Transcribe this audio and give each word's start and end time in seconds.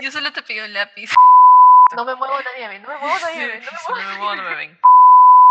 Yo 0.00 0.10
solo 0.10 0.32
te 0.32 0.42
pido 0.42 0.64
un 0.64 0.72
lápiz. 0.72 1.10
No 1.94 2.04
me 2.04 2.14
muevo, 2.14 2.34
nadie 2.42 2.68
me 2.68 2.74
ve. 2.74 2.78
No 2.80 2.88
me 2.88 2.98
muevo, 2.98 3.18
nadie 3.18 3.36
me 3.36 3.46
ve. 3.48 3.60
No 3.60 3.70
me 3.70 3.78
muevo. 3.88 4.02
no 4.02 4.08
me 4.12 4.18
muevo, 4.18 4.36
no 4.36 4.42
me 4.42 4.56
ven. 4.56 4.80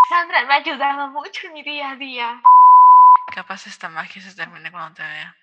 Sandra 0.09 0.45
me 0.45 0.53
ha 0.53 0.57
ayudado 0.57 1.07
mucho 1.09 1.47
en 1.47 1.53
mi 1.53 1.63
día 1.63 1.91
a 1.91 1.95
día. 1.95 2.41
Capaz 3.33 3.67
esta 3.67 3.89
magia 3.89 4.21
se 4.21 4.33
termine 4.33 4.71
cuando 4.71 4.95
te 4.95 5.03
vea. 5.03 5.35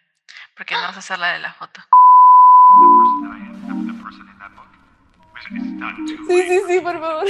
Porque 0.57 0.75
no 0.75 0.83
vas 0.83 0.97
a 0.97 0.99
hacer 0.99 1.19
la 1.19 1.35
de 1.35 1.39
la 1.39 1.53
foto. 1.53 1.81
Sí, 6.27 6.43
sí, 6.43 6.61
sí, 6.67 6.81
por 6.81 6.99
favor. 6.99 7.27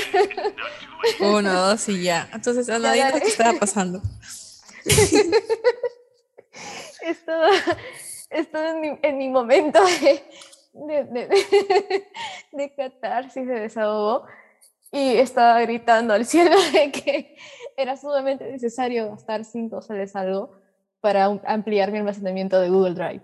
Uno, 1.21 1.53
dos 1.53 1.89
y 1.89 2.05
ya. 2.05 2.29
Entonces, 2.33 2.67
dime 2.67 2.79
dale. 2.79 3.21
qué 3.21 3.29
estaba 3.29 3.59
pasando. 3.59 4.01
Estaba, 7.03 7.51
estaba 8.31 8.71
en, 8.71 8.81
mi, 8.81 8.99
en 9.03 9.19
mi 9.19 9.29
momento 9.29 9.85
de, 9.85 10.25
de, 10.87 11.05
de, 11.05 11.27
de, 11.29 12.05
de 12.53 12.75
catarsis, 12.75 13.47
de 13.47 13.61
desahogo, 13.61 14.27
y 14.93 15.17
estaba 15.17 15.61
gritando 15.63 16.15
al 16.15 16.25
cielo 16.33 16.57
de 16.73 16.91
que 16.93 17.37
era 17.77 17.97
sumamente 17.97 18.45
necesario 18.51 19.11
gastar 19.11 19.45
5 19.45 19.83
soles 19.83 20.15
algo 20.17 20.53
para 21.01 21.29
un- 21.29 21.43
ampliar 21.47 21.91
mi 21.93 21.99
almacenamiento 21.99 22.61
de 22.61 22.69
Google 22.71 22.95
Drive. 22.95 23.23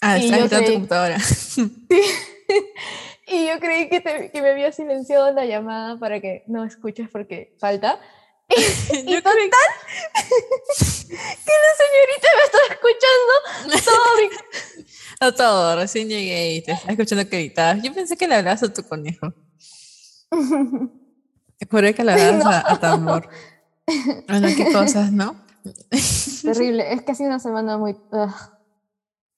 Ah, 0.00 0.18
Y 0.18 0.30
yo 0.30 0.48
tu 0.48 0.72
computadora. 0.72 1.16
Y 3.30 3.46
yo 3.46 3.58
creí 3.60 3.90
que, 3.90 4.00
te- 4.00 4.30
que 4.30 4.40
me 4.40 4.48
había 4.50 4.72
silenciado 4.72 5.30
la 5.32 5.44
llamada 5.44 5.98
para 5.98 6.18
que 6.18 6.44
no 6.46 6.64
escuches 6.64 7.10
porque 7.10 7.54
falta. 7.60 8.00
Y 8.48 8.54
Yo 9.04 9.22
total, 9.22 9.36
que 9.36 9.52
la 11.52 11.74
señorita 11.76 12.28
me 12.34 12.44
estaba 12.44 12.64
escuchando 12.70 13.32
todo 13.84 14.04
mi 14.16 14.28
No 15.20 15.34
todo, 15.34 15.74
recién 15.76 16.08
llegué 16.08 16.54
y 16.54 16.62
te 16.62 16.72
estaba 16.72 16.92
escuchando 16.92 17.28
que 17.28 17.38
gritabas. 17.38 17.82
Yo 17.82 17.92
pensé 17.92 18.16
que 18.16 18.28
le 18.28 18.36
hablabas 18.36 18.62
a 18.62 18.72
tu 18.72 18.82
conejo. 18.84 19.32
Juré 21.70 21.94
que 21.94 22.04
le 22.04 22.12
hablabas 22.12 22.46
a, 22.64 22.72
a 22.72 22.80
Tambor. 22.80 23.28
Bueno, 24.28 24.48
qué 24.56 24.72
cosas, 24.72 25.10
¿no? 25.12 25.34
Terrible, 26.42 26.92
es 26.92 27.02
que 27.02 27.12
ha 27.12 27.14
sido 27.14 27.30
una 27.30 27.38
semana 27.40 27.76
muy... 27.78 27.96
ugh. 28.10 28.30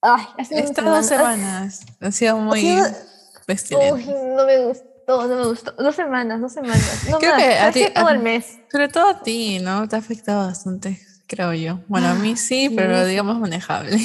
Ay, 0.03 0.25
ha 0.39 0.45
sido 0.45 0.61
Estas 0.61 0.85
dos 0.85 1.07
semana- 1.07 1.71
semanas 1.71 1.81
han 2.01 2.13
sido 2.13 2.37
muy 2.39 2.61
sido-. 2.61 3.95
Uy, 3.95 4.05
no 4.07 4.47
me 4.47 4.59
gustó, 4.67 5.27
no 5.29 5.37
me 5.37 5.47
gustó. 5.47 5.73
Dos 5.73 5.95
semanas, 5.95 6.41
dos 6.41 6.53
semanas. 6.53 7.05
No 7.11 7.19
Creo 7.19 7.33
más, 7.33 7.43
que 7.43 7.59
a 7.59 7.73
ti- 7.73 7.95
todo 7.95 8.07
a- 8.07 8.13
el 8.13 8.19
mes. 8.21 8.59
Sobre 8.71 8.89
todo 8.89 9.09
a 9.09 9.23
ti, 9.23 9.59
¿no? 9.61 9.89
Te 9.89 9.97
ha 9.97 9.99
afectado 9.99 10.47
bastante, 10.47 11.01
creo 11.27 11.53
yo. 11.55 11.81
Bueno, 11.89 12.09
a 12.09 12.15
mí 12.15 12.37
sí, 12.37 12.71
pero 12.77 13.05
digamos 13.07 13.39
manejable. 13.39 13.99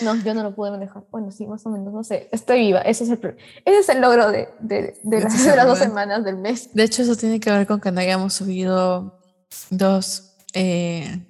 No, 0.00 0.14
yo 0.22 0.34
no 0.34 0.42
lo 0.42 0.54
pude 0.54 0.70
manejar. 0.70 1.04
Bueno, 1.10 1.30
sí, 1.32 1.46
más 1.46 1.64
o 1.66 1.70
menos, 1.70 1.92
no 1.92 2.04
sé. 2.04 2.28
Estoy 2.32 2.60
viva, 2.60 2.80
ese 2.80 3.04
es 3.04 3.10
el, 3.10 3.36
ese 3.64 3.78
es 3.78 3.88
el 3.88 4.00
logro 4.00 4.30
de, 4.30 4.48
de, 4.60 4.98
de 5.02 5.20
las, 5.20 5.34
esta 5.34 5.50
de 5.50 5.56
las 5.56 5.66
dos 5.66 5.78
semana. 5.78 6.14
semanas 6.14 6.24
del 6.24 6.36
mes. 6.36 6.70
De 6.72 6.84
hecho, 6.84 7.02
eso 7.02 7.16
tiene 7.16 7.40
que 7.40 7.50
ver 7.50 7.66
con 7.66 7.80
que 7.80 7.90
no 7.90 8.00
hayamos 8.00 8.34
subido 8.34 9.18
dos 9.70 10.36
eh, 10.54 11.26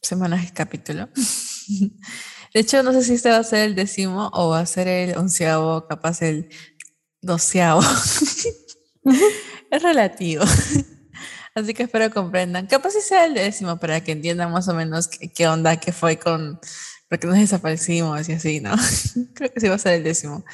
semanas 0.00 0.44
de 0.44 0.52
capítulo. 0.52 1.08
De 2.54 2.60
hecho, 2.60 2.82
no 2.82 2.92
sé 2.92 3.02
si 3.02 3.14
este 3.14 3.28
va 3.28 3.36
a 3.36 3.44
ser 3.44 3.66
el 3.66 3.74
décimo 3.74 4.30
o 4.32 4.48
va 4.48 4.60
a 4.60 4.66
ser 4.66 4.88
el 4.88 5.18
onceavo, 5.18 5.86
capaz 5.86 6.22
el 6.22 6.48
doceavo. 7.20 7.82
Es 9.70 9.82
relativo. 9.82 10.44
Así 11.54 11.74
que 11.74 11.82
espero 11.82 12.10
comprendan. 12.10 12.66
Capaz 12.66 12.90
si 12.90 13.00
sea 13.00 13.24
el 13.26 13.34
décimo 13.34 13.78
para 13.78 14.02
que 14.02 14.12
entiendan 14.12 14.52
más 14.52 14.68
o 14.68 14.74
menos 14.74 15.08
qué, 15.08 15.32
qué 15.32 15.48
onda, 15.48 15.76
qué 15.76 15.92
fue 15.92 16.18
con... 16.18 16.60
Porque 17.08 17.26
nos 17.26 17.36
desaparecimos 17.36 18.28
y 18.28 18.32
así, 18.32 18.60
¿no? 18.60 18.74
Creo 19.34 19.52
que 19.52 19.60
sí 19.60 19.68
va 19.68 19.76
a 19.76 19.78
ser 19.78 19.94
el 19.94 20.04
décimo 20.04 20.44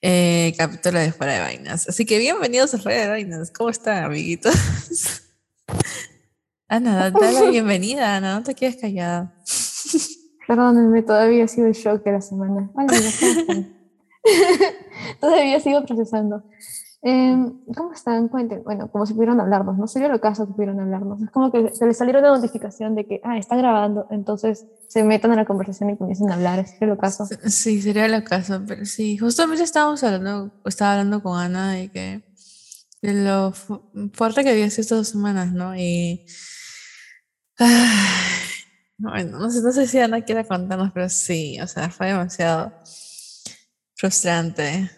eh, 0.00 0.54
capítulo 0.56 0.98
de 0.98 1.12
Fuera 1.12 1.34
de 1.34 1.40
Vainas. 1.40 1.88
Así 1.88 2.04
que 2.06 2.18
bienvenidos 2.18 2.72
a 2.74 2.78
Fuera 2.78 3.02
de 3.02 3.08
Vainas. 3.08 3.50
¿Cómo 3.50 3.70
están, 3.70 4.04
amiguitos? 4.04 4.54
Ana, 6.68 6.96
da- 6.96 7.10
dale 7.10 7.40
la 7.40 7.50
bienvenida, 7.50 8.16
Ana, 8.16 8.34
no 8.38 8.42
te 8.42 8.54
quedes 8.54 8.76
callada. 8.76 9.34
Perdónenme, 10.46 11.02
todavía 11.02 11.44
ha 11.44 11.48
sido 11.48 11.66
el 11.66 11.74
shock 11.74 12.02
de 12.04 12.12
la 12.12 12.20
semana. 12.20 12.70
Hola, 12.74 12.86
amigos, 12.96 13.14
¿cómo 13.20 13.32
están? 13.40 13.76
todavía 15.20 15.60
sigo 15.60 15.84
procesando. 15.84 16.44
Em, 17.02 17.52
¿Cómo 17.76 17.92
están? 17.92 18.28
Cuenten. 18.28 18.62
Bueno, 18.64 18.90
como 18.90 19.06
si 19.06 19.14
pudieran 19.14 19.38
hablarnos, 19.40 19.76
¿no? 19.78 19.86
Sería 19.86 20.08
lo 20.08 20.20
caso 20.20 20.46
que 20.46 20.54
pudieran 20.54 20.80
hablarnos. 20.80 21.22
Es 21.22 21.30
como 21.30 21.52
que 21.52 21.72
se 21.74 21.86
les 21.86 21.96
saliera 21.96 22.18
una 22.20 22.30
notificación 22.36 22.94
de 22.96 23.06
que, 23.06 23.20
ah, 23.22 23.38
está 23.38 23.56
grabando, 23.56 24.06
entonces 24.10 24.66
se 24.88 25.04
metan 25.04 25.30
a 25.32 25.36
la 25.36 25.44
conversación 25.44 25.90
y 25.90 25.96
comiencen 25.96 26.30
a 26.30 26.34
hablar. 26.34 26.66
Sería 26.66 26.94
lo 26.94 26.98
caso. 26.98 27.26
Sí, 27.46 27.80
sería 27.80 28.06
el 28.06 28.24
caso, 28.24 28.62
pero 28.66 28.84
sí, 28.84 29.16
justamente 29.18 29.62
estábamos 29.62 30.02
hablando, 30.02 30.52
estaba 30.64 30.92
hablando 30.92 31.22
con 31.22 31.38
Ana 31.38 31.72
de 31.72 31.90
que 31.90 32.22
de 33.02 33.12
lo 33.24 33.52
fu- 33.52 33.84
fuerte 34.14 34.42
que 34.42 34.50
había 34.50 34.68
sido 34.70 34.80
estas 34.82 34.98
dos 34.98 35.08
semanas, 35.08 35.52
¿no? 35.52 35.76
Y 35.76 36.24
bueno, 38.98 39.38
no 39.38 39.50
sé, 39.50 39.60
no 39.62 39.72
sé 39.72 39.86
si 39.86 39.98
Ana 39.98 40.22
quiere 40.22 40.44
contarnos, 40.46 40.90
pero 40.92 41.08
sí, 41.08 41.58
o 41.60 41.66
sea, 41.66 41.90
fue 41.90 42.08
demasiado 42.08 42.74
frustrante. 43.94 44.90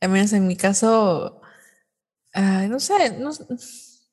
Al 0.00 0.10
menos 0.10 0.32
en 0.32 0.46
mi 0.46 0.56
caso, 0.56 1.38
no 2.68 2.80
sé, 2.80 3.18
no, 3.18 3.30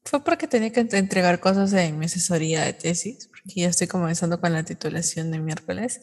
fue 0.06 0.24
porque 0.24 0.48
tenía 0.48 0.72
que 0.72 0.82
ent- 0.82 0.94
entregar 0.96 1.40
cosas 1.40 1.72
de 1.72 1.92
mi 1.94 2.06
asesoría 2.06 2.64
de 2.64 2.74
tesis, 2.74 3.28
porque 3.32 3.62
ya 3.62 3.70
estoy 3.70 3.88
comenzando 3.88 4.40
con 4.40 4.54
la 4.54 4.64
titulación 4.64 5.32
de 5.32 5.40
miércoles. 5.40 6.02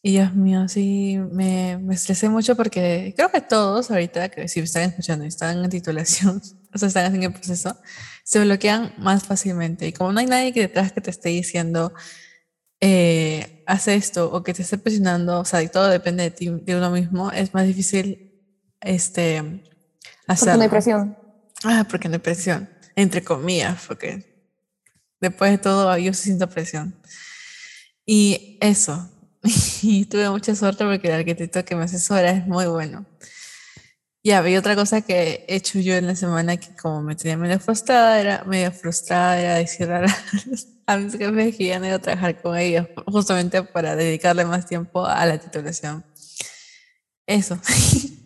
Y 0.00 0.12
Dios 0.12 0.32
mío, 0.34 0.68
sí, 0.68 1.18
me, 1.32 1.76
me 1.78 1.94
estresé 1.94 2.28
mucho 2.28 2.56
porque 2.56 3.12
creo 3.16 3.30
que 3.32 3.40
todos 3.40 3.90
ahorita, 3.90 4.28
que 4.28 4.46
si 4.48 4.60
me 4.60 4.64
están 4.64 4.84
escuchando 4.90 5.24
y 5.24 5.28
están 5.28 5.62
en 5.64 5.70
titulación, 5.70 6.40
o 6.74 6.78
sea, 6.78 6.88
están 6.88 7.14
en 7.14 7.22
el 7.24 7.32
proceso, 7.32 7.76
se 8.24 8.40
bloquean 8.40 8.94
más 8.98 9.24
fácilmente. 9.24 9.86
Y 9.88 9.92
como 9.92 10.12
no 10.12 10.20
hay 10.20 10.26
nadie 10.26 10.52
que 10.52 10.60
detrás 10.60 10.92
que 10.92 11.00
te 11.00 11.10
esté 11.10 11.30
diciendo, 11.30 11.92
eh, 12.80 13.64
haz 13.66 13.88
esto, 13.88 14.32
o 14.32 14.42
que 14.42 14.54
te 14.54 14.62
esté 14.62 14.78
presionando, 14.78 15.40
o 15.40 15.44
sea, 15.44 15.62
y 15.62 15.68
todo 15.68 15.88
depende 15.88 16.24
de 16.24 16.30
ti, 16.30 16.48
de 16.50 16.76
uno 16.76 16.90
mismo, 16.90 17.32
es 17.32 17.52
más 17.54 17.66
difícil 17.66 18.32
este, 18.80 19.62
Porque 20.28 20.42
hacerlo. 20.42 20.56
no 20.58 20.62
hay 20.64 20.68
presión. 20.68 21.16
Ah, 21.64 21.86
porque 21.88 22.08
no 22.08 22.14
hay 22.14 22.20
presión, 22.20 22.68
entre 22.94 23.24
comillas, 23.24 23.82
porque 23.88 24.46
después 25.20 25.50
de 25.50 25.58
todo 25.58 25.96
yo 25.96 26.12
siento 26.12 26.50
presión. 26.50 26.94
Y 28.04 28.58
eso, 28.60 29.10
y 29.82 30.04
tuve 30.04 30.28
mucha 30.28 30.54
suerte 30.54 30.84
porque 30.84 31.08
el 31.08 31.14
arquitecto 31.14 31.64
que 31.64 31.74
me 31.74 31.84
asesora 31.84 32.30
es 32.30 32.46
muy 32.46 32.66
bueno. 32.66 33.06
Ya, 34.22 34.46
y 34.46 34.56
otra 34.56 34.76
cosa 34.76 35.00
que 35.00 35.46
he 35.48 35.56
hecho 35.56 35.78
yo 35.78 35.94
en 35.94 36.06
la 36.06 36.14
semana 36.14 36.58
que 36.58 36.76
como 36.76 37.00
me 37.00 37.16
tenía 37.16 37.38
medio 37.38 37.58
frustrada, 37.58 38.20
era 38.20 38.44
medio 38.44 38.70
frustrada, 38.70 39.40
era 39.40 39.54
decir 39.54 39.90
a, 39.92 40.04
a 40.86 40.96
mis 40.98 41.16
jefes 41.16 41.56
que 41.56 41.68
ya 41.68 41.78
no 41.78 41.86
iba 41.86 41.96
a 41.96 42.00
trabajar 42.00 42.42
con 42.42 42.54
ellos, 42.58 42.86
justamente 43.06 43.62
para 43.62 43.96
dedicarle 43.96 44.44
más 44.44 44.66
tiempo 44.66 45.06
a 45.06 45.24
la 45.24 45.38
titulación. 45.38 46.04
Eso. 47.26 47.58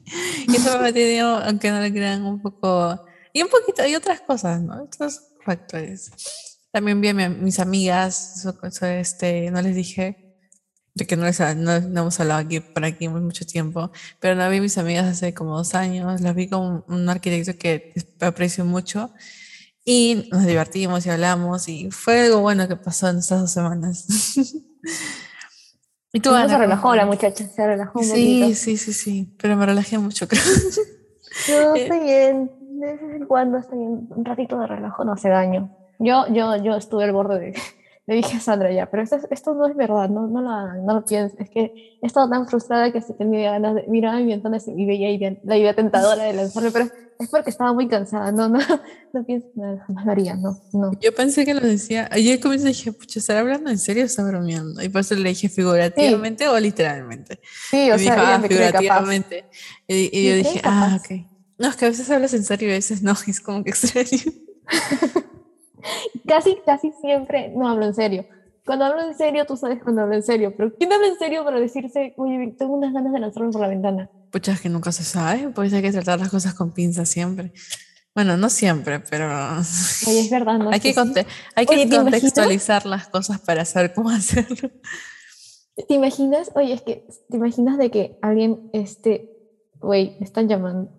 y 0.49 0.57
eso 0.57 0.79
me 0.79 0.89
ha 0.89 0.93
tenido, 0.93 1.37
aunque 1.39 1.71
no 1.71 1.81
lo 1.81 1.91
crean, 1.91 2.25
un 2.25 2.41
poco... 2.41 3.01
Y 3.33 3.43
un 3.43 3.49
poquito, 3.49 3.87
y 3.87 3.95
otras 3.95 4.21
cosas, 4.21 4.61
¿no? 4.63 4.83
Otros 4.85 5.21
factores. 5.45 6.11
También 6.71 7.01
vi 7.01 7.09
a 7.09 7.15
mi- 7.15 7.29
mis 7.29 7.59
amigas, 7.59 8.47
este, 8.83 9.51
no 9.51 9.63
les 9.63 9.75
dije, 9.75 10.19
de 10.95 11.07
que 11.07 11.17
no, 11.17 11.25
les, 11.25 11.41
no, 11.41 11.81
no 11.81 12.01
hemos 12.03 12.21
hablado 12.21 12.41
aquí 12.41 12.61
por 12.61 12.85
aquí 12.85 13.09
mucho 13.09 13.47
tiempo, 13.47 13.91
pero 14.21 14.35
no 14.35 14.49
vi 14.51 14.59
a 14.59 14.61
mis 14.63 14.77
amigas 14.79 15.07
hace 15.07 15.33
como 15.35 15.57
dos 15.57 15.75
años, 15.75 16.21
las 16.21 16.35
vi 16.35 16.49
con 16.49 16.85
un 16.89 17.09
arquitecto 17.09 17.59
que 17.59 17.93
aprecio 18.21 18.65
mucho 18.67 19.13
y 19.85 20.29
nos 20.31 20.47
divertimos 20.47 21.07
y 21.07 21.11
hablamos 21.11 21.69
y 21.69 21.91
fue 21.91 22.23
algo 22.27 22.41
bueno 22.41 22.69
que 22.69 22.77
pasó 22.77 23.09
en 23.11 23.19
estas 23.19 23.41
dos 23.41 23.53
semanas. 23.53 24.07
¿Y 26.13 26.21
tú, 26.21 26.31
Ana, 26.31 26.45
se 26.45 26.53
cómo 26.53 26.59
relajó 26.63 26.95
la 26.95 27.03
estás? 27.03 27.17
muchacha, 27.17 27.47
se 27.49 27.67
relajó 27.67 27.99
un 28.01 28.05
Sí, 28.05 28.41
poquito. 28.41 28.55
sí, 28.59 28.77
sí, 28.77 28.93
sí, 28.93 29.35
pero 29.41 29.57
me 29.57 29.67
relajé 29.67 29.99
mucho, 29.99 30.29
creo. 30.29 30.43
No, 31.49 31.75
Eh. 31.77 31.83
estoy 31.85 32.01
bien. 32.01 32.51
De 32.79 32.87
vez 32.87 33.01
en 33.03 33.27
cuando 33.27 33.59
estoy 33.59 33.79
bien. 33.79 34.07
Un 34.11 34.25
ratito 34.25 34.59
de 34.59 34.67
relajo 34.67 35.05
no 35.05 35.13
hace 35.13 35.29
daño. 35.31 35.71
Yo, 35.99 36.27
yo, 36.29 36.57
yo 36.63 36.77
estuve 36.77 37.05
al 37.05 37.13
borde 37.13 37.39
de. 37.39 37.55
Le 38.13 38.17
dije 38.19 38.37
a 38.37 38.41
Sandra 38.41 38.71
ya, 38.71 38.91
pero 38.91 39.03
esto, 39.03 39.17
esto 39.31 39.55
no 39.55 39.67
es 39.67 39.75
verdad, 39.75 40.11
no, 40.11 40.27
no 40.27 40.43
lo 40.43 40.51
hagan, 40.51 40.85
no 40.85 40.93
lo 40.97 41.03
piensen. 41.03 41.41
Es 41.41 41.49
que 41.49 41.97
he 42.03 42.07
estado 42.07 42.29
tan 42.29 42.47
frustrada 42.47 42.93
que 42.93 42.99
hasta 42.99 43.17
tenía 43.17 43.53
ganas 43.53 43.75
de 43.77 43.85
mirar 43.89 44.17
a 44.17 44.19
mi 44.19 44.27
ventana 44.27 44.59
y 44.67 44.85
veía 44.85 45.11
idea- 45.11 45.39
la 45.45 45.57
idea 45.57 45.73
tentadora 45.75 46.25
de 46.25 46.35
lanzarme, 46.35 46.71
pero 46.73 46.91
es 47.19 47.31
porque 47.31 47.49
estaba 47.49 47.73
muy 47.73 47.89
cansada. 47.89 48.31
No, 48.31 48.51
no, 48.51 48.59
no 49.15 49.25
pienso, 49.25 49.49
no, 49.55 49.79
jamás 49.87 50.05
lo 50.05 50.13
haría, 50.13 50.35
no, 50.37 50.61
no. 50.75 50.91
Yo 51.01 51.15
pensé 51.15 51.47
que 51.47 51.55
lo 51.55 51.63
decía. 51.63 52.11
Yo 52.19 52.33
al 52.35 52.41
comienzo 52.41 52.67
dije, 52.67 52.93
pucha, 52.93 53.19
¿estará 53.19 53.41
hablando 53.41 53.71
en 53.71 53.79
serio 53.79 54.03
o 54.03 54.07
está 54.07 54.23
bromeando? 54.25 54.83
Y 54.83 54.91
por 54.91 55.01
eso 55.01 55.15
le 55.15 55.31
dije 55.31 55.49
figurativamente 55.49 56.47
o 56.49 56.61
literalmente. 56.61 57.41
Sí, 57.71 57.87
Y 57.87 57.91
o 57.93 57.97
dijo, 57.97 58.15
sea, 58.15 58.23
ella 58.25 58.35
ah, 58.37 58.43
figurativamente. 58.47 59.45
Y, 59.89 59.95
y 60.19 60.25
yo 60.27 60.31
Me 60.33 60.37
dije, 60.37 60.61
ah, 60.65 61.01
ok. 61.03 61.27
No, 61.57 61.69
es 61.69 61.77
que 61.77 61.87
a 61.87 61.89
veces 61.89 62.11
hablas 62.11 62.35
en 62.35 62.45
serio 62.45 62.69
y 62.69 62.73
a 62.73 62.75
veces 62.75 63.03
no, 63.03 63.15
es 63.27 63.41
como 63.41 63.65
que 63.65 63.71
extraño. 63.71 64.33
Casi, 66.27 66.57
casi 66.65 66.93
siempre 66.93 67.51
no 67.55 67.69
hablo 67.69 67.87
en 67.87 67.95
serio. 67.95 68.27
Cuando 68.65 68.85
hablo 68.85 69.03
en 69.03 69.15
serio, 69.17 69.45
tú 69.45 69.57
sabes 69.57 69.83
cuando 69.83 70.03
hablo 70.03 70.15
en 70.15 70.23
serio, 70.23 70.55
pero 70.57 70.73
¿quién 70.79 70.93
habla 70.93 71.09
en 71.09 71.17
serio 71.17 71.45
para 71.45 71.59
decirse, 71.59 72.15
oye, 72.17 72.55
tengo 72.57 72.75
unas 72.75 72.93
ganas 72.93 73.13
de 73.13 73.19
lanzarme 73.19 73.51
por 73.51 73.61
la 73.61 73.69
ventana? 73.69 74.09
Pucha, 74.31 74.53
es 74.53 74.61
que 74.61 74.69
nunca 74.69 74.93
se 74.93 75.03
sabe, 75.03 75.51
pues 75.51 75.73
hay 75.73 75.83
que 75.83 75.91
tratar 75.91 76.21
las 76.21 76.31
cosas 76.31 76.55
con 76.55 76.73
pinzas 76.73 77.09
siempre. 77.09 77.53
Bueno, 78.15 78.37
no 78.37 78.49
siempre, 78.51 79.01
pero 79.11 79.27
Oye, 80.07 80.21
es 80.21 80.31
verdad, 80.31 80.59
¿no? 80.59 80.71
hay 80.73 80.81
que, 80.81 80.95
conte- 80.95 81.27
hay 81.57 81.67
que 81.67 81.89
contextualizar 81.89 82.87
las 82.87 83.09
cosas 83.09 83.41
para 83.41 83.65
saber 83.65 83.93
cómo 83.93 84.11
hacerlo. 84.11 84.71
¿Te 85.89 85.95
imaginas? 85.95 86.51
Oye, 86.55 86.75
es 86.75 86.83
que, 86.83 87.05
¿te 87.29 87.37
imaginas 87.39 87.79
de 87.79 87.91
que 87.91 88.17
alguien, 88.23 88.71
este, 88.73 89.29
güey, 89.81 90.17
me 90.21 90.27
están 90.27 90.47
llamando? 90.47 90.93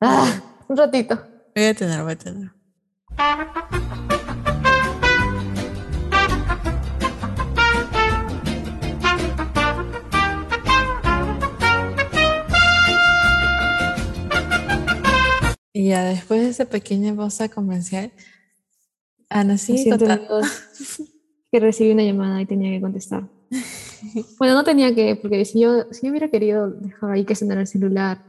Ah, 0.00 0.40
un 0.68 0.76
ratito. 0.76 1.18
Voy 1.54 1.64
a 1.64 1.74
tener, 1.74 2.02
voy 2.02 2.12
a 2.12 2.16
tener. 2.16 2.50
Y 15.76 15.88
ya 15.88 16.04
después 16.04 16.40
de 16.40 16.48
esa 16.48 16.64
pequeña 16.66 17.14
pausa 17.14 17.48
comercial, 17.48 18.12
Ana 19.28 19.58
sigue 19.58 19.90
contando. 19.90 20.40
que 21.50 21.60
recibí 21.60 21.90
una 21.90 22.04
llamada 22.04 22.40
y 22.40 22.46
tenía 22.46 22.70
que 22.70 22.80
contestar. 22.80 23.28
Bueno, 24.38 24.54
no 24.54 24.64
tenía 24.64 24.94
que, 24.94 25.16
porque 25.16 25.46
si 25.46 25.60
yo, 25.60 25.90
si 25.90 26.04
yo 26.06 26.10
hubiera 26.10 26.28
querido 26.28 26.70
dejar 26.70 27.12
ahí 27.12 27.24
que 27.24 27.34
sonara 27.34 27.62
el 27.62 27.66
celular 27.66 28.22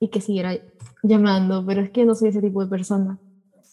y 0.00 0.08
que 0.08 0.20
siguiera 0.20 0.58
llamando, 1.04 1.64
pero 1.64 1.82
es 1.82 1.90
que 1.90 2.04
no 2.04 2.16
soy 2.16 2.30
ese 2.30 2.42
tipo 2.42 2.64
de 2.64 2.68
persona. 2.68 3.16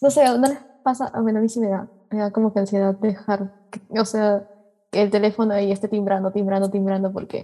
No 0.02 0.10
sé, 0.12 0.26
¿no 0.26 0.48
les 0.48 0.60
pasa? 0.84 1.06
A, 1.08 1.22
bueno, 1.22 1.40
a 1.40 1.42
mí 1.42 1.50
sí 1.50 1.60
me 1.60 1.70
da, 1.70 1.88
me 2.12 2.20
da 2.20 2.32
como 2.32 2.54
que 2.54 2.60
ansiedad 2.60 2.96
dejar, 3.00 3.50
o 3.90 4.06
sea, 4.06 4.44
que 4.92 5.02
el 5.02 5.10
teléfono 5.10 5.54
ahí 5.54 5.72
esté 5.72 5.88
timbrando, 5.88 6.32
timbrando, 6.32 6.70
timbrando, 6.70 7.12
porque 7.12 7.44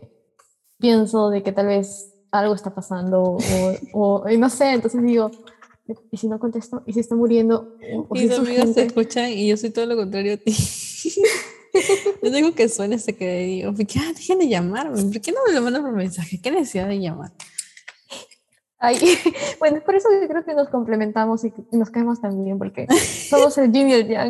pienso 0.80 1.30
de 1.30 1.44
que 1.44 1.52
tal 1.52 1.68
vez 1.68 2.12
algo 2.32 2.54
está 2.54 2.72
pasando 2.72 3.22
o, 3.22 3.40
o 3.94 4.30
y 4.30 4.38
no 4.38 4.50
sé, 4.50 4.72
entonces 4.74 5.02
digo, 5.04 5.32
¿y 6.12 6.18
si 6.18 6.28
no 6.28 6.40
contesto? 6.40 6.82
¿Y 6.86 6.94
si 6.94 7.00
está 7.00 7.16
muriendo? 7.16 7.68
¿O, 7.94 8.06
o 8.10 8.16
si 8.16 8.24
Mis 8.24 8.36
te 8.36 8.42
urgente? 8.42 8.82
escuchan 8.84 9.30
y 9.30 9.48
yo 9.48 9.58
soy 9.58 9.70
todo 9.72 9.86
lo 9.86 9.96
contrario 9.96 10.34
a 10.34 10.38
ti. 10.38 10.56
yo 12.22 12.32
digo 12.32 12.54
que 12.54 12.70
suene 12.70 12.96
hasta 12.96 13.14
que 13.14 13.40
digo, 13.40 13.74
¿por 13.74 13.86
qué 13.86 14.00
ah, 14.00 14.14
dejen 14.16 14.40
de 14.40 14.48
llamarme? 14.48 15.04
¿Por 15.04 15.22
qué 15.22 15.32
no 15.32 15.40
me 15.48 15.54
lo 15.54 15.62
mandan 15.62 15.84
por 15.84 15.94
mensaje? 15.94 16.40
¿Qué 16.42 16.52
necesidad 16.52 16.88
de 16.88 17.00
llamar? 17.00 17.32
Ay, 18.82 18.98
bueno, 19.60 19.78
es 19.78 19.84
por 19.84 19.96
eso 19.96 20.10
que 20.10 20.28
creo 20.28 20.44
que 20.44 20.54
nos 20.56 20.70
complementamos 20.70 21.44
y 21.46 21.54
nos 21.72 21.90
caemos 21.92 22.20
tan 22.20 22.44
bien, 22.44 22.58
porque 22.58 22.88
somos 23.30 23.58
el 23.60 23.72
yin 23.72 23.90
y 23.90 23.94
el 23.94 24.08
yang. 24.08 24.30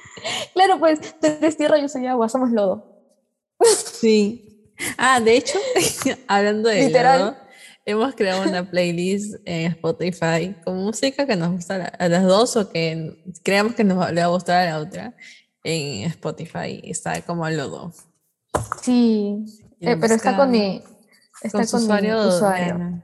claro, 0.54 0.78
pues, 0.78 1.00
tú 1.20 1.26
eres 1.26 1.56
tierra, 1.56 1.78
yo 1.78 1.88
soy 1.88 2.06
agua, 2.06 2.28
somos 2.28 2.50
lodo. 2.50 2.94
Sí. 4.00 4.72
Ah, 4.96 5.18
de 5.20 5.36
hecho, 5.36 5.58
hablando 6.28 6.68
de 6.68 6.86
Literal. 6.86 7.18
lodo, 7.20 7.36
hemos 7.84 8.14
creado 8.14 8.48
una 8.48 8.70
playlist 8.70 9.34
en 9.44 9.72
Spotify 9.72 10.54
con 10.64 10.76
música 10.76 11.26
que 11.26 11.34
nos 11.34 11.50
gusta 11.50 11.74
a 11.74 11.78
la- 11.78 11.84
a 11.98 12.08
las 12.08 12.22
dos 12.24 12.56
o 12.56 12.70
que 12.70 13.16
creamos 13.42 13.74
que 13.74 13.82
nos 13.82 13.98
va- 13.98 14.12
le 14.12 14.20
va 14.20 14.26
a 14.28 14.30
gustar 14.30 14.68
a 14.68 14.70
la 14.70 14.78
otra. 14.78 15.14
En 15.64 16.04
Spotify 16.10 16.80
está 16.84 17.20
como 17.22 17.48
lodo. 17.50 17.92
Sí, 18.80 19.44
eh, 19.80 19.96
pero 20.00 20.14
está 20.14 20.36
con 20.36 20.50
mi, 20.52 20.82
está 21.42 21.66
con 21.66 21.86
con 21.88 22.00
mi 22.02 22.12
usuario. 22.12 23.02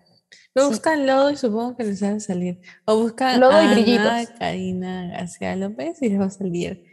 Lo 0.54 0.68
buscan 0.68 1.06
lodo 1.06 1.30
y 1.30 1.36
supongo 1.36 1.76
que 1.76 1.84
les 1.84 2.02
va 2.02 2.10
a 2.10 2.20
salir. 2.20 2.60
O 2.84 2.96
buscan 3.00 3.40
Lodo 3.40 3.60
y 3.60 3.64
Ana, 3.66 3.72
brillitos. 3.74 4.28
Karina 4.38 5.08
García 5.08 5.56
López 5.56 6.00
y 6.02 6.08
les 6.10 6.20
va 6.20 6.26
a 6.26 6.30
salir 6.30 6.84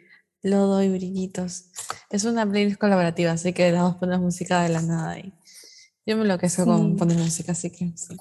lodo 0.43 0.81
y 0.81 0.89
brillitos. 0.89 1.65
Es 2.09 2.23
una 2.25 2.49
playlist 2.49 2.79
colaborativa, 2.79 3.31
así 3.31 3.53
que 3.53 3.71
las 3.71 3.81
dos 3.83 3.95
ponemos 3.97 4.21
música 4.21 4.63
de 4.63 4.69
la 4.69 4.81
nada 4.81 5.11
ahí. 5.11 5.33
Yo 6.05 6.15
me 6.17 6.23
enloquezco 6.23 6.65
con 6.65 6.93
Sí. 6.93 6.97
poner 6.97 7.17
música, 7.17 7.51
así 7.51 7.69
que 7.69 7.91
sí. 7.95 8.17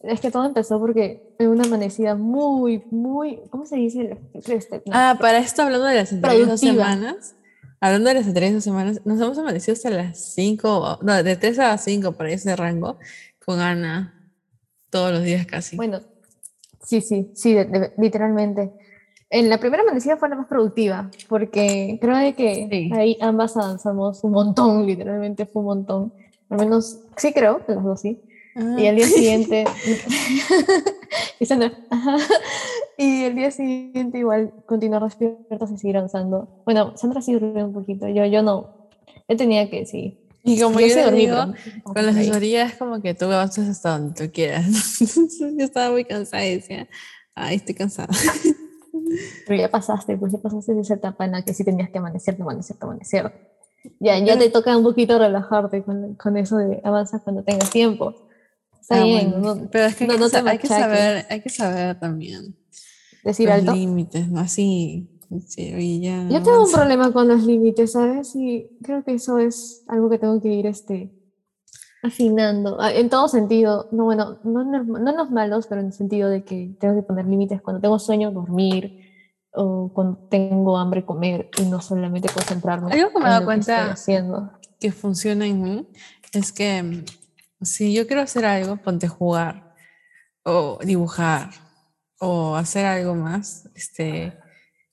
Es 0.00 0.20
que 0.20 0.30
todo 0.30 0.46
empezó 0.46 0.78
porque 0.78 1.34
en 1.38 1.48
una 1.48 1.64
amanecida 1.64 2.14
muy, 2.14 2.84
muy, 2.90 3.40
¿cómo 3.50 3.66
se 3.66 3.76
dice? 3.76 4.16
Este, 4.32 4.76
no, 4.86 4.92
Ah, 4.92 5.18
para 5.20 5.38
esto, 5.38 5.62
hablando 5.62 5.86
de 5.86 5.96
las 5.96 6.12
anteriores 6.12 6.48
dos 6.48 6.60
semanas, 6.60 7.34
hablando 7.80 8.08
de 8.08 8.14
las 8.14 8.54
dos 8.54 8.64
semanas, 8.64 9.00
nos 9.04 9.20
hemos 9.20 9.36
amanecido 9.36 9.74
hasta 9.74 9.90
las 9.90 10.18
5, 10.34 11.00
no, 11.02 11.22
de 11.22 11.36
3 11.36 11.58
a 11.58 11.76
5, 11.76 12.12
por 12.12 12.26
ese 12.28 12.54
rango, 12.56 12.98
con 13.44 13.60
Ana, 13.60 14.17
todos 14.90 15.12
los 15.12 15.22
días 15.22 15.46
casi. 15.46 15.76
Bueno, 15.76 16.00
sí, 16.84 17.00
sí, 17.00 17.30
sí, 17.34 17.54
de- 17.54 17.64
de- 17.66 17.92
literalmente. 17.98 18.72
En 19.30 19.50
la 19.50 19.58
primera 19.58 19.82
amanecida 19.82 20.16
fue 20.16 20.28
la 20.30 20.36
más 20.36 20.46
productiva, 20.46 21.10
porque 21.28 21.98
creo 22.00 22.16
de 22.16 22.34
que 22.34 22.66
Sí. 22.70 22.90
ahí 22.94 23.18
ambas 23.20 23.56
avanzamos 23.56 24.24
un 24.24 24.32
montón, 24.32 24.86
literalmente 24.86 25.44
fue 25.46 25.60
un 25.60 25.66
montón. 25.66 26.12
Al 26.48 26.58
menos, 26.58 27.00
sí 27.16 27.32
creo, 27.34 27.60
las 27.68 27.84
dos 27.84 28.00
sí. 28.00 28.20
Ah, 28.56 28.76
Y 28.78 28.86
al 28.86 28.96
día 28.96 29.06
siguiente, 29.06 29.64
y 31.40 31.44
Sandra, 31.46 31.72
y 32.96 33.24
el 33.24 33.34
día 33.34 33.50
siguiente 33.50 34.18
igual 34.18 34.52
continuar 34.66 35.02
despiertas 35.04 35.70
y 35.70 35.76
seguir 35.78 35.98
avanzando. 35.98 36.48
Bueno, 36.64 36.96
Sandra 36.96 37.20
sí 37.20 37.32
durmió 37.34 37.66
un 37.66 37.72
poquito, 37.72 38.08
yo, 38.08 38.24
yo 38.24 38.42
no. 38.42 38.70
Yo 39.28 39.36
tenía 39.36 39.68
que, 39.68 39.84
sí. 39.86 40.18
Y 40.48 40.60
como 40.60 40.80
yo 40.80 40.86
yo 40.88 41.04
dormí, 41.04 41.20
digo, 41.26 41.52
con 41.84 42.04
la 42.06 42.12
asesoría 42.12 42.64
es 42.64 42.74
como 42.76 43.00
que 43.00 43.14
tú 43.14 43.26
avanzas 43.26 43.68
hasta 43.68 43.98
donde 43.98 44.14
tú 44.26 44.32
quieras. 44.32 44.66
Yo 45.40 45.64
estaba 45.64 45.90
muy 45.92 46.04
cansada 46.04 46.44
y 46.46 46.54
decía, 46.56 46.88
ay, 47.34 47.56
estoy 47.56 47.74
cansada. 47.74 48.08
Pero 49.46 49.60
ya 49.60 49.70
pasaste, 49.70 50.16
pues 50.16 50.32
ya 50.32 50.38
pasaste 50.38 50.74
de 50.74 50.80
esa 50.82 50.94
etapa 50.94 51.24
en 51.24 51.32
la 51.32 51.42
que 51.42 51.54
sí 51.54 51.64
tenías 51.64 51.90
que 51.90 51.98
amanecer, 51.98 52.36
amanecer, 52.40 52.76
amanecer. 52.80 53.32
Ya, 54.00 54.18
ya 54.18 54.36
te 54.38 54.50
toca 54.50 54.76
un 54.76 54.82
poquito 54.82 55.18
relajarte 55.18 55.82
con, 55.82 56.14
con 56.16 56.36
eso 56.36 56.56
de 56.58 56.80
avanza 56.84 57.20
cuando 57.20 57.42
tengas 57.42 57.70
tiempo. 57.70 58.14
Está 58.80 59.00
Ah, 59.00 59.04
bien, 59.04 59.30
bueno, 59.40 59.54
no- 59.54 59.70
pero 59.70 59.84
es 59.86 59.94
que 59.96 60.04
hay, 60.04 60.08
no- 60.08 60.14
que, 60.14 60.20
no 60.20 60.30
te 60.30 60.38
hay 60.50 60.58
que 60.58 60.68
saber, 60.68 61.26
hay 61.30 61.40
que 61.42 61.48
saber 61.50 61.98
también 61.98 62.56
decir 63.22 63.48
los 63.48 63.62
límites, 63.74 64.28
¿no? 64.28 64.40
Así, 64.40 65.17
sí, 65.46 66.00
ya 66.00 66.28
Yo 66.28 66.42
tengo 66.42 66.64
un 66.64 66.72
problema 66.72 67.12
con 67.12 67.28
los 67.28 67.44
límites, 67.44 67.92
¿sabes? 67.92 68.34
Y 68.36 68.78
creo 68.82 69.04
que 69.04 69.14
eso 69.14 69.38
es 69.38 69.84
algo 69.88 70.08
que 70.08 70.18
tengo 70.18 70.40
que 70.40 70.48
ir 70.48 70.66
este, 70.66 71.12
afinando, 72.02 72.80
ah, 72.80 72.92
en 72.92 73.10
todo 73.10 73.28
sentido. 73.28 73.88
No, 73.92 74.04
bueno, 74.04 74.38
no, 74.44 74.64
no 74.64 75.10
en 75.10 75.16
los 75.16 75.30
malos, 75.30 75.66
pero 75.66 75.80
en 75.80 75.88
el 75.88 75.92
sentido 75.92 76.28
de 76.28 76.44
que 76.44 76.76
tengo 76.80 76.94
que 76.94 77.02
poner 77.02 77.26
límites 77.26 77.60
cuando 77.60 77.80
tengo 77.80 77.98
sueño, 77.98 78.30
dormir, 78.30 79.08
o 79.52 79.90
cuando 79.92 80.18
tengo 80.30 80.76
hambre, 80.78 81.04
comer, 81.04 81.50
y 81.58 81.62
no 81.62 81.80
solamente 81.80 82.28
concentrarme 82.32 82.92
Algo 82.92 83.12
que 83.12 83.18
me 83.18 83.26
he 83.26 83.28
dado 83.28 83.44
cuenta 83.44 83.92
haciendo. 83.92 84.52
que 84.78 84.92
funciona 84.92 85.46
en 85.46 85.62
mí 85.62 85.88
es 86.32 86.52
que 86.52 86.82
mm, 86.82 87.04
si 87.64 87.92
yo 87.92 88.06
quiero 88.06 88.22
hacer 88.22 88.44
algo, 88.44 88.76
ponte 88.76 89.08
jugar 89.08 89.74
o 90.44 90.78
dibujar 90.84 91.50
o 92.20 92.56
hacer 92.56 92.84
algo 92.84 93.14
más, 93.14 93.68
este, 93.74 94.38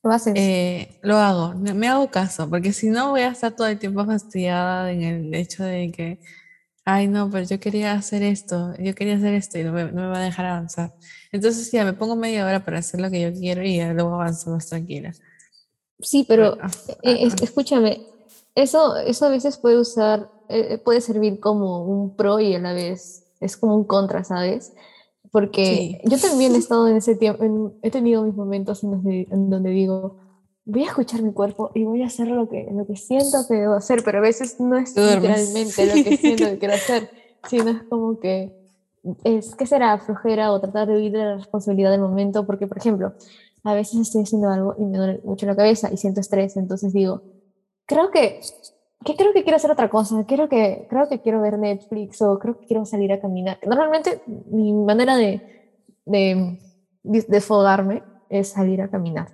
Lo 0.05 0.11
haces. 0.13 0.53
eh, 0.61 0.89
lo 1.01 1.17
hago, 1.17 1.53
me 1.55 1.87
hago 1.87 2.09
caso, 2.11 2.49
porque 2.49 2.73
si 2.73 2.89
no 2.89 3.11
voy 3.11 3.21
a 3.21 3.29
estar 3.29 3.53
todo 3.53 3.67
el 3.67 3.79
tiempo 3.79 4.05
fastidiada 4.05 4.91
en 4.91 5.01
el 5.03 5.33
hecho 5.35 5.63
de 5.63 5.91
que, 5.91 6.19
ay 6.85 7.07
no, 7.07 7.29
pero 7.31 7.45
yo 7.45 7.59
quería 7.59 7.93
hacer 7.93 8.23
esto, 8.23 8.73
yo 8.79 8.95
quería 8.95 9.17
hacer 9.17 9.33
esto 9.35 9.59
y 9.59 9.63
no 9.63 9.73
me, 9.73 9.85
no 9.91 10.03
me 10.03 10.07
va 10.09 10.19
a 10.19 10.25
dejar 10.25 10.45
avanzar. 10.47 10.93
Entonces 11.31 11.71
ya 11.71 11.85
me 11.85 11.93
pongo 11.93 12.15
media 12.17 12.45
hora 12.47 12.63
para 12.65 12.79
hacer 12.79 13.01
lo 13.01 13.11
que 13.11 13.21
yo 13.21 13.33
quiero 13.33 13.63
y 13.63 13.77
ya 13.77 13.93
luego 13.93 14.15
avanzo 14.15 14.51
más 14.51 14.67
tranquila. 14.67 15.13
sí, 15.99 16.25
pero 16.27 16.57
Ah, 16.59 16.69
Eh, 17.03 17.29
ah, 17.29 17.35
escúchame, 17.41 18.05
eso, 18.55 18.97
eso 18.97 19.25
a 19.27 19.29
veces 19.29 19.57
puede 19.59 19.79
usar, 19.79 20.31
eh, 20.49 20.77
puede 20.79 21.01
servir 21.01 21.39
como 21.39 21.83
un 21.85 22.15
pro 22.15 22.39
y 22.39 22.55
a 22.55 22.59
la 22.59 22.73
vez 22.73 23.25
es 23.41 23.57
como 23.57 23.75
un 23.77 23.85
contra, 23.85 24.23
¿sabes? 24.23 24.73
Porque 25.35 25.99
yo 26.05 26.17
también 26.17 26.55
he 26.55 26.57
estado 26.59 26.87
en 26.87 26.95
ese 26.95 27.15
tiempo, 27.15 27.43
en- 27.43 27.73
he 27.81 27.91
tenido 27.91 28.23
mis 28.23 28.33
momentos 28.33 28.83
en, 28.85 29.49
donde 29.49 29.69
digo, 29.69 30.15
voy 30.63 30.83
a 30.83 30.87
escuchar 30.87 31.21
mi 31.21 31.33
cuerpo 31.33 31.71
y 31.75 31.83
voy 31.83 32.03
a 32.03 32.05
hacer 32.07 32.27
lo 32.29 32.47
que, 32.47 32.69
lo 32.71 32.87
que 32.87 32.95
siento 32.95 33.39
que 33.45 33.55
debo 33.55 33.73
hacer, 33.73 34.01
pero 34.05 34.19
a 34.19 34.21
veces 34.21 34.61
no 34.61 34.77
es 34.77 34.95
literalmente 34.95 35.85
lo 35.87 35.93
que 36.05 36.15
siento 36.21 36.45
que 36.45 36.57
quiero 36.57 36.73
hacer, 36.73 37.09
sino 37.49 37.71
es 37.71 37.83
como 37.89 38.17
que 38.19 38.55
es 39.25 39.55
que 39.55 39.65
será 39.65 39.97
flojera 39.99 40.53
o 40.53 40.61
tratar 40.61 40.87
de 40.87 40.95
huir 40.95 41.11
de 41.11 41.17
la 41.17 41.35
responsabilidad 41.35 41.91
del 41.91 41.99
momento, 42.01 42.45
porque 42.45 42.65
por 42.65 42.77
ejemplo, 42.77 43.13
a 43.63 43.73
veces 43.73 43.99
estoy 43.99 44.23
haciendo 44.23 44.49
algo 44.49 44.73
y 44.79 44.85
me 44.85 44.97
duele 44.97 45.21
mucho 45.25 45.45
la 45.45 45.55
cabeza 45.57 45.91
y 45.91 45.97
siento 45.97 46.21
estrés, 46.21 46.55
entonces 46.55 46.93
digo, 46.93 47.23
creo 47.85 48.09
que, 48.09 48.39
que 49.05 49.15
creo 49.15 49.33
que 49.33 49.43
quiero 49.43 49.57
hacer 49.57 49.71
otra 49.71 49.89
cosa, 49.89 50.25
creo 50.27 50.49
que, 50.49 50.87
creo 50.89 51.07
que 51.07 51.21
quiero 51.21 51.39
ver 51.39 51.59
Netflix 51.59 52.21
o 52.23 52.39
creo 52.39 52.59
que 52.59 52.65
quiero 52.65 52.85
salir 52.85 53.13
a 53.13 53.21
caminar. 53.21 53.59
Normalmente 53.65 54.21
mi 54.47 54.73
manera 54.73 55.15
de, 55.15 55.41
de 56.05 56.57
desfogarme 57.03 58.03
es 58.29 58.49
salir 58.49 58.81
a 58.81 58.89
caminar, 58.89 59.29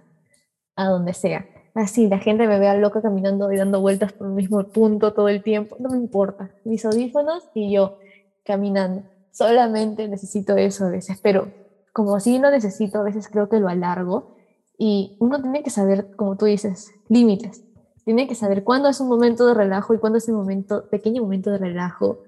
a 0.75 0.89
donde 0.89 1.13
sea. 1.13 1.47
Así, 1.73 2.09
la 2.09 2.19
gente 2.19 2.47
me 2.47 2.59
vea 2.59 2.75
loca 2.75 3.01
caminando 3.01 3.49
y 3.49 3.55
dando 3.55 3.79
vueltas 3.79 4.11
por 4.11 4.27
el 4.27 4.33
mismo 4.33 4.61
punto 4.65 5.13
todo 5.13 5.29
el 5.29 5.41
tiempo, 5.41 5.77
no 5.79 5.89
me 5.89 5.97
importa. 5.97 6.51
Mis 6.65 6.83
audífonos 6.83 7.49
y 7.53 7.71
yo 7.71 7.97
caminando. 8.43 9.03
Solamente 9.31 10.09
necesito 10.09 10.57
eso 10.57 10.85
a 10.85 10.89
veces, 10.89 11.17
pero 11.23 11.47
como 11.93 12.19
si 12.19 12.39
lo 12.39 12.51
necesito, 12.51 12.99
a 12.99 13.03
veces 13.03 13.29
creo 13.29 13.47
que 13.47 13.61
lo 13.61 13.69
alargo 13.69 14.35
y 14.77 15.15
uno 15.21 15.41
tiene 15.41 15.63
que 15.63 15.69
saber, 15.69 16.13
como 16.17 16.35
tú 16.35 16.45
dices, 16.45 16.91
límites. 17.07 17.63
Tiene 18.05 18.27
que 18.27 18.35
saber 18.35 18.63
cuándo 18.63 18.89
es 18.89 18.99
un 18.99 19.07
momento 19.07 19.45
de 19.45 19.53
relajo 19.53 19.93
y 19.93 19.97
cuándo 19.99 20.17
es 20.17 20.27
un 20.27 20.35
momento, 20.35 20.89
pequeño 20.89 21.21
momento 21.21 21.51
de 21.51 21.57
relajo 21.59 22.23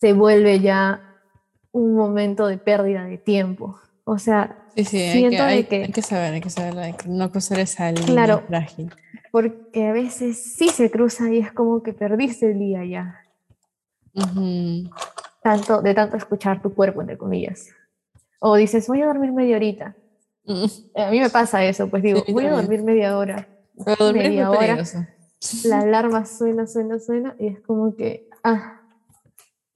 se 0.00 0.12
vuelve 0.12 0.60
ya 0.60 1.16
un 1.72 1.94
momento 1.94 2.46
de 2.46 2.58
pérdida 2.58 3.04
de 3.04 3.18
tiempo. 3.18 3.80
O 4.04 4.18
sea, 4.18 4.60
Sí, 4.76 4.84
sí, 4.84 4.96
hay 4.98 5.02
que, 5.04 5.18
siento 5.18 5.36
de 5.44 5.50
hay, 5.50 5.64
que- 5.64 5.84
hay 5.84 5.92
que 5.92 6.02
saber, 6.02 6.34
hay 6.34 6.40
que 6.40 6.50
saber, 6.50 6.78
hay 6.78 6.92
que 6.92 7.08
no 7.08 7.30
cruzar 7.30 7.58
esa 7.60 7.90
línea 7.90 8.06
Claro. 8.06 8.42
frágil. 8.46 8.92
porque 9.32 9.86
a 9.88 9.92
veces 9.92 10.54
sí 10.56 10.68
se 10.68 10.90
cruza 10.92 11.28
y 11.32 11.38
es 11.38 11.50
como 11.52 11.82
que 11.82 11.92
perdiste 11.92 12.52
el 12.52 12.58
día 12.60 12.84
ya, 12.84 13.20
tanto, 15.42 15.82
de 15.82 15.94
tanto 15.94 16.16
escuchar 16.16 16.62
tu 16.62 16.72
cuerpo, 16.74 17.00
entre 17.00 17.18
comillas. 17.18 17.68
O 18.38 18.54
dices, 18.56 18.86
voy 18.86 19.02
a 19.02 19.06
dormir 19.06 19.32
media 19.32 19.56
horita. 19.56 19.96
Mm, 20.44 20.64
A 20.96 21.10
mí 21.10 21.18
me 21.20 21.30
pasa 21.30 21.64
eso, 21.64 21.88
pues 21.88 22.02
digo, 22.02 22.22
Sí, 22.26 22.32
voy 22.32 22.46
a 22.46 22.52
dormir 22.52 22.82
media 22.82 23.16
hora. 23.18 23.48
Pero 23.84 24.04
dormir 24.06 24.22
es 24.22 24.28
muy 24.28 24.36
Media 24.36 24.50
hora. 24.50 24.84
La 25.64 25.80
alarma 25.80 26.24
suena, 26.24 26.66
suena, 26.66 26.98
suena 26.98 27.36
y 27.38 27.48
es 27.48 27.60
como 27.60 27.94
que, 27.96 28.28
ah, 28.42 28.80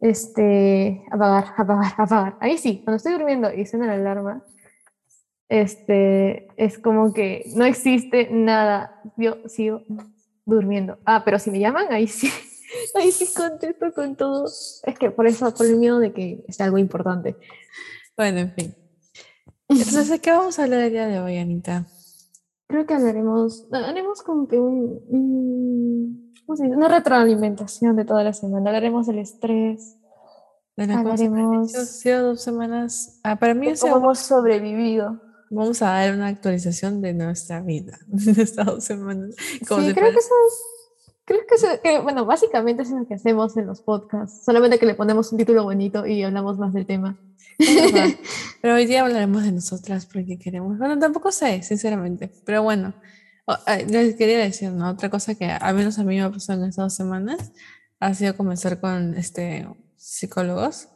este, 0.00 1.04
apagar, 1.10 1.52
apagar, 1.56 1.92
apagar. 1.98 2.36
Ahí 2.40 2.58
sí, 2.58 2.82
cuando 2.84 2.96
estoy 2.96 3.12
durmiendo 3.12 3.52
y 3.52 3.66
suena 3.66 3.86
la 3.86 3.94
alarma, 3.94 4.44
este, 5.48 6.48
es 6.56 6.78
como 6.78 7.12
que 7.12 7.50
no 7.54 7.64
existe 7.64 8.28
nada. 8.30 9.02
Yo 9.16 9.38
sigo 9.46 9.82
durmiendo. 10.44 10.98
Ah, 11.04 11.22
pero 11.24 11.38
si 11.38 11.50
me 11.50 11.58
llaman, 11.58 11.86
ahí 11.90 12.06
sí, 12.06 12.30
ahí 12.94 13.10
sí 13.12 13.28
contesto 13.34 13.92
con 13.92 14.16
todo. 14.16 14.46
Es 14.46 14.98
que 14.98 15.10
por 15.10 15.26
eso, 15.26 15.52
por 15.54 15.66
el 15.66 15.76
miedo 15.76 15.98
de 15.98 16.12
que 16.12 16.44
sea 16.48 16.66
algo 16.66 16.78
importante. 16.78 17.36
Bueno, 18.16 18.38
en 18.38 18.52
fin. 18.52 18.74
Entonces, 19.68 20.08
¿de 20.08 20.18
qué 20.20 20.30
vamos 20.30 20.58
a 20.58 20.64
hablar 20.64 20.80
el 20.80 20.92
día 20.92 21.06
de 21.06 21.20
hoy, 21.20 21.36
Anita? 21.38 21.86
Creo 22.68 22.86
que 22.86 22.94
hablaremos, 22.94 23.66
haremos 23.72 24.22
como 24.22 24.46
que 24.46 24.58
un, 24.58 26.32
una 26.46 26.88
retroalimentación 26.88 27.96
de 27.96 28.04
toda 28.04 28.22
la 28.24 28.32
semana. 28.34 28.68
Hablaremos 28.70 29.06
del 29.06 29.18
estrés, 29.20 29.96
De 30.76 30.84
Hablaremos- 30.84 31.70
sido 31.72 32.28
dos 32.28 32.42
semanas. 32.42 33.20
Ah, 33.24 33.36
para 33.36 33.54
mí, 33.54 33.74
sido- 33.74 33.94
cómo 33.94 34.04
hemos 34.04 34.18
sobrevivido. 34.18 35.20
vamos 35.50 35.80
a 35.82 35.86
dar 35.86 36.14
una 36.14 36.26
actualización 36.28 37.00
de 37.00 37.14
nuestra 37.14 37.62
vida 37.62 37.98
de 38.06 38.42
estas 38.42 38.66
dos 38.66 38.84
semanas. 38.84 39.34
Sí, 39.38 39.64
creo 39.64 39.94
que 39.94 40.18
eso 40.18 40.34
es, 40.46 40.62
creo 41.24 41.40
que, 41.48 41.54
eso- 41.54 41.80
que, 41.82 42.00
bueno, 42.00 42.26
básicamente 42.26 42.82
eso 42.82 42.94
es 42.96 43.00
lo 43.02 43.08
que 43.08 43.14
hacemos 43.14 43.56
en 43.56 43.66
los 43.66 43.80
podcasts, 43.80 44.44
solamente 44.44 44.78
que 44.78 44.84
le 44.86 44.94
ponemos 44.94 45.32
un 45.32 45.38
título 45.38 45.64
bonito 45.64 46.06
y 46.06 46.22
hablamos 46.22 46.58
más 46.58 46.74
del 46.74 46.84
tema. 46.86 47.18
Pero 48.62 48.74
hoy 48.74 48.86
día 48.86 49.02
hablaremos 49.02 49.42
de 49.42 49.52
nosotras 49.52 50.06
porque 50.06 50.38
queremos. 50.38 50.78
Bueno, 50.78 50.98
tampoco 50.98 51.32
sé, 51.32 51.62
sinceramente. 51.62 52.30
Pero 52.44 52.62
bueno, 52.62 52.94
ah, 53.46 53.76
les 53.76 54.14
quería 54.14 54.38
decir, 54.38 54.70
¿no? 54.70 54.90
Otra 54.90 55.10
cosa 55.10 55.34
que 55.34 55.46
al 55.46 55.74
menos 55.74 55.98
a 55.98 56.04
mí 56.04 56.16
me 56.16 56.22
ha 56.22 56.30
pasado 56.30 56.62
en 56.62 56.68
estas 56.68 56.84
dos 56.84 56.94
semanas 56.94 57.52
ha 58.00 58.14
sido 58.14 58.36
comenzar 58.36 58.80
con 58.80 59.14
este 59.14 59.66
psicólogos 59.96 60.88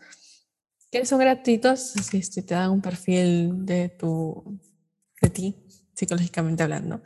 que 0.92 1.06
son 1.06 1.20
gratuitos, 1.20 1.96
así, 1.96 2.18
este, 2.18 2.42
te 2.42 2.54
dan 2.54 2.70
un 2.70 2.82
perfil 2.82 3.64
de 3.64 3.88
tu, 3.88 4.60
de 5.22 5.30
ti, 5.30 5.56
psicológicamente 5.94 6.62
hablando. 6.62 7.02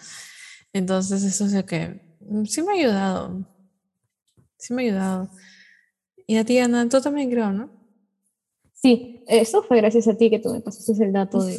Entonces, 0.72 1.22
eso 1.22 1.46
es 1.46 1.52
lo 1.52 1.64
que 1.64 2.16
mm, 2.20 2.44
sí 2.46 2.62
me 2.62 2.72
ha 2.72 2.74
ayudado. 2.74 3.46
Sí 4.58 4.74
me 4.74 4.82
ha 4.82 4.86
ayudado. 4.86 5.30
Y 6.26 6.36
a 6.36 6.44
ti, 6.44 6.58
Ana, 6.58 6.88
tú 6.88 7.00
también 7.00 7.30
creo, 7.30 7.52
¿no? 7.52 7.70
Sí, 8.86 9.20
eso 9.26 9.62
fue 9.64 9.78
gracias 9.78 10.06
a 10.06 10.14
ti 10.14 10.30
que 10.30 10.38
tú 10.38 10.50
me 10.52 10.60
pasaste 10.60 10.92
el 11.04 11.12
dato 11.12 11.42
de 11.42 11.58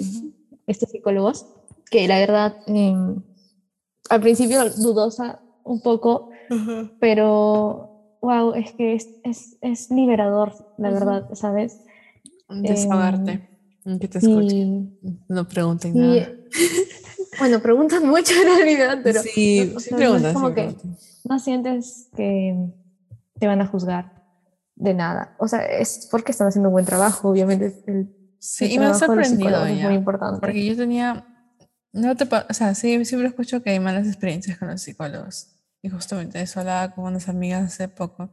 estos 0.65 0.89
psicólogos, 0.89 1.45
que 1.91 2.07
la 2.07 2.19
verdad, 2.19 2.55
em, 2.67 3.21
al 4.09 4.21
principio 4.21 4.63
dudosa 4.77 5.41
un 5.65 5.81
poco, 5.81 6.29
pero 6.99 7.89
wow, 8.21 8.53
es 8.53 8.71
que 8.77 8.93
es, 8.93 9.09
es, 9.23 9.57
es 9.59 9.91
liberador, 9.91 10.53
la 10.77 10.89
Ujú. 10.89 10.99
verdad, 10.99 11.27
¿sabes? 11.33 11.81
Desahogarte. 12.47 13.41
que 13.99 14.07
te 14.07 14.19
escuchen. 14.19 14.97
Y, 15.03 15.17
No 15.27 15.45
pregunten 15.49 15.97
y, 15.97 15.99
nada. 15.99 16.33
bueno, 17.39 17.59
preguntan 17.61 18.07
mucho 18.07 18.33
en 18.41 18.55
realidad, 18.55 18.99
pero 19.03 19.21
sí, 19.21 19.69
no, 19.73 19.79
sí 19.81 19.89
sea, 19.89 19.97
no 19.97 20.03
es 20.15 20.23
preguntan, 20.23 20.31
sí 20.31 20.33
como 20.33 20.53
que- 20.53 20.75
no 21.25 21.39
sientes 21.39 22.07
que 22.15 22.55
te 23.37 23.47
van 23.47 23.59
a 23.59 23.67
juzgar 23.67 24.16
de 24.77 24.93
nada. 24.93 25.35
O 25.39 25.47
sea, 25.47 25.65
es 25.65 26.07
porque 26.09 26.31
están 26.31 26.47
haciendo 26.47 26.69
un 26.69 26.73
buen 26.73 26.85
trabajo, 26.85 27.29
obviamente. 27.29 27.83
El, 27.87 28.13
Sí, 28.39 28.65
el 28.65 28.71
y 28.73 28.79
me 28.79 28.85
ha 28.85 28.93
sorprendido 28.93 29.37
psicólogos 29.37 29.69
es 29.69 29.77
ya. 29.79 29.85
muy 29.85 29.95
importante. 29.95 30.39
Porque 30.39 30.65
yo 30.65 30.75
tenía, 30.75 31.25
no 31.91 32.15
te, 32.15 32.25
o 32.25 32.53
sea, 32.53 32.75
sí, 32.75 33.03
siempre 33.05 33.27
escucho 33.27 33.63
que 33.63 33.71
hay 33.71 33.79
malas 33.79 34.07
experiencias 34.07 34.57
con 34.57 34.67
los 34.69 34.81
psicólogos. 34.81 35.55
Y 35.81 35.89
justamente 35.89 36.41
eso 36.41 36.59
hablaba 36.59 36.93
con 36.93 37.05
unas 37.05 37.29
amigas 37.29 37.73
hace 37.73 37.87
poco. 37.87 38.31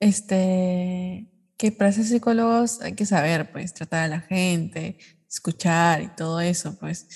Este, 0.00 1.30
que 1.56 1.72
para 1.72 1.92
ser 1.92 2.04
psicólogos 2.04 2.80
hay 2.80 2.92
que 2.92 3.06
saber, 3.06 3.50
pues, 3.52 3.74
tratar 3.74 4.04
a 4.04 4.08
la 4.08 4.20
gente, 4.20 4.98
escuchar 5.28 6.02
y 6.02 6.08
todo 6.14 6.40
eso, 6.40 6.78
pues. 6.78 7.08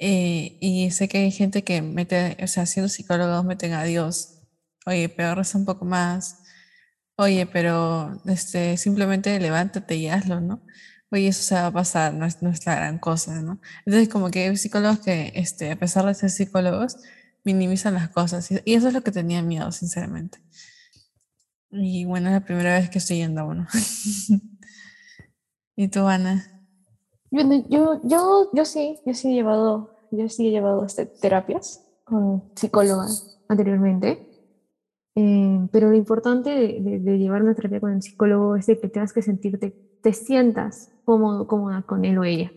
Eh, 0.00 0.58
y 0.60 0.90
sé 0.90 1.08
que 1.08 1.18
hay 1.18 1.30
gente 1.30 1.64
que 1.64 1.82
mete, 1.82 2.36
o 2.42 2.46
sea, 2.46 2.66
siendo 2.66 2.88
psicólogos 2.88 3.44
meten 3.44 3.72
a 3.72 3.84
Dios. 3.84 4.40
Oye, 4.86 5.08
pero 5.08 5.34
reza 5.34 5.58
un 5.58 5.64
poco 5.64 5.84
más. 5.84 6.40
Oye, 7.20 7.46
pero 7.46 8.16
este, 8.26 8.76
simplemente 8.76 9.40
levántate 9.40 9.96
y 9.96 10.06
hazlo, 10.06 10.40
¿no? 10.40 10.62
Oye, 11.10 11.26
eso 11.26 11.42
se 11.42 11.56
va 11.56 11.66
a 11.66 11.72
pasar, 11.72 12.14
no 12.14 12.24
es, 12.24 12.42
no 12.42 12.52
la 12.64 12.76
gran 12.76 13.00
cosa, 13.00 13.42
¿no? 13.42 13.60
Entonces, 13.84 14.08
como 14.08 14.30
que 14.30 14.44
hay 14.44 14.56
psicólogos 14.56 15.00
que, 15.00 15.32
este, 15.34 15.72
a 15.72 15.76
pesar 15.76 16.06
de 16.06 16.14
ser 16.14 16.30
psicólogos, 16.30 16.96
minimizan 17.42 17.94
las 17.94 18.10
cosas. 18.10 18.48
Y, 18.52 18.72
eso 18.72 18.86
es 18.86 18.94
lo 18.94 19.02
que 19.02 19.10
tenía 19.10 19.42
miedo, 19.42 19.72
sinceramente. 19.72 20.38
Y 21.72 22.04
bueno, 22.04 22.28
es 22.28 22.34
la 22.34 22.44
primera 22.44 22.78
vez 22.78 22.88
que 22.88 22.98
estoy 22.98 23.16
yendo 23.16 23.40
a 23.40 23.44
uno. 23.44 23.66
¿Y 25.76 25.88
tú, 25.88 26.06
Ana? 26.06 26.46
Bueno, 27.32 27.66
yo, 27.68 28.00
yo, 28.04 28.48
yo 28.52 28.64
sí, 28.64 29.00
yo 29.04 29.14
sí 29.14 29.32
he 29.32 29.34
llevado, 29.34 29.96
yo 30.12 30.28
sí 30.28 30.46
he 30.46 30.50
llevado 30.52 30.86
este, 30.86 31.06
terapias 31.06 31.84
con 32.04 32.44
psicólogas 32.54 33.40
anteriormente. 33.48 34.27
Eh, 35.20 35.68
pero 35.72 35.90
lo 35.90 35.96
importante 35.96 36.50
de, 36.50 36.78
de- 36.80 37.00
de 37.00 37.18
llevar 37.18 37.42
una 37.42 37.54
terapia 37.54 37.80
con 37.80 37.92
el 37.92 38.02
psicólogo 38.02 38.56
es 38.56 38.66
de 38.66 38.78
que 38.78 38.88
tengas 38.88 39.12
que 39.12 39.22
sentirte, 39.22 39.74
te 40.02 40.12
sientas 40.12 40.90
cómodo, 41.04 41.46
cómoda 41.46 41.82
con 41.82 42.04
él 42.04 42.18
o 42.18 42.24
ella. 42.24 42.54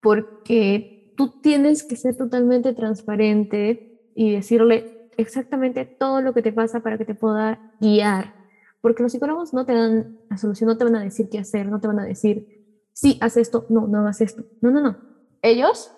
Porque 0.00 0.88
tú 1.14 1.34
tienes 1.40 1.84
que 1.84 1.96
ser 1.96 2.16
totalmente 2.16 2.72
transparente 2.74 3.82
y 4.14 4.32
decirle 4.32 4.90
exactamente 5.16 5.90
todo 5.98 6.20
lo 6.20 6.32
que 6.34 6.42
te 6.42 6.52
pasa 6.52 6.80
para 6.80 6.98
que 6.98 7.04
te 7.04 7.14
pueda 7.14 7.62
guiar. 7.80 8.34
Porque 8.80 9.02
los 9.02 9.12
psicólogos 9.12 9.52
no 9.54 9.64
te 9.64 9.74
dan 9.74 10.10
la 10.28 10.36
solución, 10.36 10.68
no 10.68 10.76
te 10.76 10.84
van 10.84 10.96
a 10.96 11.02
decir 11.02 11.28
qué 11.30 11.38
hacer, 11.38 11.68
no 11.68 11.80
te 11.80 11.88
van 11.88 11.98
a 12.00 12.04
decir, 12.04 12.44
sí, 12.92 13.16
haz 13.20 13.36
esto, 13.36 13.66
no, 13.68 13.86
no 13.88 14.00
hagas 14.00 14.20
esto. 14.20 14.44
No, 14.60 14.70
no, 14.70 14.80
no. 14.80 15.00
Ellos 15.42 15.94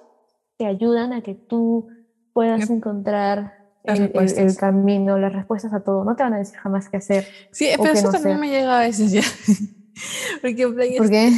te 0.58 0.66
ayudan 0.66 1.12
a 1.12 1.22
que 1.22 1.36
tú 1.48 1.88
puedas 2.32 2.70
encontrar 2.70 3.57
el, 3.88 4.10
el- 4.14 4.38
el 4.38 4.56
camino, 4.56 5.18
las 5.18 5.32
respuestas 5.32 5.72
a 5.72 5.80
todo. 5.80 6.04
No 6.04 6.14
te 6.16 6.22
van 6.22 6.34
a 6.34 6.38
decir 6.38 6.56
jamás 6.58 6.88
qué 6.88 6.98
hacer. 6.98 7.26
Sí, 7.52 7.68
pero 7.76 7.92
eso 7.92 8.06
no 8.06 8.12
también 8.12 8.38
me 8.40 8.48
llega 8.50 8.78
a 8.78 8.82
veces 8.82 9.10
ya. 9.12 9.22
Porque 10.42 10.62
en 10.62 10.74
plan, 10.74 10.88
¿Por 10.96 11.10
qué? 11.10 11.32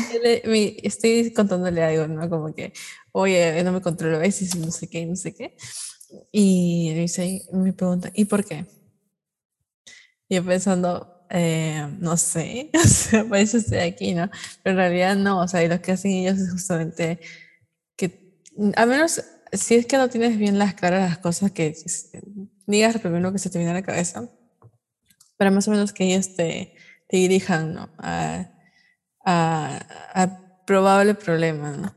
Me- 0.47 0.76
estoy 0.83 1.33
contándole 1.33 1.83
algo, 1.83 2.07
¿no? 2.09 2.28
Como 2.28 2.54
que, 2.54 2.73
oye, 3.12 3.62
no 3.64 3.73
me 3.73 3.80
controlo 3.80 4.16
a 4.16 4.21
veces 4.21 4.54
y 4.54 4.59
no 4.59 4.71
sé 4.71 4.88
qué, 4.88 5.07
no 5.07 5.16
sé 5.16 5.35
qué. 5.35 5.57
Y 6.33 6.92
dice, 6.95 7.42
me 7.52 7.73
pregunta, 7.73 8.11
¿y 8.14 8.25
por 8.26 8.45
qué? 8.45 8.66
Y 10.28 10.37
yo 10.37 10.45
pensando, 10.45 11.25
eh, 11.30 11.87
no 11.99 12.16
sé, 12.16 12.71
o 12.75 12.87
sea, 12.88 13.25
por 13.25 13.38
eso 13.38 13.59
estoy 13.59 13.78
aquí, 13.78 14.14
¿no? 14.14 14.28
Pero 14.62 14.73
en 14.73 14.76
realidad 14.76 15.16
no, 15.16 15.40
o 15.40 15.49
sea, 15.49 15.62
y 15.64 15.69
lo 15.69 15.80
que 15.80 15.92
hacen 15.92 16.12
ellos 16.12 16.38
es 16.38 16.50
justamente 16.50 17.21
que, 17.97 18.35
al 18.76 18.88
menos 18.88 19.23
si 19.52 19.75
es 19.75 19.87
que 19.87 19.97
no 19.97 20.09
tienes 20.09 20.37
bien 20.38 20.59
las 20.59 20.75
claras 20.75 21.09
las 21.09 21.19
cosas 21.19 21.50
que 21.52 21.75
digas 22.66 22.95
lo 22.95 23.00
primero 23.00 23.33
que 23.33 23.38
se 23.38 23.50
te 23.50 23.59
viene 23.59 23.71
a 23.73 23.75
la 23.75 23.83
cabeza, 23.83 24.28
pero 25.37 25.50
más 25.50 25.66
o 25.69 25.71
menos 25.71 25.92
que 25.92 26.04
ellos 26.04 26.35
te, 26.35 26.75
te 27.09 27.16
dirijan, 27.16 27.75
¿no? 27.75 27.90
A, 27.99 28.47
a, 29.25 29.80
a 30.14 30.64
probable 30.66 31.14
problema, 31.14 31.73
¿no? 31.73 31.95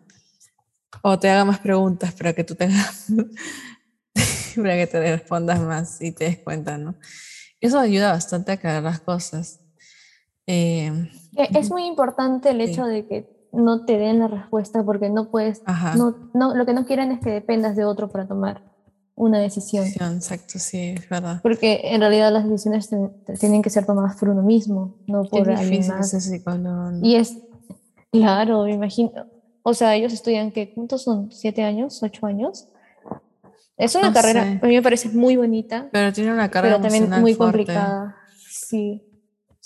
O 1.02 1.20
te 1.20 1.30
haga 1.30 1.44
más 1.46 1.60
preguntas 1.60 2.14
para 2.14 2.34
que 2.34 2.44
tú 2.44 2.56
tengas, 2.56 3.08
para 4.56 4.76
que 4.76 4.88
te 4.88 5.00
respondas 5.00 5.60
más 5.60 6.02
y 6.02 6.12
te 6.12 6.26
des 6.26 6.40
cuenta, 6.40 6.78
¿no? 6.78 6.96
Eso 7.60 7.80
ayuda 7.80 8.12
bastante 8.12 8.52
a 8.52 8.56
aclarar 8.56 8.84
las 8.84 9.00
cosas. 9.02 9.62
Eh, 10.48 10.92
Es 11.36 11.70
muy 11.72 11.86
importante 11.86 12.50
el 12.50 12.58
Sí. 12.58 12.72
hecho 12.72 12.86
de 12.86 13.08
que 13.08 13.43
no 13.54 13.86
te 13.86 13.98
den 13.98 14.20
la 14.20 14.28
respuesta 14.28 14.84
porque 14.84 15.10
no 15.10 15.30
puedes, 15.30 15.62
ajá. 15.66 15.96
no, 15.96 16.16
no, 16.34 16.56
lo 16.56 16.66
que 16.66 16.74
no 16.74 16.86
quieren 16.86 17.12
es 17.12 17.20
que 17.22 17.30
dependas 17.32 17.76
de 17.76 17.86
otro 17.86 18.10
para 18.10 18.28
tomar 18.28 18.62
una 19.16 19.40
decisión. 19.40 19.86
Sí, 19.86 20.00
exacto, 20.04 20.58
sí, 20.58 20.96
es 20.98 21.08
verdad. 21.08 21.40
Porque 21.44 21.82
en 21.84 22.02
realidad 22.02 22.32
las 22.34 22.50
decisiones 22.50 22.90
te- 22.90 23.10
te 23.26 23.34
tienen 23.34 23.62
que 23.62 23.70
ser 23.70 23.86
tomadas 23.86 24.18
por 24.18 24.30
uno 24.30 24.42
mismo, 24.42 24.98
no 25.08 25.22
Es 25.24 25.30
por 25.30 25.50
alguien 25.52 25.70
difícil 25.70 25.94
más. 25.96 26.10
ser 26.10 26.22
psicólogo. 26.22 26.92
Y 27.04 27.16
es, 27.16 27.38
claro, 28.12 28.64
me 28.64 28.74
imagino. 28.74 29.12
O 29.62 29.74
sea, 29.74 29.96
ellos 29.96 30.12
estudian 30.14 30.52
que, 30.52 30.74
¿cuántos 30.74 31.04
son? 31.04 31.32
¿Siete 31.32 31.64
años? 31.64 32.02
¿Ocho 32.04 32.26
años? 32.26 32.68
Es 33.78 33.96
una 33.96 34.08
No 34.10 34.14
carrera, 34.14 34.44
sé. 34.44 34.60
a 34.62 34.68
mí 34.68 34.76
me 34.76 34.82
parece 34.82 35.10
muy 35.10 35.36
bonita, 35.36 35.90
Pero 35.92 36.12
tiene 36.14 36.32
una 36.34 36.50
carga 36.50 36.70
pero 36.78 36.82
también 36.82 37.10
muy 37.22 37.34
fuerte. 37.34 37.58
complicada. 37.60 38.16
Sí. 38.50 39.04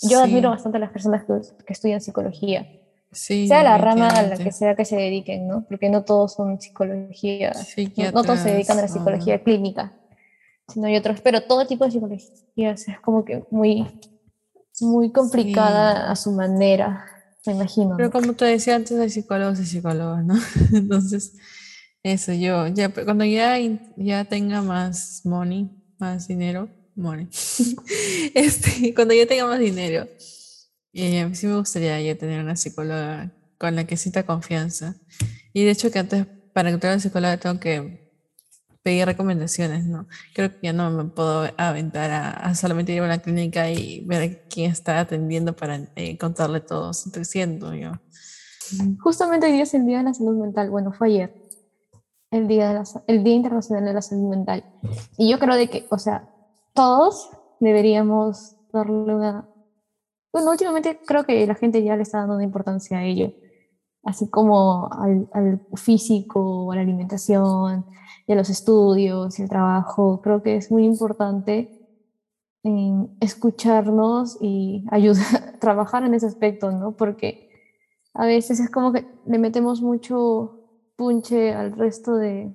Yo 0.02 0.20
admiro 0.20 0.50
bastante 0.50 0.76
a 0.78 0.80
las 0.80 0.90
personas 0.92 1.24
que, 1.24 1.32
que 1.64 1.72
estudian 1.72 2.00
psicología, 2.00 2.66
sí, 3.12 3.48
sea 3.48 3.62
la 3.62 3.78
rama 3.78 4.08
a 4.08 4.22
la 4.22 4.36
que 4.36 4.52
sea 4.52 4.74
que 4.74 4.84
se 4.84 4.96
dediquen, 4.96 5.46
¿no? 5.46 5.64
Porque 5.68 5.88
no 5.88 6.04
todos 6.04 6.34
son 6.34 6.60
psicología, 6.60 7.52
no, 7.96 8.12
no 8.12 8.22
todos 8.22 8.40
se 8.40 8.50
dedican 8.50 8.78
a 8.78 8.82
la 8.82 8.88
psicología 8.88 9.42
clínica, 9.42 9.92
sino 10.68 10.86
hay 10.86 10.96
otros, 10.96 11.20
pero 11.20 11.42
todo 11.42 11.66
tipo 11.66 11.84
de 11.84 11.90
psicología 11.90 12.72
o 12.72 12.76
sea, 12.76 12.94
es 12.94 13.00
como 13.00 13.24
que 13.24 13.44
muy, 13.50 13.86
muy 14.80 15.12
complicada 15.12 15.94
Sí. 15.94 16.12
a 16.12 16.16
su 16.16 16.32
manera, 16.32 17.04
me 17.46 17.52
imagino. 17.52 17.96
Pero 17.96 18.10
como 18.10 18.34
te 18.34 18.44
decía 18.44 18.76
antes, 18.76 18.98
hay 18.98 19.10
psicólogos 19.10 19.60
y 19.60 19.66
psicólogas, 19.66 20.24
¿no? 20.24 20.34
Entonces, 20.72 21.34
eso, 22.02 22.32
yo, 22.32 22.68
ya, 22.68 22.90
cuando 22.90 23.24
ya, 23.24 23.56
ya 23.96 24.24
tenga 24.24 24.62
más 24.62 25.22
money, 25.24 25.70
más 25.98 26.28
dinero, 26.28 26.68
money, 26.94 27.28
este, 28.34 28.94
cuando 28.94 29.14
ya 29.14 29.26
tenga 29.26 29.46
más 29.46 29.58
dinero, 29.58 30.06
eh, 30.92 31.28
sí 31.34 31.46
me 31.46 31.56
gustaría 31.56 32.00
ya 32.00 32.16
tener 32.16 32.42
una 32.42 32.56
psicóloga 32.56 33.32
con 33.58 33.74
la 33.76 33.84
que 33.84 33.96
sienta 33.96 34.24
confianza. 34.24 34.96
Y 35.52 35.64
de 35.64 35.70
hecho 35.70 35.90
que 35.90 35.98
antes, 35.98 36.26
para 36.52 36.68
encontrar 36.68 36.94
una 36.94 37.00
psicóloga 37.00 37.36
tengo 37.36 37.58
que 37.60 38.08
pedir 38.82 39.04
recomendaciones, 39.04 39.84
¿no? 39.84 40.06
Creo 40.34 40.50
que 40.50 40.58
ya 40.62 40.72
no 40.72 40.90
me 40.90 41.04
puedo 41.04 41.50
aventar 41.56 42.10
a, 42.10 42.30
a 42.30 42.54
solamente 42.54 42.92
ir 42.92 43.00
a 43.00 43.04
una 43.04 43.18
clínica 43.18 43.70
y 43.70 44.04
ver 44.06 44.46
quién 44.48 44.70
está 44.70 45.00
atendiendo 45.00 45.54
para 45.54 45.80
eh, 45.96 46.16
contarle 46.16 46.60
todo. 46.60 46.94
Siento, 46.94 47.24
siento 47.24 47.74
yo. 47.74 47.92
Justamente 49.00 49.46
hoy 49.46 49.52
día 49.52 49.62
es 49.62 49.74
el 49.74 49.86
Día 49.86 49.98
de 49.98 50.04
la 50.04 50.14
Salud 50.14 50.40
Mental, 50.40 50.70
bueno, 50.70 50.92
fue 50.92 51.08
ayer, 51.08 51.34
el 52.30 52.46
Día, 52.46 52.68
de 52.68 52.74
la 52.74 52.84
el 53.06 53.24
día 53.24 53.34
Internacional 53.34 53.84
de 53.84 53.92
la 53.94 54.02
Salud 54.02 54.28
Mental. 54.28 54.64
Y 55.16 55.30
yo 55.30 55.38
creo 55.38 55.56
de 55.56 55.68
que, 55.68 55.86
o 55.90 55.98
sea, 55.98 56.28
todos 56.74 57.30
deberíamos 57.60 58.56
darle 58.72 59.14
una... 59.14 59.48
Bueno, 60.38 60.52
últimamente 60.52 61.00
creo 61.04 61.24
que 61.24 61.46
la 61.46 61.56
gente 61.56 61.82
ya 61.82 61.96
le 61.96 62.02
está 62.02 62.18
dando 62.18 62.40
importancia 62.40 62.98
a 62.98 63.04
ello, 63.04 63.32
así 64.04 64.30
como 64.30 64.88
al, 64.92 65.28
al 65.32 65.60
físico, 65.74 66.70
a 66.70 66.76
la 66.76 66.82
alimentación, 66.82 67.84
y 68.28 68.32
a 68.32 68.36
los 68.36 68.50
estudios 68.50 69.38
y 69.38 69.42
el 69.42 69.48
trabajo. 69.48 70.20
Creo 70.22 70.42
que 70.42 70.56
es 70.56 70.70
muy 70.70 70.84
importante 70.84 71.70
eh, 72.62 73.06
escucharnos 73.20 74.36
y 74.40 74.84
ayudar, 74.90 75.58
trabajar 75.60 76.04
en 76.04 76.14
ese 76.14 76.26
aspecto, 76.26 76.70
¿no? 76.70 76.92
Porque 76.92 77.48
a 78.14 78.26
veces 78.26 78.60
es 78.60 78.70
como 78.70 78.92
que 78.92 79.06
le 79.26 79.38
metemos 79.38 79.80
mucho 79.80 80.60
punche 80.94 81.54
al 81.54 81.72
resto 81.72 82.14
de 82.16 82.54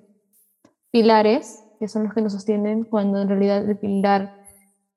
pilares, 0.91 1.63
que 1.79 1.87
son 1.87 2.03
los 2.03 2.13
que 2.13 2.21
nos 2.21 2.33
sostienen, 2.33 2.83
cuando 2.83 3.21
en 3.21 3.27
realidad 3.27 3.67
el 3.67 3.77
pilar, 3.77 4.42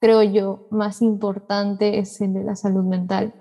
creo 0.07 0.23
yo, 0.23 0.69
más 0.71 1.03
importante 1.03 1.99
es 1.99 2.21
el 2.21 2.33
de 2.33 2.45
la 2.45 2.55
salud 2.55 2.85
mental. 2.85 3.35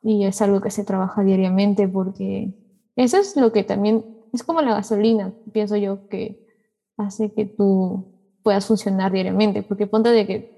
Y 0.00 0.24
es 0.24 0.40
algo 0.40 0.60
que 0.60 0.70
se 0.70 0.84
trabaja 0.84 1.24
diariamente 1.24 1.88
porque 1.88 2.52
eso 2.94 3.16
es 3.18 3.36
lo 3.36 3.50
que 3.50 3.64
también, 3.64 4.04
es 4.32 4.44
como 4.44 4.62
la 4.62 4.74
gasolina, 4.74 5.32
pienso 5.52 5.74
yo, 5.76 6.06
que 6.08 6.38
hace 6.96 7.32
que 7.32 7.46
tú 7.46 8.04
puedas 8.44 8.64
funcionar 8.66 9.10
diariamente, 9.10 9.64
porque 9.64 9.88
ponte 9.88 10.10
de 10.10 10.24
que 10.24 10.56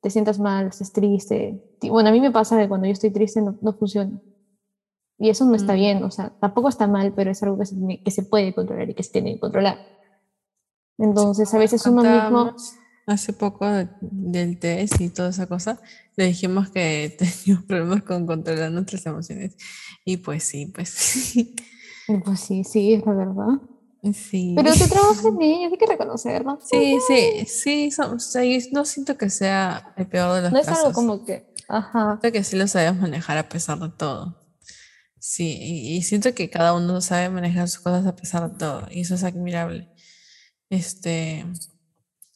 te 0.00 0.08
sientas 0.08 0.38
mal, 0.38 0.68
estés 0.68 0.90
triste. 0.90 1.60
Bueno, 1.82 2.08
a 2.08 2.12
mí 2.12 2.20
me 2.20 2.30
pasa 2.30 2.56
que 2.58 2.66
cuando 2.66 2.86
yo 2.86 2.92
estoy 2.94 3.10
triste 3.10 3.42
no, 3.42 3.56
no 3.60 3.74
funciona. 3.74 4.18
Y 5.18 5.28
eso 5.28 5.44
no 5.44 5.54
está 5.54 5.74
Mm. 5.74 5.76
bien, 5.76 6.02
o 6.04 6.10
sea, 6.10 6.32
tampoco 6.40 6.68
está 6.70 6.86
mal, 6.86 7.12
pero 7.12 7.30
es 7.30 7.42
algo 7.42 7.58
que 7.58 7.66
se, 7.66 7.74
tiene- 7.74 8.00
que 8.02 8.10
se 8.10 8.22
puede 8.22 8.54
controlar 8.54 8.88
y 8.88 8.94
que 8.94 9.02
se 9.02 9.10
tiene 9.12 9.34
que 9.34 9.40
controlar. 9.40 9.78
Entonces, 10.96 11.52
a 11.52 11.58
veces 11.58 11.84
uno 11.86 12.02
mismo... 12.30 12.52
Hace 13.08 13.32
poco 13.32 13.66
de- 13.66 13.88
del 14.00 14.58
test 14.58 15.00
y 15.00 15.08
toda 15.08 15.30
esa 15.30 15.46
cosa, 15.46 15.80
le 16.16 16.26
dijimos 16.26 16.68
que 16.70 17.16
teníamos 17.18 17.64
problemas 17.64 18.02
con 18.02 18.26
controlar 18.26 18.70
nuestras 18.70 19.04
emociones. 19.06 19.56
Y 20.04 20.18
pues 20.18 20.44
sí, 20.44 20.66
pues 20.66 20.90
sí. 20.90 21.54
Pues 22.24 22.40
sí, 22.40 22.64
sí, 22.64 22.94
es 22.94 23.04
la 23.06 23.12
verdad. 23.14 23.60
Sí. 24.14 24.54
Pero 24.56 24.72
tú 24.74 24.86
trabajas 24.88 25.24
en 25.24 25.42
ello, 25.42 25.68
hay 25.72 25.76
que 25.78 25.86
reconocerlo. 25.86 26.58
Sí, 26.62 26.98
sí, 27.08 27.46
sí, 27.46 27.90
son- 27.90 28.16
o 28.16 28.18
sea, 28.20 28.44
yo 28.44 28.58
no 28.72 28.84
siento 28.84 29.16
que 29.16 29.28
sea 29.30 29.92
el 29.96 30.06
peor 30.06 30.36
de 30.36 30.42
los 30.42 30.52
No 30.52 30.58
es 30.58 30.66
casos. 30.66 30.84
algo 30.84 30.92
como 30.94 31.24
que, 31.24 31.52
ajá, 31.68 32.18
Siento 32.20 32.32
que 32.32 32.44
sí 32.44 32.56
lo 32.56 32.66
sabemos 32.68 33.00
manejar 33.02 33.38
a 33.38 33.48
pesar 33.48 33.78
de 33.80 33.88
todo. 33.90 34.36
Sí, 35.18 35.58
y, 35.60 35.96
y 35.96 36.02
siento 36.02 36.32
que 36.34 36.48
cada 36.48 36.74
uno 36.74 37.00
sabe 37.00 37.28
manejar 37.28 37.68
sus 37.68 37.80
cosas 37.80 38.06
a 38.06 38.14
pesar 38.14 38.50
de 38.52 38.56
todo, 38.58 38.86
y 38.90 39.00
eso 39.00 39.14
es 39.16 39.24
admirable. 39.24 39.88
Este, 40.70 41.44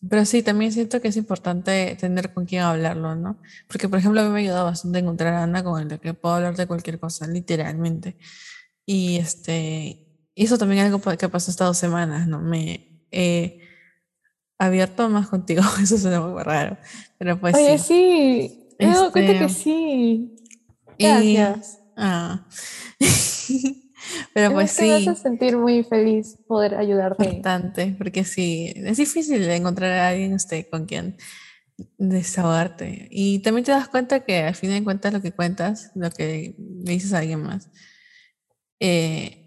pero 0.09 0.25
sí, 0.25 0.43
también 0.43 0.73
siento 0.73 1.01
que 1.01 1.09
es 1.09 1.17
importante 1.17 1.97
tener 2.01 2.33
con 2.33 2.45
quién 2.47 2.63
hablarlo, 2.63 3.15
¿no? 3.15 3.39
Porque, 3.69 3.89
por 3.89 3.99
ejemplo, 3.99 4.21
a 4.21 4.25
mí 4.25 4.31
me 4.31 4.37
ha 4.39 4.43
ayudado 4.43 4.65
bastante 4.67 4.99
encontrar 4.99 5.35
a 5.35 5.43
Ana 5.45 5.63
con 5.63 5.89
la 5.89 5.99
que 5.99 6.15
puedo 6.15 6.35
hablar 6.35 6.57
de 6.57 6.67
cualquier 6.67 6.99
cosa, 6.99 7.27
literalmente. 7.27 8.17
Y 8.85 9.17
este, 9.19 10.07
eso 10.35 10.59
también 10.59 10.81
es 10.87 10.93
algo 10.93 11.01
que 11.17 11.29
pasó 11.29 11.51
estas 11.51 11.69
dos 11.69 11.79
semanas, 11.79 12.27
¿no? 12.27 12.41
Me 12.41 13.05
he 13.13 13.61
abierto 14.59 15.09
más 15.09 15.29
contigo, 15.29 15.63
eso 15.83 15.99
suena 15.99 16.21
muy 16.21 16.43
raro, 16.43 16.79
pero 17.19 17.39
pues 17.41 17.57
Oye, 17.57 17.79
sí. 17.79 17.85
sí, 17.85 18.69
me 18.79 18.87
he 18.87 18.89
dado 18.89 19.13
cuenta 19.13 19.33
que 19.39 19.45
Este, 19.45 19.63
sí. 19.63 20.37
y- 20.99 21.07
Gracias. 21.07 21.79
ah. 21.97 22.47
Pero 24.35 24.53
Es 24.53 24.55
pues 24.55 24.73
que 24.77 24.85
me 24.85 24.95
sí, 24.95 24.95
hace 24.95 25.17
sentir 25.17 25.57
muy 25.57 25.83
feliz 25.83 26.39
poder 26.47 26.77
ayudarte. 26.77 27.49
bastante, 27.49 27.95
porque 27.99 28.25
sí, 28.25 28.73
es 28.75 28.97
difícil 28.97 29.43
encontrar 29.51 29.93
a 29.93 30.09
alguien 30.09 30.35
este, 30.35 30.67
con 30.69 30.87
quien 30.87 31.17
desahogarte. 31.99 33.09
Y 33.11 33.41
también 33.43 33.65
te 33.65 33.73
das 33.73 33.89
cuenta 33.89 34.21
que 34.21 34.39
al 34.45 34.55
fin 34.57 34.71
de 34.73 34.85
cuentas 34.85 35.13
lo 35.13 35.21
que 35.23 35.33
cuentas, 35.33 35.91
lo 35.95 36.11
que 36.11 36.55
le 36.59 36.93
dices 36.93 37.13
a 37.15 37.19
alguien 37.21 37.43
más, 37.43 37.71
eh, 38.81 39.39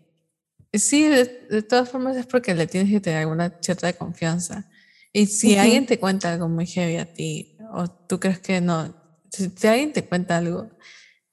sí, 0.73 1.05
de, 1.09 1.31
de 1.49 1.63
todas 1.63 1.89
formas 1.89 2.17
es 2.17 2.27
porque 2.27 2.55
le 2.55 2.67
tienes 2.67 2.91
que 2.91 3.01
tener 3.01 3.19
alguna 3.21 3.51
cierta 3.61 3.93
confianza. 3.93 4.67
Y 5.13 5.27
si 5.27 5.55
Ujú. 5.55 5.57
alguien 5.57 5.85
te 5.85 5.99
cuenta 5.99 6.33
algo 6.33 6.49
muy 6.49 6.67
heavy 6.67 6.97
a 6.97 7.05
ti, 7.05 7.49
o 7.73 7.87
tú 8.07 8.19
crees 8.19 8.39
que 8.41 8.61
no, 8.61 8.93
si, 9.31 9.51
si 9.55 9.67
alguien 9.67 9.93
te 9.93 10.07
cuenta 10.07 10.37
algo, 10.37 10.69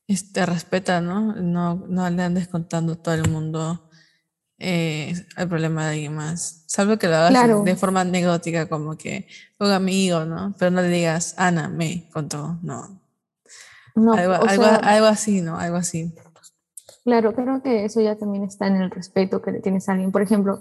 este, 0.09 0.47
respeta, 0.47 1.01
¿no? 1.01 1.35
No, 1.35 1.75
no 1.89 2.11
le 2.11 2.23
andes 2.23 2.49
contando 2.49 2.95
a 2.95 2.97
todo 2.97 3.15
el 3.15 3.29
mundo 3.29 3.89
eh, 4.59 5.15
el 5.37 5.49
problema 5.49 5.87
de 5.87 5.95
alguien 5.95 6.15
más. 6.15 6.65
Salvo 6.67 6.97
que 6.97 7.09
lo 7.09 7.17
hagas 7.17 7.31
Claro. 7.31 7.63
de 7.63 7.77
forma 7.77 8.03
anecdótica, 8.03 8.69
como 8.69 8.97
que 8.97 9.27
un 9.59 9.71
amigo, 9.71 10.25
¿no? 10.25 10.55
Pero 10.59 10.71
no 10.71 10.83
le 10.83 10.89
digas, 10.89 11.35
Ana 11.37 11.69
me 11.69 12.09
contó, 12.13 12.59
no. 12.63 13.01
No, 13.95 14.13
algo, 14.13 14.35
algo, 14.35 14.65
sea, 14.65 14.77
algo 14.77 15.07
así, 15.07 15.41
¿no? 15.41 15.59
Algo 15.59 15.77
así. 15.77 16.15
claro, 17.05 17.35
creo 17.35 17.63
que 17.63 17.85
eso 17.85 18.01
ya 18.01 18.17
también 18.17 18.45
está 18.45 18.69
en 18.69 18.77
el 18.77 18.91
respeto 18.91 19.43
que 19.43 19.53
le 19.53 19.61
tienes 19.61 19.89
a 19.89 19.93
alguien. 19.93 20.13
Por 20.13 20.23
ejemplo, 20.23 20.61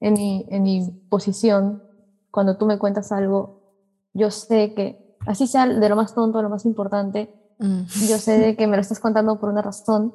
en 0.00 0.14
mi, 0.14 0.46
en 0.50 0.62
mi 0.62 0.90
posición, 1.10 1.82
cuando 2.30 2.56
tú 2.56 2.66
me 2.66 2.78
cuentas 2.78 3.12
algo, 3.12 3.74
yo 4.14 4.30
sé 4.30 4.72
que, 4.74 5.16
así 5.26 5.46
sea 5.46 5.66
de 5.66 5.88
lo 5.88 5.96
más 5.96 6.14
tonto 6.14 6.40
lo 6.42 6.48
más 6.48 6.64
importante, 6.64 7.34
Mm. 7.58 7.82
yo 8.08 8.18
sé 8.18 8.54
que 8.56 8.66
me 8.66 8.76
lo 8.76 8.82
estás 8.82 9.00
contando 9.00 9.38
por 9.38 9.48
una 9.48 9.62
razón 9.62 10.14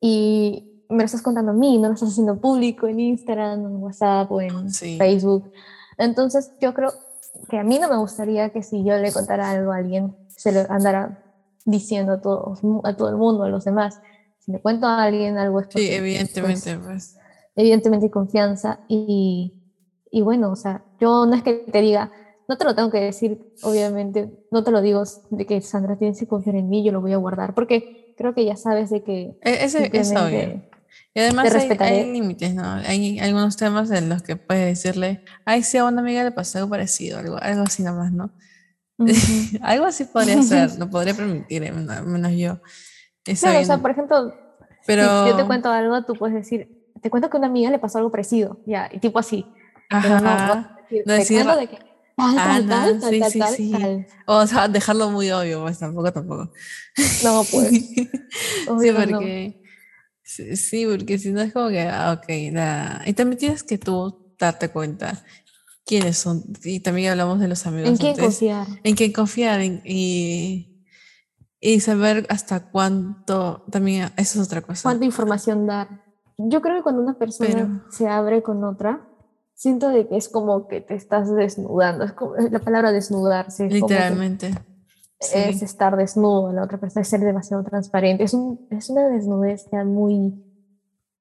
y 0.00 0.84
me 0.90 0.98
lo 0.98 1.04
estás 1.04 1.22
contando 1.22 1.52
a 1.52 1.54
mí, 1.54 1.78
no 1.78 1.88
lo 1.88 1.94
estás 1.94 2.10
haciendo 2.10 2.40
público 2.40 2.86
en 2.86 3.00
Instagram, 3.00 3.60
en 3.60 3.76
WhatsApp 3.82 4.30
o 4.30 4.40
en 4.40 4.70
Sí. 4.70 4.96
Facebook. 4.98 5.50
Entonces 5.98 6.52
yo 6.60 6.72
creo 6.74 6.92
que 7.48 7.58
a 7.58 7.64
mí 7.64 7.78
no 7.78 7.88
me 7.88 7.96
gustaría 7.96 8.50
que 8.50 8.62
si 8.62 8.84
yo 8.84 8.96
le 8.96 9.12
contara 9.12 9.50
algo 9.50 9.72
a 9.72 9.76
alguien, 9.76 10.14
se 10.28 10.52
lo 10.52 10.60
andara 10.70 11.24
diciendo 11.64 12.12
a, 12.12 12.20
todos, 12.20 12.60
a 12.84 12.96
todo 12.96 13.08
el 13.10 13.16
mundo, 13.16 13.44
a 13.44 13.48
los 13.48 13.64
demás. 13.64 14.00
Si 14.38 14.52
le 14.52 14.60
cuento 14.60 14.86
a 14.86 15.02
alguien 15.02 15.36
algo 15.36 15.60
es 15.60 15.66
porque, 15.66 15.80
Sí, 15.80 15.86
pues, 15.88 15.98
evidentemente, 15.98 16.78
pues. 16.78 17.16
evidentemente 17.54 18.06
hay 18.06 18.10
confianza 18.10 18.80
y, 18.88 19.54
y 20.10 20.22
bueno, 20.22 20.50
o 20.50 20.56
sea, 20.56 20.84
yo 21.00 21.26
no 21.26 21.34
es 21.34 21.42
que 21.42 21.54
te 21.70 21.80
diga, 21.82 22.10
no 22.48 22.56
te 22.56 22.64
lo 22.64 22.74
tengo 22.74 22.90
que 22.90 23.00
decir, 23.00 23.38
obviamente, 23.62 24.30
no 24.50 24.64
te 24.64 24.70
lo 24.70 24.80
digo 24.80 25.04
de 25.30 25.46
que 25.46 25.60
Sandra 25.60 25.96
tienes 25.96 26.18
que 26.18 26.26
confiar 26.26 26.56
en 26.56 26.68
mí, 26.68 26.82
yo 26.82 26.92
lo 26.92 27.00
voy 27.00 27.12
a 27.12 27.18
guardar, 27.18 27.54
porque 27.54 28.14
creo 28.16 28.34
que 28.34 28.44
ya 28.44 28.56
sabes 28.56 28.90
de 28.90 29.02
que 29.04 29.36
E- 29.42 29.64
Ese 29.64 29.90
es 29.92 30.10
obvio. 30.16 30.62
Y 31.14 31.20
además 31.20 31.54
hay, 31.54 31.76
hay 31.78 32.12
límites, 32.12 32.54
¿no? 32.54 32.64
Hay 32.64 33.18
algunos 33.20 33.56
temas 33.56 33.90
en 33.90 34.08
los 34.08 34.22
que 34.22 34.36
puedes 34.36 34.66
decirle, 34.66 35.22
ay, 35.44 35.62
sí, 35.62 35.76
a 35.78 35.84
una 35.84 36.00
amiga 36.00 36.24
le 36.24 36.30
pasó 36.32 36.58
algo 36.58 36.70
parecido, 36.70 37.18
algo, 37.18 37.36
algo 37.40 37.62
así 37.62 37.82
nomás, 37.82 38.12
¿no? 38.12 38.30
Algo 39.62 39.84
así 39.84 40.04
podría 40.04 40.42
ser, 40.42 40.76
lo 40.78 40.90
podría 40.90 41.14
permitir, 41.14 41.62
eh, 41.62 41.72
menos 41.72 42.32
yo. 42.32 42.58
Está 43.24 43.50
Claro, 43.50 43.60
o 43.60 43.64
sea, 43.64 43.76
bien, 43.76 43.82
por 43.82 43.90
ejemplo, 43.92 44.34
pero... 44.86 45.22
si 45.24 45.30
yo 45.30 45.36
te 45.36 45.44
cuento 45.44 45.70
algo, 45.70 46.02
tú 46.04 46.14
puedes 46.14 46.34
decir, 46.34 46.68
te 47.00 47.10
cuento 47.10 47.30
que 47.30 47.36
a 47.36 47.38
una 47.40 47.46
amiga 47.46 47.70
le 47.70 47.78
pasó 47.78 47.98
algo 47.98 48.10
parecido, 48.10 48.58
ya, 48.66 48.88
y 48.92 48.98
tipo 48.98 49.18
así. 49.18 49.46
Pero 49.88 50.18
no, 50.20 50.20
no 50.20 50.54
Ajá. 50.54 50.76
decir, 50.88 51.04
no 51.06 51.12
decir, 51.12 51.46
de 51.46 51.68
que 51.68 51.78
tal, 52.18 52.36
tal, 52.36 52.72
Ana, 52.72 52.84
tal, 52.84 53.00
tal, 53.00 53.10
sí, 53.10 53.20
tal, 53.20 53.30
sí, 53.32 53.38
tal, 53.38 53.54
sí. 53.54 53.70
tal. 53.72 54.06
O 54.26 54.46
sea, 54.46 54.68
dejarlo 54.68 55.10
muy 55.10 55.30
obvio, 55.30 55.62
pues 55.62 55.78
tampoco, 55.78 56.12
tampoco. 56.12 56.52
No, 57.24 57.44
pues, 57.50 57.68
sí, 57.70 58.10
obvio 58.68 58.92
no. 58.92 59.18
porque... 59.18 59.62
Sí, 60.22 60.56
sí, 60.56 60.86
porque 60.86 61.18
si 61.18 61.30
no 61.32 61.40
es 61.40 61.52
como 61.54 61.68
que, 61.70 61.80
ah, 61.82 62.12
ok, 62.18 62.28
la... 62.52 63.02
y 63.06 63.14
también 63.14 63.38
tienes 63.38 63.62
que 63.62 63.78
tú 63.78 64.34
darte 64.38 64.68
cuenta 64.68 65.24
quiénes 65.86 66.18
son, 66.18 66.44
y 66.64 66.80
también 66.80 67.12
hablamos 67.12 67.40
de 67.40 67.48
los 67.48 67.66
amigos 67.66 67.88
¿En 67.88 67.96
quién 67.96 68.10
antes, 68.10 68.24
confiar? 68.24 68.66
en 68.84 68.94
quién 68.94 69.12
confiar 69.12 69.60
en- 69.62 69.80
y, 69.86 70.84
Y 71.60 71.80
saber 71.80 72.26
hasta 72.28 72.70
cuánto, 72.70 73.64
también 73.70 74.10
eso 74.18 74.40
es 74.40 74.46
otra 74.46 74.60
cosa. 74.60 74.82
cuánta 74.82 75.06
información 75.06 75.66
dar. 75.66 76.04
Yo 76.36 76.60
creo 76.60 76.76
que 76.76 76.82
cuando 76.82 77.00
una 77.02 77.18
persona 77.18 77.48
Pero- 77.50 77.90
se 77.90 78.06
abre 78.06 78.42
con 78.42 78.62
otra, 78.64 79.07
siento 79.58 79.90
de 79.90 80.08
que 80.08 80.16
es 80.18 80.30
como 80.30 80.68
que 80.68 80.80
te 80.82 80.94
estás 80.96 81.34
desnudando. 81.34 82.04
Es 82.06 82.12
como 82.14 82.36
la 82.36 82.60
palabra 82.60 82.92
desnudarse. 82.92 83.66
es 83.66 83.72
Literalmente. 83.74 84.50
Es 85.20 85.62
estar 85.62 85.96
desnudo, 85.96 86.52
la 86.52 86.62
otra 86.62 86.78
persona 86.78 87.02
es 87.02 87.08
ser 87.08 87.20
demasiado 87.20 87.64
transparente. 87.64 88.24
Es, 88.24 88.34
un, 88.34 88.66
es 88.70 88.88
una 88.88 89.08
desnudez 89.08 89.66
ya 89.72 89.84
muy, 89.84 90.32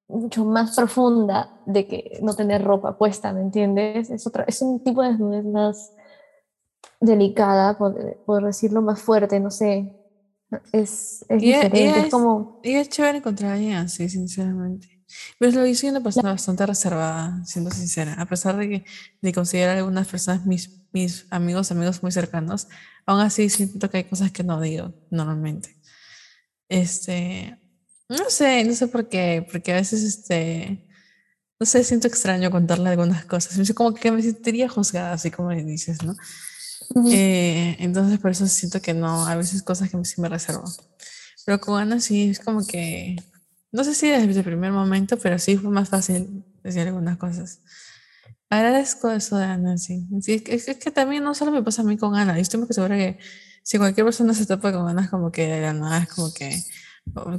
mucho 0.10 0.45
más 0.45 0.76
profunda 0.76 1.52
de 1.65 1.88
que 1.88 2.19
no 2.23 2.36
tener 2.36 2.63
ropa 2.63 2.97
puesta, 2.97 3.34
¿me 3.34 3.41
entiendes? 3.41 4.10
Es, 4.12 4.28
otra, 4.28 4.45
es 4.47 4.62
un 4.62 4.84
tipo 4.84 5.02
de 5.04 5.10
desnudez 5.12 5.45
más 5.45 5.93
delicada, 7.00 7.78
por, 7.78 8.17
por 8.26 8.43
decirlo 8.45 8.82
más 8.82 9.02
fuerte, 9.02 9.39
no 9.39 9.52
sé. 9.52 9.91
Es, 10.71 11.26
es 11.30 11.41
y 11.41 11.52
diferente, 11.54 12.00
es 12.00 12.08
es- 12.08 12.12
como... 12.12 12.60
Y 12.63 12.76
es 12.76 12.89
chévere 12.89 13.19
encontrar 13.19 13.52
a 13.52 13.54
alguien 13.56 13.73
así, 13.76 14.10
sinceramente. 14.10 14.96
Pero 15.39 15.51
lo 15.51 15.65
yo 15.65 15.75
soy 15.75 15.89
una 15.89 16.01
persona 16.01 16.32
bastante 16.32 16.65
reservada, 16.65 17.43
siendo 17.45 17.71
sincera. 17.71 18.13
A 18.13 18.25
pesar 18.25 18.58
de 18.58 18.69
que 18.69 18.86
de 19.21 19.34
considerar 19.34 19.77
algunas 19.77 20.08
personas 20.08 20.45
mis, 20.45 20.71
mis 20.91 21.25
amigos, 21.30 21.71
amigos 21.71 22.01
muy 22.03 22.12
cercanos, 22.12 22.67
aún 23.06 23.21
así 23.21 23.49
siento 23.49 23.89
que 23.89 23.97
hay 23.97 24.03
cosas 24.06 24.32
que 24.32 24.43
no 24.43 24.60
digo 24.62 24.93
normalmente. 25.12 25.77
Este, 26.69 27.60
no 28.10 28.30
sé, 28.30 28.63
no 28.63 28.73
sé 28.73 28.88
por 28.88 29.10
qué, 29.10 29.45
porque 29.51 29.73
a 29.73 29.75
veces, 29.75 30.03
este, 30.03 30.88
no 31.60 31.65
sé, 31.65 31.84
siento 31.84 32.08
extraño 32.08 32.51
contarle 32.51 32.89
algunas 32.89 33.25
cosas. 33.25 33.58
Es 33.58 33.73
como 33.73 33.93
que 33.93 34.12
me 34.12 34.21
sentiría 34.21 34.69
juzgada, 34.69 35.13
así 35.13 35.32
como 35.32 35.49
me 35.49 35.63
dices, 35.63 36.03
¿no? 36.03 36.15
Eh, 37.12 37.75
entonces 37.80 38.19
por 38.19 38.32
eso 38.32 38.47
siento 38.47 38.82
que 38.82 38.93
no, 38.93 39.25
a 39.27 39.36
veces 39.36 39.63
cosas 39.63 39.89
que 39.89 40.06
sí 40.06 40.21
me 40.21 40.30
reservo. 40.30 40.63
Pero 41.45 41.60
con 41.60 41.80
Ana 41.80 41.99
sí 41.99 42.30
es 42.30 42.39
como 42.39 42.65
que, 42.65 43.15
no 43.77 43.83
sé 43.83 43.93
si 43.93 44.09
desde 44.09 44.39
el 44.39 44.43
primer 44.43 44.71
momento, 44.71 45.17
pero 45.17 45.37
sí 45.37 45.55
fue 45.55 45.69
más 45.69 45.87
fácil 45.87 46.43
decir 46.63 46.87
algunas 46.87 47.17
cosas. 47.17 47.59
Agradezco 48.49 49.11
eso 49.11 49.37
de 49.37 49.45
Ana, 49.45 49.77
sí. 49.77 50.07
Sí, 50.19 50.33
es, 50.47 50.65
que, 50.65 50.71
es 50.71 50.77
que 50.77 50.89
también 50.89 51.23
no 51.23 51.35
solo 51.35 51.51
me 51.51 51.61
pasa 51.61 51.83
a 51.83 51.85
mí 51.85 51.95
con 51.95 52.15
Ana, 52.15 52.33
yo 52.33 52.41
estoy 52.41 52.59
muy 52.59 52.67
segura 52.71 52.97
que 52.97 53.19
si 53.61 53.77
cualquier 53.77 54.03
persona 54.03 54.33
se 54.33 54.47
topa 54.47 54.73
con 54.73 54.87
Ana 54.87 55.03
es 55.03 55.09
como 55.11 55.31
que 55.31 55.45
de 55.47 55.61
la 55.61 55.73
nada 55.73 55.99
es 55.99 56.09
como 56.09 56.33
que, 56.33 56.59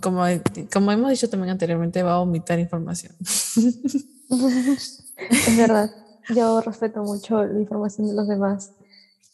como, 0.00 0.22
como 0.72 0.92
hemos 0.92 1.10
dicho 1.10 1.28
también 1.28 1.50
anteriormente, 1.50 2.04
va 2.04 2.12
a 2.12 2.20
omitar 2.20 2.60
información. 2.60 3.16
Es 5.18 5.56
verdad, 5.56 5.90
yo 6.32 6.60
respeto 6.60 7.02
mucho 7.02 7.42
la 7.42 7.58
información 7.58 8.06
de 8.06 8.14
los 8.14 8.28
demás. 8.28 8.70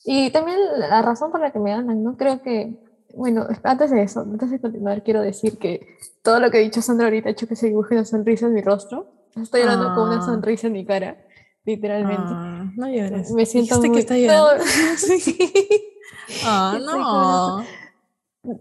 Y 0.06 0.30
también 0.30 0.58
la 0.78 1.02
razón 1.02 1.30
por 1.30 1.40
la 1.40 1.50
que 1.50 1.58
me 1.58 1.74
hablan, 1.74 2.02
¿no? 2.02 2.16
Creo 2.16 2.40
que, 2.40 2.82
bueno, 3.16 3.46
antes 3.62 3.90
de 3.90 4.02
eso, 4.02 4.20
antes 4.20 4.50
de 4.50 4.60
continuar, 4.60 5.02
quiero 5.02 5.20
decir 5.22 5.58
que 5.58 5.86
todo 6.22 6.40
lo 6.40 6.50
que 6.50 6.58
ha 6.58 6.60
dicho 6.60 6.82
Sandra 6.82 7.06
ahorita 7.06 7.28
ha 7.28 7.32
hecho 7.32 7.46
que 7.46 7.56
se 7.56 7.66
dibuje 7.68 7.94
una 7.94 8.04
sonrisa 8.04 8.46
en 8.46 8.54
mi 8.54 8.60
rostro. 8.62 9.12
Estoy 9.40 9.62
hablando 9.62 9.94
con 9.94 10.08
una 10.08 10.18
Ah. 10.22 10.24
sonrisa 10.26 10.66
en 10.68 10.72
mi 10.74 10.84
cara, 10.86 11.16
literalmente. 11.64 12.22
Ah, 12.26 12.70
no 12.76 12.88
llores. 12.88 13.30
me 13.32 13.46
siento 13.46 13.78
muy... 13.78 13.92
que 13.92 13.98
está 14.00 14.16
llorando. 14.16 14.64
Ah, 16.44 16.78
no. 16.80 17.64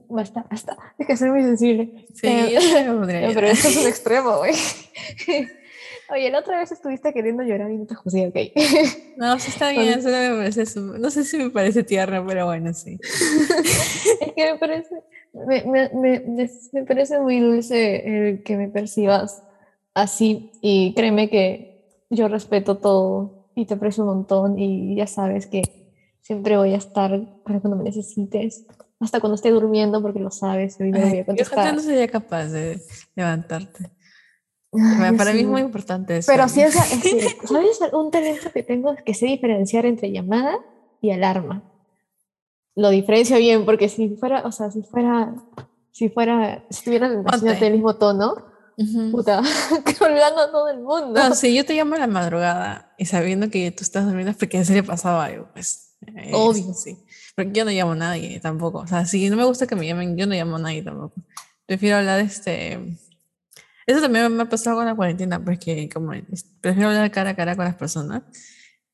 Basta, 0.09 0.45
basta. 0.49 0.77
Es 0.97 1.07
que 1.07 1.17
soy 1.17 1.29
muy 1.29 1.43
sensible. 1.43 2.07
Sí, 2.13 2.27
Eh, 2.27 2.85
No, 2.87 3.05
pero 3.33 3.47
esto 3.47 3.67
es 3.67 3.77
un 3.77 3.87
extremo, 3.87 4.37
güey. 4.37 4.53
Oye, 6.09 6.29
la 6.29 6.39
otra 6.39 6.59
vez 6.59 6.71
estuviste 6.71 7.13
queriendo 7.13 7.43
llorar 7.43 7.71
y 7.71 7.77
no 7.77 7.85
te 7.85 7.95
juzgué, 7.95 8.27
ok. 8.27 8.35
No, 9.15 9.39
sí 9.39 9.49
está 9.51 9.69
bien, 9.69 10.01
solo 10.01 10.17
me 10.17 10.37
parece 10.37 10.65
su- 10.65 10.97
No 10.97 11.11
sé 11.11 11.23
si 11.23 11.37
me 11.37 11.51
parece 11.51 11.83
tierno, 11.83 12.25
pero 12.27 12.47
bueno, 12.47 12.73
sí. 12.73 12.97
es 13.03 14.33
que 14.35 14.53
me 14.53 14.57
parece, 14.57 14.95
me, 15.33 15.63
me, 15.65 16.19
me, 16.73 16.83
parece 16.83 17.19
muy 17.19 17.39
dulce 17.39 18.29
el 18.29 18.43
que 18.43 18.57
me 18.57 18.69
percibas 18.69 19.43
así 19.93 20.51
y 20.61 20.93
créeme 20.95 21.29
que 21.29 21.85
yo 22.09 22.27
respeto 22.27 22.77
todo 22.79 23.49
y 23.55 23.65
te 23.65 23.75
aprecio 23.75 24.03
un 24.03 24.09
montón 24.09 24.57
y 24.57 24.95
ya 24.95 25.05
sabes 25.05 25.45
que 25.45 25.61
siempre 26.21 26.57
voy 26.57 26.73
a 26.73 26.77
estar 26.77 27.11
para 27.43 27.59
cuando 27.59 27.77
me 27.77 27.83
necesites, 27.83 28.65
hasta 28.99 29.19
cuando 29.19 29.35
esté 29.35 29.51
durmiendo 29.51 30.01
porque 30.01 30.19
lo 30.19 30.31
sabes 30.31 30.79
y 30.79 30.83
hoy 30.83 30.91
me 30.91 31.01
voy 31.01 31.19
a 31.19 31.21
yo 31.21 31.25
contestar. 31.25 31.75
no 31.75 31.81
sería 31.81 32.07
capaz 32.07 32.47
de 32.47 32.79
levantarte. 33.15 33.91
Ay, 34.73 34.97
Para, 34.97 35.17
para 35.17 35.31
mí 35.33 35.39
es 35.39 35.45
sí. 35.45 35.51
muy 35.51 35.61
importante 35.61 36.17
eso. 36.17 36.31
Pero 36.31 36.47
ciencia, 36.49 36.81
es 36.91 37.01
que, 37.01 37.37
¿sabes? 37.47 37.79
Un 37.93 38.11
talento 38.11 38.51
que 38.51 38.63
tengo 38.63 38.91
es 38.93 39.01
que 39.03 39.13
sé 39.13 39.27
diferenciar 39.27 39.85
entre 39.85 40.11
llamada 40.11 40.57
y 41.01 41.11
alarma. 41.11 41.63
Lo 42.75 42.89
diferencio 42.89 43.37
bien, 43.37 43.65
porque 43.65 43.87
si 43.89 44.09
fuera, 44.15 44.41
o 44.45 44.51
sea, 44.51 44.71
si 44.71 44.81
fuera, 44.81 45.35
si 45.91 46.09
fuera, 46.09 46.63
si 46.69 46.83
tuviera 46.85 47.07
la 47.07 47.15
Ponte. 47.21 47.35
intención 47.37 47.59
del 47.59 47.73
mismo 47.73 47.95
tono, 47.97 48.33
Ujú. 48.77 49.11
puta, 49.11 49.41
que 49.85 50.03
olvidando 50.03 50.41
a 50.41 50.51
todo 50.51 50.69
el 50.69 50.79
mundo. 50.79 51.13
No, 51.13 51.35
si 51.35 51.53
yo 51.53 51.63
te 51.65 51.75
llamo 51.75 51.93
a 51.95 51.99
la 51.99 52.07
madrugada 52.07 52.95
y 52.97 53.05
sabiendo 53.05 53.49
que 53.51 53.69
tú 53.71 53.83
estás 53.83 54.05
durmiendo 54.05 54.31
es 54.31 54.37
porque 54.37 54.57
en 54.57 54.65
serio 54.65 54.83
pasaba 54.83 55.25
algo, 55.25 55.49
pues. 55.53 55.95
eh, 56.07 56.31
Obvio. 56.33 56.73
Sí. 56.73 56.97
Porque 57.35 57.51
yo 57.51 57.63
no 57.65 57.71
llamo 57.71 57.91
a 57.91 57.95
nadie 57.95 58.39
tampoco. 58.39 58.79
O 58.79 58.87
sea, 58.87 59.05
si 59.05 59.29
no 59.29 59.35
me 59.37 59.43
gusta 59.43 59.67
que 59.67 59.75
me 59.75 59.85
llamen, 59.87 60.17
yo 60.17 60.25
no 60.25 60.33
llamo 60.33 60.55
a 60.55 60.59
nadie 60.59 60.81
tampoco. 60.81 61.13
Prefiero 61.67 61.97
hablar 61.97 62.19
este. 62.21 62.97
Eso 63.85 64.01
también 64.01 64.35
me 64.35 64.43
ha 64.43 64.49
pasado 64.49 64.77
con 64.77 64.85
la 64.85 64.95
cuarentena, 64.95 65.43
porque 65.43 65.89
como 65.89 66.11
prefiero 66.61 66.89
hablar 66.89 67.11
cara 67.11 67.31
a 67.31 67.35
cara 67.35 67.55
con 67.55 67.65
las 67.65 67.75
personas. 67.75 68.23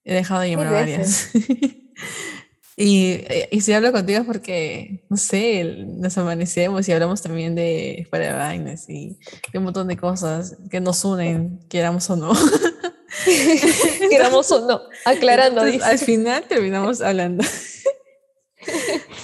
He 0.03 0.13
dejado 0.13 0.41
de 0.41 0.49
llamar 0.49 0.67
a 0.67 0.71
varias. 0.71 1.29
y, 2.77 3.11
eh, 3.11 3.49
y 3.51 3.61
si 3.61 3.73
hablo 3.73 3.91
contigo 3.91 4.19
es 4.19 4.25
porque, 4.25 5.05
no 5.09 5.17
sé, 5.17 5.85
nos 5.87 6.17
amanecemos 6.17 6.87
y 6.87 6.91
hablamos 6.91 7.21
también 7.21 7.53
de 7.53 8.07
de 8.11 8.33
vainas 8.33 8.89
y 8.89 9.19
de 9.51 9.59
un 9.59 9.65
montón 9.65 9.87
de 9.87 9.97
cosas 9.97 10.57
que 10.71 10.79
nos 10.79 11.03
unen, 11.05 11.59
queramos 11.69 12.09
o 12.09 12.15
no. 12.15 12.33
Queramos 14.09 14.51
o 14.51 14.67
no, 14.67 14.81
aclarando, 15.05 15.65
Entonces, 15.65 15.87
al 15.87 15.99
final 15.99 16.43
terminamos 16.47 17.01
hablando. 17.01 17.43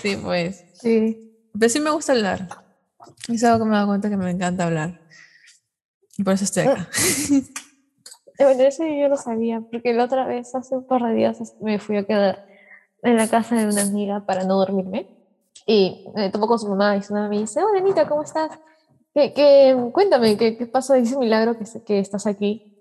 sí, 0.01 0.17
pues. 0.21 0.63
Sí. 0.73 1.49
Pero 1.58 1.69
sí 1.69 1.80
me 1.80 1.91
gusta 1.91 2.13
hablar. 2.13 2.47
Es 3.30 3.43
algo 3.43 3.60
que 3.60 3.65
me 3.65 3.71
he 3.71 3.75
dado 3.75 3.88
cuenta 3.88 4.10
que 4.10 4.17
me 4.17 4.30
encanta 4.30 4.65
hablar. 4.65 5.01
Por 6.23 6.34
eso 6.34 6.43
estoy 6.45 6.63
acá. 6.63 6.89
Eh, 6.97 7.41
Bueno, 8.38 8.63
eso 8.63 8.84
yo 8.86 9.08
lo 9.08 9.15
sabía, 9.15 9.62
porque 9.71 9.93
la 9.93 10.04
otra 10.04 10.25
vez, 10.28 10.54
hace 10.56 10.75
un 10.75 10.86
par 10.86 11.01
de 11.04 11.13
días, 11.13 11.56
me 11.62 11.80
fui 11.80 11.95
a 11.95 12.04
quedar 12.04 12.45
en 13.01 13.15
la 13.15 13.30
casa 13.30 13.56
de 13.56 13.65
una 13.65 13.82
amiga 13.84 14.25
para 14.25 14.43
no 14.43 14.58
dormirme. 14.58 15.08
Y 15.65 16.06
me 16.13 16.30
topo 16.32 16.45
con 16.47 16.60
su 16.60 16.67
mamá 16.67 16.97
y 16.97 17.01
su 17.01 17.13
mamá 17.13 17.30
me 17.30 17.39
dice, 17.39 17.63
hola 17.63 17.80
Anita, 17.80 18.06
¿cómo 18.10 18.23
estás? 18.23 18.51
¿Qué, 19.13 19.32
qué- 19.34 19.89
cuéntame, 19.93 20.36
¿qué, 20.36 20.58
qué 20.58 20.65
pasó? 20.65 20.95
Dice 20.95 21.17
milagro 21.17 21.58
que, 21.58 21.63
que 21.86 21.99
estás 21.99 22.28
aquí. 22.28 22.74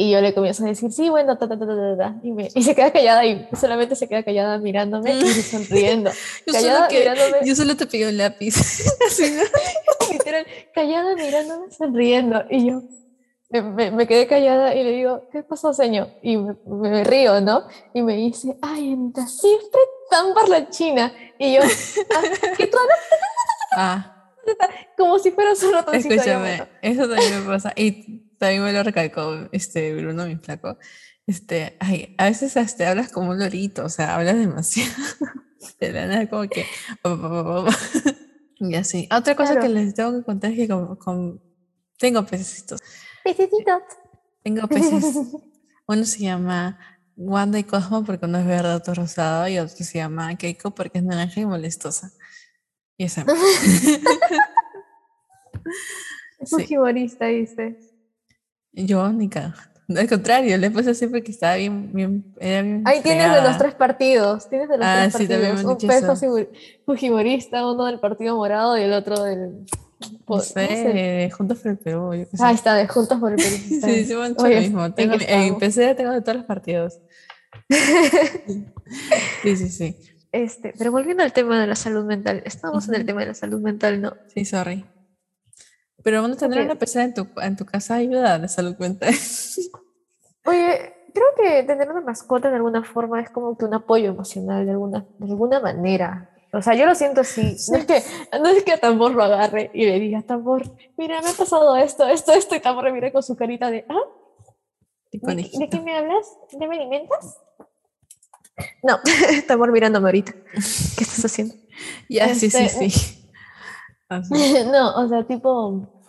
Y 0.00 0.12
yo 0.12 0.20
le 0.20 0.32
comienzo 0.32 0.62
a 0.64 0.68
decir, 0.68 0.92
sí, 0.92 1.08
bueno, 1.08 1.36
ta, 1.38 1.48
ta, 1.48 1.58
ta, 1.58 1.66
ta, 1.66 1.74
ta, 1.74 1.96
ta", 1.96 2.14
Y, 2.22 2.30
me- 2.30 2.48
y 2.54 2.62
se 2.62 2.72
queda 2.76 2.92
callada 2.92 3.26
y 3.26 3.48
solamente 3.60 3.96
se 3.96 4.06
queda 4.06 4.22
callada 4.22 4.56
mirándome 4.58 5.12
y 5.12 5.22
sonriendo. 5.42 6.10
Yo 6.46 6.52
callada 6.52 6.76
solo, 6.76 6.88
que, 6.88 6.98
mirándome. 7.00 7.38
yo 7.44 7.56
solo 7.56 7.76
te 7.76 7.86
pido 7.86 8.08
un 8.08 8.16
lápiz. 8.16 8.54
Literal, 10.12 10.46
callada 10.72 11.16
mirándome, 11.16 11.66
sonriendo. 11.72 12.44
Y 12.48 12.68
yo 12.70 12.82
me, 13.50 13.62
me- 13.62 13.90
me 13.90 14.06
quedé 14.06 14.28
callada 14.28 14.72
y 14.76 14.84
le 14.84 14.92
digo, 14.92 15.24
¿qué 15.32 15.42
pasó, 15.42 15.74
señor? 15.74 16.10
Y 16.22 16.36
me, 16.36 17.02
río, 17.02 17.40
¿no? 17.40 17.64
Y 17.92 18.02
me 18.02 18.14
dice, 18.14 18.56
ay, 18.62 18.92
Anita, 18.92 19.26
siempre 19.26 19.80
tan 20.10 20.32
parlanchina. 20.32 21.12
Y 21.38 21.54
yo, 21.54 21.62
"Ah, 22.14 22.22
¿qué 22.56 22.68
tú 22.68 22.78
Ah, 23.72 24.14
como 24.96 25.18
si 25.18 25.32
fuera 25.32 25.56
solo 25.56 25.80
escúchame, 25.92 26.24
Yamato". 26.56 26.68
eso 26.82 27.08
también 27.08 27.40
me 27.40 27.46
pasa. 27.52 27.72
Y 27.74 28.22
también 28.38 28.62
me 28.64 28.72
lo 28.72 28.82
recalcó 28.82 29.48
este 29.52 29.94
Bruno, 29.94 30.26
mi 30.26 30.36
flaco. 30.36 30.78
Este, 31.26 31.76
ay, 31.80 32.14
a 32.18 32.24
veces 32.24 32.56
hasta 32.56 32.88
hablas 32.90 33.12
como 33.12 33.30
un 33.30 33.38
lorito, 33.38 33.84
o 33.84 33.88
sea, 33.88 34.14
hablas 34.16 34.36
demasiado. 34.36 34.90
De 35.80 35.92
la 35.92 36.06
nada, 36.06 36.28
como 36.28 36.48
que. 36.48 36.64
Y 38.60 38.74
así. 38.74 39.08
Otra 39.12 39.36
cosa 39.36 39.58
que 39.60 39.68
les 39.68 39.94
tengo 39.94 40.16
que 40.18 40.24
contar 40.24 40.50
es 40.52 40.56
que 40.56 40.68
con- 40.68 40.96
con- 40.96 41.42
tengo 41.98 42.24
pececitos. 42.24 42.80
Pececitos. 43.24 43.82
Tengo 44.42 44.66
peces. 44.68 45.04
Uno 45.86 46.04
se 46.04 46.18
llama 46.20 46.78
Wanda 47.16 47.58
y 47.58 47.64
Cosmo 47.64 48.04
porque 48.04 48.26
uno 48.26 48.38
es 48.38 48.46
verde, 48.46 48.74
otro 48.74 48.94
rosado, 48.94 49.48
y 49.48 49.58
otro 49.58 49.76
se 49.84 49.98
llama 49.98 50.34
Keiko 50.36 50.74
porque 50.74 50.98
es 50.98 51.04
naranja 51.04 51.40
y 51.40 51.46
molestosa. 51.46 52.12
Y 52.96 53.04
esa. 53.04 53.24
Es 56.40 56.50
Sí. 56.56 56.74
un 56.74 56.78
humorista, 56.78 57.26
dice. 57.26 57.78
Yo 58.86 59.12
ni 59.12 59.28
cagando. 59.28 59.56
Al 59.96 60.06
contrario, 60.08 60.56
le 60.58 60.70
puse 60.70 60.90
así 60.90 61.06
porque 61.06 61.30
estaba 61.30 61.56
bien, 61.56 61.90
bien, 61.94 62.24
era 62.38 62.60
bien 62.62 62.82
Ahí 62.84 63.00
tienes 63.00 63.24
de 63.24 63.28
los 63.28 63.38
fregada. 63.38 63.58
tres 63.58 63.74
partidos. 63.74 64.48
Tienes 64.50 64.68
de 64.68 64.76
los 64.76 64.86
Ah, 64.86 65.08
tres 65.10 65.14
sí, 65.14 65.26
partidos. 65.26 65.64
Un 65.64 65.70
dicho 65.76 65.86
pez 65.86 66.02
eso. 66.02 66.14
fujimor- 66.14 66.48
fujimorista, 66.84 67.66
uno 67.70 67.86
del 67.86 67.98
Partido 67.98 68.36
Morado 68.36 68.76
y 68.76 68.82
el 68.82 68.92
otro 68.92 69.22
del. 69.24 69.64
No 70.00 70.18
¿cómo 70.26 70.40
se- 70.40 70.52
sé, 70.52 71.30
Juntos 71.36 71.58
por 71.58 71.70
el 71.72 71.78
Perú, 71.78 72.14
yo. 72.14 72.24
Ahí 72.44 72.54
está, 72.54 72.74
de 72.74 72.86
Juntos 72.86 73.18
por 73.18 73.30
el 73.32 73.36
Perú. 73.36 73.48
Sí, 73.68 74.04
sí, 74.04 74.14
me 74.14 74.24
han 74.26 74.32
dicho 74.34 74.44
Oye, 74.44 74.54
lo 74.56 74.60
mismo. 74.60 74.84
¿en 74.84 74.92
Tengo, 74.94 75.14
en? 75.18 75.58
PC 75.58 75.94
tengo 75.94 76.12
de 76.12 76.20
todos 76.20 76.36
los 76.36 76.44
partidos. 76.46 76.98
Sí, 79.42 79.56
sí, 79.56 79.68
sí. 79.68 79.96
Este, 80.32 80.74
pero 80.76 80.90
volviendo 80.92 81.22
al 81.22 81.32
tema 81.32 81.60
de 81.60 81.66
la 81.66 81.74
salud 81.76 82.04
mental, 82.04 82.42
estamos 82.44 82.88
en 82.88 82.94
el 82.96 83.06
tema 83.06 83.20
de 83.20 83.28
la 83.28 83.34
salud 83.34 83.60
mental, 83.60 84.00
¿no? 84.00 84.14
Sí, 84.34 84.44
sorry. 84.44 84.84
Pero 86.02 86.20
bueno, 86.20 86.36
tener 86.36 86.64
una 86.64 86.76
persona 86.76 87.04
en 87.04 87.14
tu, 87.14 87.26
en 87.40 87.56
tu 87.56 87.64
casa 87.66 87.96
ayuda 87.96 88.34
a 88.34 88.38
la 88.38 88.48
salud 88.48 88.76
mental. 88.78 89.12
Oye, 90.44 90.94
creo 91.12 91.26
que 91.36 91.62
tener 91.64 91.90
una 91.90 92.00
mascota 92.00 92.50
de 92.50 92.56
alguna 92.56 92.82
forma 92.84 93.20
es 93.20 93.30
como 93.30 93.56
que 93.58 93.64
un 93.64 93.74
apoyo 93.74 94.10
emocional 94.10 94.64
de 94.64 94.72
alguna, 94.72 95.06
de 95.18 95.26
alguna 95.26 95.60
manera. 95.60 96.30
O 96.52 96.62
sea, 96.62 96.74
yo 96.74 96.86
lo 96.86 96.94
siento 96.94 97.20
así. 97.20 97.56
No 97.70 97.76
es 97.78 97.84
que, 97.84 98.02
no 98.40 98.48
es 98.48 98.62
que 98.64 98.72
a 98.72 98.78
Tambor 98.78 99.12
lo 99.12 99.22
agarre 99.22 99.70
y 99.74 99.84
le 99.84 100.00
diga, 100.00 100.22
Tambor, 100.22 100.62
mira, 100.96 101.20
me 101.20 101.28
ha 101.28 101.34
pasado 101.34 101.76
esto, 101.76 102.08
esto, 102.08 102.32
esto, 102.32 102.54
y 102.54 102.60
Tambor 102.60 102.90
mira 102.92 103.12
con 103.12 103.22
su 103.22 103.36
carita 103.36 103.70
de, 103.70 103.84
¿ah? 103.88 103.98
¿De, 105.12 105.34
de 105.34 105.68
qué 105.68 105.80
me 105.80 105.96
hablas? 105.96 106.26
¿De 106.52 106.66
me 106.66 106.76
alimentas? 106.76 107.38
No, 108.82 108.98
Tambor 109.46 109.72
mirándome 109.72 110.08
ahorita. 110.08 110.32
¿Qué 110.32 111.04
estás 111.04 111.24
haciendo? 111.24 111.54
Ya, 112.08 112.34
sí, 112.34 112.50
sí, 112.50 112.64
Este, 112.64 112.90
sí. 112.90 113.17
Así. 114.08 114.32
No, 114.72 114.94
o 114.96 115.08
sea, 115.08 115.26
tipo 115.26 116.04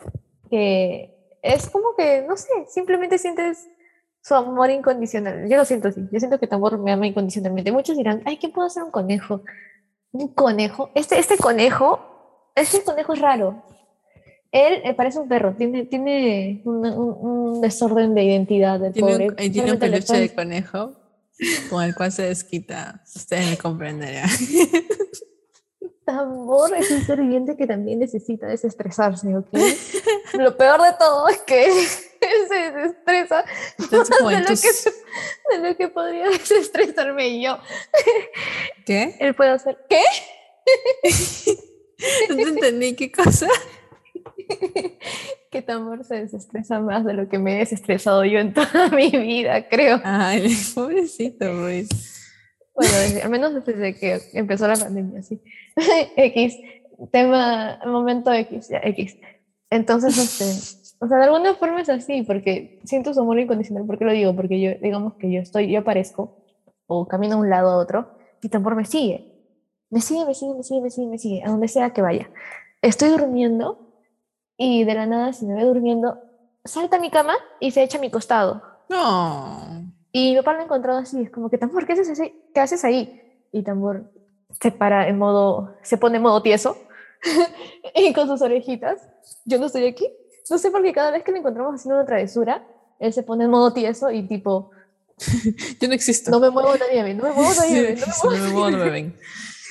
que 0.49 1.15
es 1.41 1.69
como 1.69 1.95
que, 1.97 2.23
no 2.27 2.35
sé, 2.37 2.49
simplemente 2.67 3.17
sientes 3.17 3.67
su 4.21 4.35
amor 4.35 4.69
incondicional. 4.71 5.47
Yo 5.49 5.57
lo 5.57 5.65
siento 5.65 5.87
así. 5.89 6.01
Yo 6.11 6.19
siento 6.19 6.39
que 6.39 6.47
Tambor 6.47 6.77
me 6.79 6.91
ama 6.91 7.07
incondicionalmente. 7.07 7.71
Muchos 7.71 7.95
dirán, 7.97 8.21
ay, 8.25 8.37
¿qué 8.37 8.49
puedo 8.49 8.67
hacer 8.67 8.83
un 8.83 8.91
conejo? 8.91 9.43
¿Un 10.11 10.33
conejo? 10.33 10.89
Este, 10.95 11.17
este 11.19 11.37
conejo, 11.37 12.51
este 12.55 12.83
conejo 12.83 13.13
es 13.13 13.19
raro. 13.21 13.63
Él 14.51 14.81
eh, 14.83 14.93
parece 14.95 15.19
un 15.19 15.29
perro, 15.29 15.53
tiene, 15.55 15.85
tiene 15.85 16.61
un, 16.65 16.83
un- 16.85 17.17
un 17.55 17.61
desorden 17.61 18.15
de 18.15 18.23
identidad 18.23 18.79
del 18.79 18.93
Tiene 18.93 19.11
pobre. 19.11 19.27
un, 19.29 19.35
tiene 19.35 19.71
un 19.73 19.79
le 19.79 19.89
peluche 19.91 20.17
de 20.19 20.33
conejo 20.33 20.95
con 21.69 21.83
el 21.83 21.93
cual 21.95 22.11
se 22.11 22.23
desquita. 22.23 23.03
Ustedes 23.15 23.51
me 23.51 23.57
comprenderán. 23.57 24.27
Tambor 26.09 26.75
es 26.75 26.89
un 26.89 27.05
ser 27.05 27.21
viviente 27.21 27.55
que 27.55 27.67
también 27.67 27.99
necesita 27.99 28.47
desestresarse, 28.47 29.37
¿ok? 29.37 29.47
Lo 30.39 30.57
peor 30.57 30.81
de 30.81 30.93
todo 30.97 31.27
es 31.27 31.37
que 31.43 31.71
se 32.49 32.71
desestresa 32.71 33.45
Entonces, 33.77 34.17
como 34.17 34.31
de 34.31 34.39
lo, 34.39 34.47
que, 34.47 34.69
de 35.51 35.69
lo 35.69 35.77
que 35.77 35.87
podría 35.89 36.27
desestresarme 36.29 37.39
yo. 37.39 37.59
¿Qué? 38.87 39.17
Él 39.19 39.35
puede 39.35 39.51
hacer, 39.51 39.77
¿qué? 39.87 40.01
No 42.29 42.35
te 42.37 42.41
entendí 42.41 42.95
qué 42.95 43.11
cosa. 43.11 43.47
Que 45.51 45.61
Tambor 45.61 46.03
se 46.05 46.15
desestresa 46.15 46.79
más 46.79 47.05
de 47.05 47.13
lo 47.13 47.29
que 47.29 47.37
me 47.37 47.55
he 47.55 47.59
desestresado 47.59 48.25
yo 48.25 48.39
en 48.39 48.51
toda 48.53 48.89
mi 48.89 49.11
vida, 49.11 49.69
creo. 49.69 50.01
Ay, 50.03 50.57
pobrecito, 50.73 51.53
Ruiz. 51.53 52.18
Bueno, 52.79 52.93
desde- 52.97 53.21
al 53.21 53.29
menos 53.29 53.53
desde 53.65 53.95
que 53.95 54.19
empezó 54.33 54.67
la 54.67 54.75
pandemia, 54.75 55.21
sí. 55.21 55.41
X, 56.15 56.55
tema, 57.11 57.79
momento 57.85 58.31
X, 58.33 58.69
ya, 58.69 58.79
X. 58.83 59.17
Entonces, 59.69 60.17
este, 60.17 60.95
o 61.01 61.07
sea, 61.07 61.17
de 61.17 61.25
alguna 61.25 61.53
forma 61.55 61.81
es 61.81 61.89
así, 61.89 62.23
porque 62.23 62.79
siento 62.85 63.13
su 63.13 63.19
amor 63.21 63.39
incondicional. 63.39 63.85
¿Por 63.85 63.97
qué 63.99 64.05
lo 64.05 64.11
digo? 64.13 64.35
Porque 64.35 64.59
yo, 64.59 64.71
digamos 64.81 65.13
que 65.15 65.31
yo 65.31 65.39
estoy, 65.41 65.71
yo 65.71 65.79
aparezco, 65.79 66.37
o 66.87 67.07
camino 67.07 67.35
de 67.35 67.41
un 67.41 67.49
lado 67.49 67.69
a 67.69 67.77
otro, 67.77 68.17
y 68.41 68.49
Tambor 68.49 68.75
me 68.75 68.85
sigue. 68.85 69.35
Me 69.91 70.01
sigue, 70.01 70.25
me 70.25 70.33
sigue, 70.33 70.53
me 70.55 70.63
sigue, 70.63 70.81
me 70.81 70.89
sigue, 70.89 71.07
me 71.07 71.17
sigue, 71.17 71.43
a 71.43 71.49
donde 71.49 71.67
sea 71.67 71.91
que 71.91 72.01
vaya. 72.01 72.29
Estoy 72.81 73.09
durmiendo, 73.09 73.91
y 74.57 74.83
de 74.85 74.93
la 74.93 75.05
nada, 75.05 75.33
si 75.33 75.45
me 75.45 75.55
ve 75.55 75.63
durmiendo, 75.65 76.17
salta 76.65 76.97
a 76.97 76.99
mi 76.99 77.09
cama 77.09 77.33
y 77.59 77.71
se 77.71 77.83
echa 77.83 77.97
a 77.97 78.01
mi 78.01 78.09
costado. 78.09 78.61
No. 78.89 79.88
Y 80.11 80.31
mi 80.31 80.37
papá 80.37 80.53
lo 80.53 80.59
ha 80.59 80.63
encontrado 80.63 80.99
así, 80.99 81.21
es 81.21 81.29
como 81.29 81.49
que 81.49 81.57
Tambor, 81.57 81.85
¿qué 81.85 81.93
haces, 81.93 82.09
así? 82.09 82.33
¿Qué 82.53 82.59
haces 82.59 82.83
ahí? 82.83 83.21
Y 83.51 83.63
Tambor 83.63 84.11
se 84.59 84.71
para 84.71 85.07
en 85.07 85.17
modo, 85.17 85.75
se 85.83 85.97
pone 85.97 86.17
en 86.17 86.23
modo 86.23 86.41
tieso 86.41 86.77
y 87.95 88.13
con 88.13 88.27
sus 88.27 88.41
orejitas. 88.41 88.99
Yo 89.45 89.59
no 89.59 89.67
estoy 89.67 89.85
aquí. 89.85 90.11
No 90.49 90.57
sé 90.57 90.71
por 90.71 90.81
qué 90.81 90.93
cada 90.93 91.11
vez 91.11 91.23
que 91.23 91.31
lo 91.31 91.37
encontramos 91.37 91.75
haciendo 91.75 91.97
una 91.97 92.05
travesura, 92.05 92.65
él 92.99 93.13
se 93.13 93.23
pone 93.23 93.45
en 93.45 93.51
modo 93.51 93.71
tieso 93.71 94.09
y 94.09 94.27
tipo, 94.27 94.71
Yo 95.79 95.87
no 95.87 95.93
existo. 95.93 96.31
no 96.31 96.39
me 96.39 96.49
muevo, 96.49 96.73
nadie 96.75 97.03
me 97.03 97.13
no 97.13 97.23
me 97.23 97.31
muevo, 97.31 97.53
nadie 97.53 97.81
me 97.81 97.95
no 97.95 98.07
me 98.07 98.13
muevo. 98.13 98.31
no 98.31 98.31
me 98.31 98.49
muevo, 98.51 98.71
no 98.71 98.77
me 98.77 98.89
ven. 98.89 99.19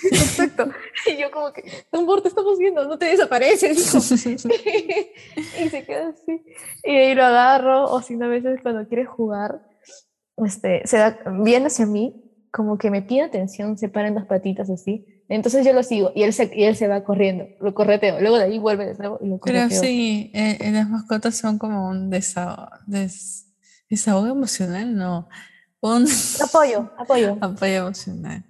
Exacto. 0.12 0.70
Y 1.07 1.16
yo 1.16 1.31
como 1.33 1.53
que, 1.53 1.64
Tambor, 1.90 2.22
te 2.22 2.29
estamos 2.29 2.57
viendo, 2.57 2.85
no 2.85 2.96
te 2.98 3.07
desapareces, 3.07 3.77
y 3.77 5.68
se 5.68 5.85
queda 5.85 6.11
así. 6.11 6.44
Y 6.85 6.90
ahí 6.90 7.14
lo 7.16 7.24
agarro, 7.24 7.90
o 7.90 8.01
si 8.01 8.14
no, 8.14 8.27
a 8.27 8.29
veces 8.29 8.61
cuando 8.62 8.87
quiere 8.87 9.07
jugar, 9.07 9.61
este, 10.44 10.83
se 10.87 10.98
da, 10.98 11.18
viene 11.42 11.66
hacia 11.66 11.87
mí, 11.87 12.24
como 12.51 12.79
que 12.79 12.90
me 12.90 13.03
pide 13.03 13.22
atención, 13.22 13.77
se 13.79 13.88
para 13.88 14.09
en 14.09 14.14
las 14.14 14.27
patitas 14.27 14.70
así. 14.70 15.07
Entonces 15.29 15.66
yo 15.66 15.72
lo 15.74 15.83
sigo 15.83 16.11
y 16.14 16.22
él 16.22 16.33
se, 16.33 16.51
y 16.55 16.64
él 16.64 16.74
se 16.74 16.88
va 16.88 17.05
corriendo, 17.05 17.46
lo 17.61 17.74
correteo. 17.74 18.18
Luego 18.20 18.38
de 18.38 18.44
ahí 18.44 18.59
vuelve 18.59 18.87
de 18.87 18.94
nuevo 18.94 19.18
y 19.20 19.29
lo 19.29 19.38
Pero 19.38 19.59
correteo. 19.61 19.83
sí, 19.83 20.31
eh, 20.33 20.57
eh, 20.61 20.70
las 20.72 20.88
mascotas 20.88 21.37
son 21.37 21.59
como 21.59 21.87
un 21.88 22.09
desahogo, 22.09 22.68
des- 22.87 23.46
desahogo 23.90 24.27
emocional, 24.29 24.96
no. 24.96 25.29
Un 25.81 26.07
Apoyo, 26.42 26.90
apoyo. 26.96 27.37
apoyo 27.40 27.77
emocional. 27.87 28.44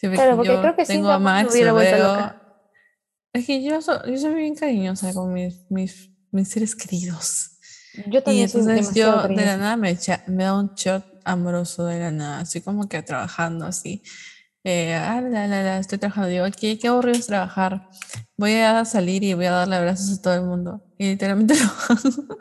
Claro, 0.00 0.36
porque 0.36 0.48
yo 0.52 0.60
creo 0.60 0.76
que 0.76 0.84
tengo 0.84 1.08
a 1.10 1.18
Max, 1.18 1.54
lo 1.60 1.74
veo. 1.74 2.32
Es 3.32 3.46
que 3.46 3.62
yo, 3.62 3.80
so- 3.80 4.04
yo 4.06 4.16
soy 4.16 4.34
bien 4.34 4.54
cariñosa 4.54 5.12
con 5.12 5.32
mis, 5.32 5.66
mis, 5.70 6.10
mis 6.32 6.48
seres 6.48 6.74
queridos. 6.74 7.58
Yo 8.06 8.20
Y 8.20 8.22
también 8.22 8.48
soy 8.48 8.60
entonces 8.62 8.94
demasiado 8.94 9.10
yo 9.12 9.16
de 9.16 9.22
la 9.22 9.22
cariñosa. 9.28 9.56
nada 9.58 9.76
me, 9.76 9.90
echa- 9.90 10.24
me 10.26 10.44
da 10.44 10.58
un 10.58 10.72
shot 10.74 11.04
amoroso 11.30 11.86
de 11.86 12.00
la 12.00 12.10
nada, 12.10 12.40
así 12.40 12.60
como 12.60 12.88
que 12.88 13.02
trabajando 13.02 13.66
así. 13.66 14.02
Eh, 14.64 14.94
ah, 14.94 15.20
la, 15.20 15.46
la, 15.46 15.62
la, 15.62 15.78
estoy 15.78 15.98
trabajando, 15.98 16.28
digo, 16.28 16.44
qué, 16.58 16.78
qué 16.78 16.88
aburrido 16.88 17.18
es 17.18 17.26
trabajar. 17.26 17.88
Voy 18.36 18.54
a 18.54 18.84
salir 18.84 19.22
y 19.24 19.34
voy 19.34 19.46
a 19.46 19.52
darle 19.52 19.76
abrazos 19.76 20.18
a 20.18 20.22
todo 20.22 20.34
el 20.34 20.42
mundo. 20.42 20.82
Y 20.98 21.10
literalmente 21.10 21.54
lo 21.58 21.64
hago. 21.64 22.38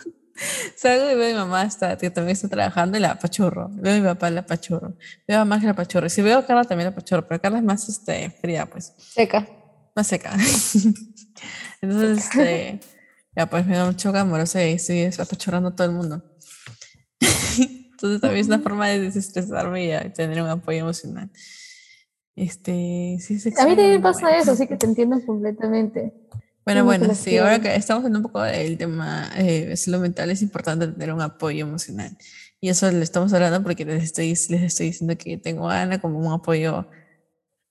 Salgo 0.75 1.09
y 1.11 1.15
veo 1.15 1.29
a 1.29 1.31
mi 1.31 1.49
mamá 1.49 1.63
está, 1.63 1.97
que 1.97 2.09
también 2.09 2.33
está 2.33 2.47
trabajando 2.47 2.97
y 2.97 3.01
la 3.01 3.11
apachurro. 3.11 3.69
Veo 3.71 3.95
a 3.95 3.97
mi 3.97 4.03
papá 4.03 4.29
la 4.29 4.41
apachurro. 4.41 4.95
Veo 5.27 5.39
a 5.39 5.45
Max 5.45 5.63
la 5.63 5.71
apachurro. 5.71 6.09
Si 6.09 6.21
veo 6.21 6.39
a 6.39 6.45
Carla 6.45 6.63
también 6.63 6.85
la 6.85 6.91
apachurro, 6.91 7.27
pero 7.27 7.41
Carla 7.41 7.57
es 7.57 7.63
más 7.63 7.89
este, 7.89 8.29
fría, 8.29 8.65
pues 8.65 8.93
Seca. 8.97 9.47
más 9.95 10.07
seca. 10.07 10.33
Entonces, 11.81 12.25
este, 12.25 12.79
ya 13.35 13.45
pues 13.47 13.65
me 13.65 13.77
da 13.77 13.87
un 13.87 13.95
choque 13.95 14.19
amoroso 14.19 14.59
y 14.59 14.73
estoy 14.73 15.05
apachurrando 15.05 15.69
a 15.69 15.75
todo 15.75 15.87
el 15.87 15.93
mundo. 15.93 16.23
Entonces 17.97 18.21
también 18.21 18.41
es 18.41 18.47
una 18.47 18.59
forma 18.59 18.87
de 18.87 18.99
desestresarme 18.99 19.85
y 19.85 20.09
tener 20.11 20.39
un 20.39 20.49
apoyo 20.49 20.77
emocional. 20.81 21.31
Este, 22.35 23.17
sí, 23.19 23.33
es 23.43 23.59
A 23.59 23.65
mí 23.65 23.75
también 23.75 24.03
pasa 24.03 24.21
bueno. 24.27 24.37
eso, 24.37 24.51
así 24.51 24.67
que 24.67 24.77
te 24.77 24.85
entiendo 24.85 25.19
completamente. 25.25 26.13
Bueno, 26.63 26.85
bueno, 26.85 27.03
que 27.05 27.07
lo 27.07 27.15
sí, 27.15 27.37
ahora 27.39 27.59
que 27.59 27.75
estamos 27.75 28.01
hablando 28.03 28.19
un 28.19 28.23
poco 28.31 28.43
del 28.43 28.77
tema 28.77 29.31
eh, 29.35 29.75
salud 29.75 29.99
mental, 29.99 30.29
es 30.29 30.43
importante 30.43 30.87
tener 30.87 31.11
un 31.11 31.21
apoyo 31.21 31.65
emocional. 31.65 32.15
Y 32.61 32.69
eso 32.69 32.91
le 32.91 33.03
estamos 33.03 33.33
hablando 33.33 33.63
porque 33.63 33.83
les 33.85 34.03
estoy, 34.03 34.27
les 34.29 34.61
estoy 34.61 34.87
diciendo 34.87 35.17
que 35.17 35.37
tengo 35.37 35.67
a 35.69 35.81
Ana 35.81 35.99
como 35.99 36.19
un 36.19 36.31
apoyo 36.31 36.87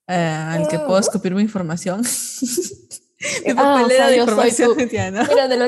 eh, 0.08 0.14
al 0.16 0.66
que 0.66 0.80
puedo 0.80 0.98
Mm. 0.98 1.02
escupir 1.02 1.34
mi 1.36 1.42
información. 1.42 2.00
mi 2.00 2.06
Ah, 3.56 3.76
o 3.76 3.82
papelera 3.82 3.88
sea, 3.88 4.08
de 4.08 4.16
información, 4.18 4.70
¿no? 5.14 5.24
Mira, 5.28 5.46
de 5.48 5.56
lo, 5.56 5.66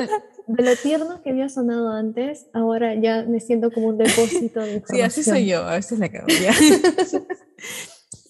de 0.49 0.63
lo 0.63 0.75
tierno 0.75 1.21
que 1.21 1.29
había 1.29 1.47
sonado 1.47 1.91
antes, 1.91 2.47
ahora 2.53 2.95
ya 2.95 3.23
me 3.23 3.39
siento 3.39 3.71
como 3.71 3.89
un 3.89 3.99
depósito 3.99 4.59
de 4.61 4.81
Sí, 4.89 4.99
así 5.01 5.23
soy 5.23 5.43
información. 5.43 5.47
yo, 5.47 5.63
a 5.67 5.75
veces 5.75 5.99
la 5.99 6.07
ya. 6.07 6.53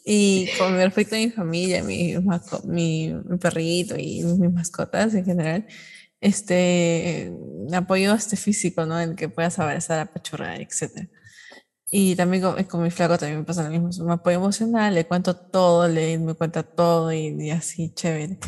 y 0.05 0.49
con 0.57 0.75
respecto 0.75 1.15
a 1.15 1.19
mi 1.19 1.29
familia, 1.29 1.81
mi, 1.81 2.15
mi, 2.65 3.13
mi 3.13 3.37
perrito 3.37 3.95
y 3.97 4.23
mis 4.23 4.51
mascotas 4.51 5.13
en 5.13 5.23
general, 5.23 5.65
este 6.19 7.33
apoyo 7.73 8.13
este 8.13 8.35
físico, 8.35 8.85
¿no? 8.85 8.99
El 8.99 9.15
que 9.15 9.29
puedas 9.29 9.57
abrazar, 9.57 9.99
apachurrar, 9.99 10.59
etc. 10.59 11.09
Y 11.89 12.17
también 12.17 12.43
con, 12.43 12.61
con 12.65 12.83
mi 12.83 12.91
flaco 12.91 13.17
también 13.17 13.39
me 13.39 13.45
pasa 13.45 13.63
lo 13.63 13.69
mismo, 13.69 13.87
es 13.87 13.99
un 13.99 14.11
apoyo 14.11 14.35
emocional, 14.35 14.93
le 14.93 15.07
cuento 15.07 15.37
todo, 15.37 15.87
le 15.87 16.17
me 16.17 16.33
cuenta 16.33 16.63
todo 16.63 17.13
y, 17.13 17.27
y 17.39 17.51
así, 17.51 17.93
chévere. 17.93 18.39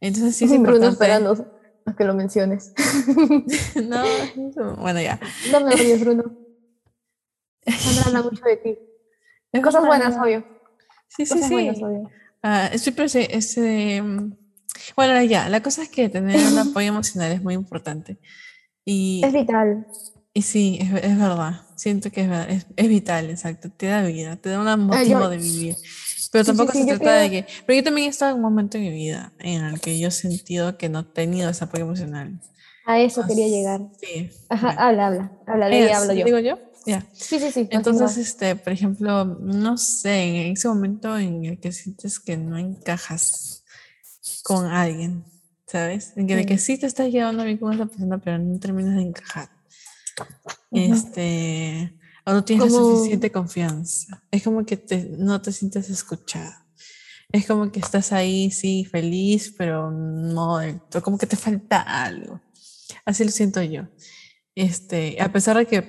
Entonces 0.00 0.36
sí 0.36 0.46
es 0.46 0.52
Bruno 0.52 0.68
importante. 0.70 0.94
esperando 0.94 1.59
que 1.96 2.04
lo 2.04 2.14
menciones. 2.14 2.72
No, 3.76 4.04
bueno, 4.76 5.00
ya. 5.00 5.18
No 5.50 5.60
me 5.60 5.74
odies, 5.74 6.00
Bruno. 6.00 6.24
Sandra 7.66 8.04
habla 8.06 8.22
mucho 8.22 8.44
de 8.44 8.56
ti. 8.56 8.78
Es 9.52 9.62
Cosas 9.62 9.84
buenas, 9.86 10.16
obvio. 10.16 10.44
Sí, 11.08 11.26
sí, 11.26 11.34
Cosas 11.34 11.48
sí. 11.48 11.54
buenas, 11.54 11.82
obvio. 11.82 12.10
Sí, 12.78 12.94
ese, 12.96 13.36
ese, 13.36 14.02
mm, 14.02 14.32
bueno, 14.96 15.22
ya, 15.24 15.48
la 15.48 15.62
cosa 15.62 15.82
es 15.82 15.88
que 15.90 16.08
tener 16.08 16.36
un 16.46 16.58
apoyo 16.58 16.88
emocional 16.88 17.32
es 17.32 17.42
muy 17.42 17.54
importante. 17.54 18.18
Y, 18.84 19.20
Es 19.24 19.32
vital. 19.32 19.86
y 20.32 20.42
sí, 20.42 20.78
es, 20.80 20.92
es 21.04 21.18
verdad, 21.18 21.62
siento 21.76 22.10
que 22.10 22.22
es, 22.22 22.30
es, 22.48 22.66
es 22.76 22.88
vital, 22.88 23.28
exacto, 23.30 23.70
te 23.70 23.86
da 23.86 24.02
vida, 24.02 24.36
te 24.36 24.48
da 24.50 24.60
un 24.60 24.68
Ah, 24.68 24.76
motivo 24.76 25.20
yo- 25.20 25.28
de 25.28 25.36
vivir. 25.38 25.76
Pero 26.30 26.44
Sí, 26.44 26.50
sí, 26.50 26.56
tampoco 26.56 26.72
sí, 26.78 26.84
se 26.84 26.96
trata 26.96 27.12
de 27.18 27.28
creo- 27.28 27.46
que, 27.46 27.52
pero 27.66 27.76
yo 27.78 27.84
también 27.84 28.06
he 28.06 28.10
estado 28.10 28.30
en 28.32 28.36
un 28.36 28.42
momento 28.42 28.76
en 28.78 28.84
mi 28.84 28.90
vida 28.90 29.32
en 29.40 29.64
el 29.64 29.80
que 29.80 29.98
yo 29.98 30.08
he 30.08 30.10
sentido 30.12 30.76
que 30.78 30.88
no 30.88 31.00
he 31.00 31.04
tenido 31.04 31.50
ese 31.50 31.64
apoyo 31.64 31.84
emocional. 31.84 32.40
A 32.86 32.98
eso 33.00 33.26
quería 33.26 33.46
llegar. 33.48 33.80
Sí. 34.00 34.30
Ajá, 34.48 34.66
bueno. 34.68 34.80
habla, 34.80 35.06
habla. 35.08 35.32
Habla 35.46 35.66
de 35.68 35.84
ella, 35.84 35.98
hablo 35.98 36.12
yo. 36.14 36.24
¿Digo 36.24 36.38
yo? 36.38 36.58
ya. 36.86 37.04
Sí, 37.12 37.38
sí, 37.38 37.50
sí. 37.52 37.68
Entonces, 37.70 38.02
continúa. 38.02 38.22
este, 38.22 38.56
por 38.56 38.72
ejemplo, 38.72 39.24
no 39.24 39.76
sé, 39.76 40.46
en 40.46 40.52
ese 40.52 40.66
momento 40.68 41.16
en 41.18 41.44
el 41.44 41.60
que 41.60 41.72
sientes 41.72 42.18
que 42.18 42.36
no 42.36 42.56
encajas 42.58 43.64
con 44.42 44.66
alguien, 44.66 45.24
¿sabes? 45.66 46.12
En 46.16 46.26
que, 46.26 46.36
de 46.36 46.46
que 46.46 46.58
Sí. 46.58 46.78
te 46.78 46.86
estás 46.86 47.10
llevando 47.10 47.44
bien 47.44 47.58
con 47.58 47.72
esa 47.74 47.86
persona, 47.86 48.18
pero 48.18 48.38
no 48.38 48.58
terminas 48.58 48.96
de 48.96 49.02
encajar. 49.02 49.50
Ujú. 50.70 50.94
Este, 50.94 51.92
o 52.30 52.32
no 52.32 52.44
tienes 52.44 52.72
la 52.72 52.78
suficiente 52.78 53.32
confianza. 53.32 54.22
Es 54.30 54.44
como 54.44 54.64
que 54.64 54.76
te, 54.76 55.04
no 55.18 55.42
te 55.42 55.50
sientes 55.50 55.90
escuchada. 55.90 56.64
Es 57.32 57.46
como 57.46 57.70
que 57.72 57.80
estás 57.80 58.12
ahí, 58.12 58.50
sí, 58.52 58.84
feliz, 58.84 59.52
pero 59.58 59.90
no, 59.90 60.58
como 61.02 61.18
que 61.18 61.26
te 61.26 61.36
falta 61.36 61.80
algo. 61.80 62.40
Así 63.04 63.24
lo 63.24 63.30
siento 63.30 63.60
yo. 63.62 63.88
Este, 64.54 65.20
a 65.20 65.32
pesar 65.32 65.56
de 65.56 65.66
que 65.66 65.82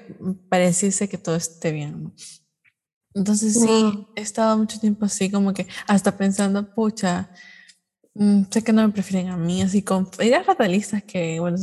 pareciese 0.50 1.08
que 1.08 1.18
todo 1.18 1.36
esté 1.36 1.72
bien. 1.72 2.04
¿no? 2.04 2.14
Entonces 3.14 3.54
sí, 3.54 4.08
he 4.16 4.22
estado 4.22 4.58
mucho 4.58 4.80
tiempo 4.80 5.06
así, 5.06 5.30
como 5.30 5.54
que 5.54 5.68
hasta 5.88 6.18
pensando, 6.18 6.74
pucha, 6.74 7.32
mm, 8.16 8.44
sé 8.50 8.64
que 8.64 8.74
no 8.74 8.88
me 8.88 8.94
prefieren 8.94 9.30
a 9.30 9.38
mí, 9.38 9.62
así 9.62 9.84
con 9.84 10.10
ideas 10.20 10.46
fatalistas 10.46 11.04
que, 11.04 11.40
bueno, 11.40 11.58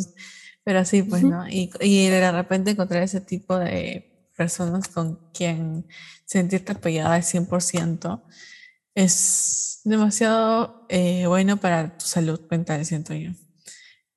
pero 0.63 0.81
así 0.81 1.03
pues, 1.03 1.25
Ujú. 1.25 1.33
¿no? 1.33 1.49
Y, 1.49 1.71
y 1.81 2.09
de 2.09 2.31
repente 2.31 2.73
encontrar 2.73 3.03
ese 3.03 3.21
tipo 3.21 3.59
de 3.59 4.18
personas 4.39 4.89
con 4.89 5.19
quien 5.35 5.87
sentirte 6.25 6.73
apoyada 6.73 7.17
al 7.17 7.25
100% 7.25 8.23
es 8.95 9.81
demasiado 9.85 10.87
eh, 10.89 11.27
bueno 11.27 11.59
para 11.59 11.99
tu 11.99 12.07
salud 12.07 12.41
mental, 12.51 12.85
siento 12.87 13.15
yo. 13.15 13.33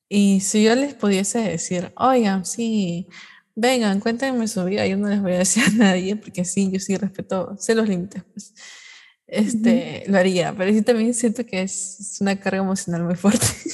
Y 0.09 0.41
si 0.41 0.63
yo 0.63 0.75
les 0.75 0.93
pudiese 0.93 1.39
decir, 1.39 1.93
oigan, 1.97 2.45
sí, 2.45 3.07
vengan, 3.55 3.99
cuéntenme 4.01 4.47
su 4.47 4.63
vida, 4.65 4.85
yo 4.87 4.97
no 4.97 5.07
les 5.09 5.21
voy 5.21 5.33
a 5.33 5.39
decir 5.39 5.63
a 5.65 5.69
nadie, 5.71 6.15
porque 6.17 6.45
sí, 6.45 6.69
yo 6.71 6.79
sí 6.79 6.97
respeto, 6.97 7.55
sé 7.59 7.75
los 7.75 7.87
límites, 7.89 8.23
pues, 8.33 8.53
este, 9.27 10.03
lo 10.07 10.17
haría, 10.17 10.53
pero 10.57 10.73
sí 10.73 10.81
también 10.81 11.13
siento 11.13 11.45
que 11.45 11.61
es, 11.63 11.99
es 12.01 12.21
una 12.21 12.37
carga 12.39 12.59
emocional 12.63 13.03
muy 13.03 13.15
fuerte. 13.15 13.45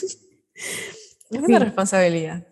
es 1.32 1.40
una 1.40 1.48
Sí. 1.48 1.58
responsabilidad. 1.60 2.48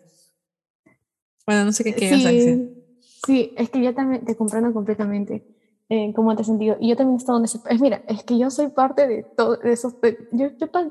Bueno, 1.46 1.64
no 1.66 1.72
sé 1.72 1.84
qué 1.84 1.94
quieres 1.94 2.24
decir. 2.24 2.75
Sí, 3.26 3.52
es 3.56 3.68
que 3.70 3.82
yo 3.82 3.92
también 3.94 4.24
te 4.24 4.36
comprendo 4.36 4.72
completamente 4.72 5.44
eh, 5.88 6.12
cómo 6.14 6.34
te 6.34 6.42
has 6.42 6.46
sentido. 6.46 6.76
Y 6.80 6.88
yo 6.90 6.96
también 6.96 7.14
he 7.16 7.18
estado 7.18 7.38
en 7.38 7.44
ese... 7.44 7.58
Es, 7.68 7.80
mira, 7.80 8.02
es 8.06 8.22
que 8.24 8.38
yo 8.38 8.50
soy 8.50 8.68
parte 8.68 9.06
de 9.06 9.24
todo 9.36 9.56
de 9.56 9.72
esos... 9.72 10.00
de- 10.00 10.16
yo, 10.30 10.48
yo 10.58 10.70
pa- 10.70 10.88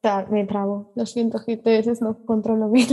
ta- 0.00 0.26
me 0.30 0.44
trabo. 0.46 0.90
Lo 0.94 1.06
siento, 1.06 1.38
gente, 1.40 1.74
a 1.74 1.78
veces 1.78 2.00
no 2.00 2.16
controlo 2.24 2.70
bien. 2.70 2.86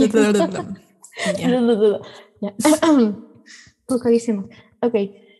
Buscadísimo. 3.88 4.48
Ok, 4.82 4.94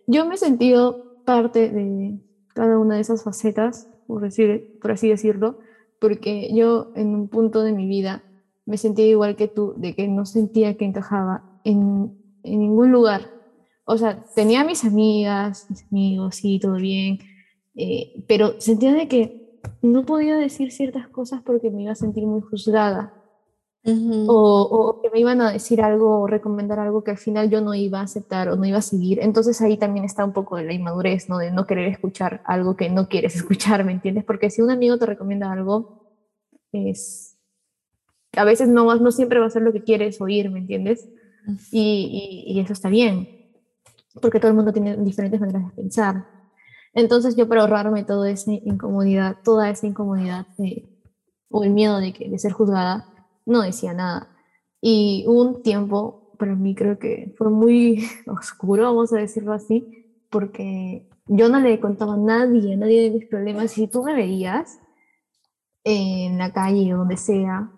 yo 0.06 0.24
me 0.26 0.34
he 0.34 0.38
sentido 0.38 1.02
parte 1.24 1.70
de 1.70 2.18
cada 2.54 2.78
una 2.78 2.96
de 2.96 3.00
esas 3.02 3.22
facetas, 3.22 3.88
por, 4.06 4.22
decir, 4.22 4.68
por 4.80 4.92
así 4.92 5.08
decirlo, 5.08 5.58
porque 5.98 6.52
yo 6.54 6.90
en 6.94 7.14
un 7.14 7.28
punto 7.28 7.62
de 7.62 7.72
mi 7.72 7.86
vida 7.86 8.24
me 8.66 8.76
sentía 8.76 9.06
igual 9.06 9.36
que 9.36 9.48
tú, 9.48 9.74
de 9.76 9.94
que 9.94 10.08
no 10.08 10.26
sentía 10.26 10.74
que 10.76 10.84
encajaba 10.84 11.44
en, 11.64 12.12
en 12.42 12.60
ningún 12.60 12.92
lugar. 12.92 13.22
O 13.84 13.96
sea, 13.98 14.24
tenía 14.34 14.64
mis 14.64 14.84
amigas, 14.84 15.66
mis 15.68 15.84
amigos, 15.90 16.36
sí, 16.36 16.58
todo 16.60 16.74
bien, 16.74 17.18
eh, 17.74 18.24
pero 18.28 18.60
sentía 18.60 18.92
de 18.92 19.08
que 19.08 19.58
no 19.82 20.04
podía 20.04 20.36
decir 20.36 20.72
ciertas 20.72 21.08
cosas 21.08 21.42
porque 21.42 21.70
me 21.70 21.82
iba 21.82 21.92
a 21.92 21.96
sentir 21.96 22.24
muy 22.24 22.40
juzgada 22.40 23.14
o, 23.82 24.62
o 24.62 25.00
que 25.00 25.08
me 25.10 25.20
iban 25.20 25.40
a 25.40 25.52
decir 25.52 25.80
algo 25.80 26.20
o 26.20 26.26
recomendar 26.26 26.78
algo 26.78 27.02
que 27.02 27.12
al 27.12 27.18
final 27.18 27.48
yo 27.48 27.62
no 27.62 27.74
iba 27.74 28.00
a 28.00 28.02
aceptar 28.02 28.48
o 28.50 28.56
no 28.56 28.66
iba 28.66 28.78
a 28.78 28.82
seguir. 28.82 29.20
Entonces 29.22 29.60
ahí 29.62 29.78
también 29.78 30.04
está 30.04 30.24
un 30.24 30.32
poco 30.32 30.56
de 30.56 30.64
la 30.64 30.74
inmadurez, 30.74 31.28
¿no? 31.28 31.38
De 31.38 31.50
no 31.50 31.66
querer 31.66 31.88
escuchar 31.88 32.42
algo 32.44 32.76
que 32.76 32.90
no 32.90 33.08
quieres 33.08 33.34
escuchar, 33.36 33.84
¿me 33.84 33.92
entiendes? 33.92 34.24
Porque 34.24 34.50
si 34.50 34.60
un 34.60 34.70
amigo 34.70 34.98
te 34.98 35.06
recomienda 35.06 35.50
algo, 35.50 36.10
es... 36.72 37.38
A 38.36 38.44
veces 38.44 38.68
no, 38.68 38.94
no 38.94 39.10
siempre 39.10 39.40
va 39.40 39.46
a 39.46 39.50
ser 39.50 39.62
lo 39.62 39.72
que 39.72 39.82
quieres 39.82 40.20
oír, 40.20 40.50
¿me 40.50 40.60
entiendes? 40.60 41.08
Y, 41.70 42.44
y- 42.48 42.52
y 42.52 42.60
eso 42.60 42.72
está 42.72 42.88
bien, 42.88 43.28
porque 44.22 44.40
todo 44.40 44.50
el 44.50 44.56
mundo 44.56 44.72
tiene 44.72 44.96
diferentes 44.96 45.40
maneras 45.40 45.64
de 45.68 45.72
pensar. 45.82 46.26
Entonces 46.94 47.36
yo 47.36 47.48
para 47.48 47.62
ahorrarme 47.62 48.04
toda 48.04 48.30
esa 48.30 48.52
incomodidad, 48.52 49.38
toda 49.44 49.70
esa 49.70 49.86
incomodidad 49.86 50.46
o 51.50 51.64
el 51.64 51.70
miedo 51.70 51.98
de, 51.98 52.12
que, 52.12 52.28
de 52.28 52.38
ser 52.38 52.52
juzgada, 52.52 53.06
no 53.46 53.62
decía 53.62 53.92
nada. 53.94 54.28
Y 54.80 55.24
un 55.26 55.62
tiempo, 55.62 56.32
para 56.38 56.54
mí 56.54 56.74
creo 56.74 56.98
que 56.98 57.34
fue 57.36 57.50
muy 57.50 58.04
oscuro, 58.26 58.84
vamos 58.84 59.12
a 59.12 59.16
decirlo 59.18 59.52
así, 59.52 60.06
porque 60.30 61.08
yo 61.26 61.48
no 61.48 61.60
le 61.60 61.80
contaba 61.80 62.14
a 62.14 62.16
nadie, 62.16 62.74
a 62.74 62.76
nadie 62.76 63.02
de 63.02 63.10
mis 63.10 63.26
problemas. 63.26 63.76
Y 63.76 63.82
si 63.82 63.86
tú 63.88 64.02
me 64.02 64.14
veías 64.14 64.78
en 65.84 66.38
la 66.38 66.52
calle 66.52 66.94
o 66.94 66.98
donde 66.98 67.16
sea, 67.16 67.70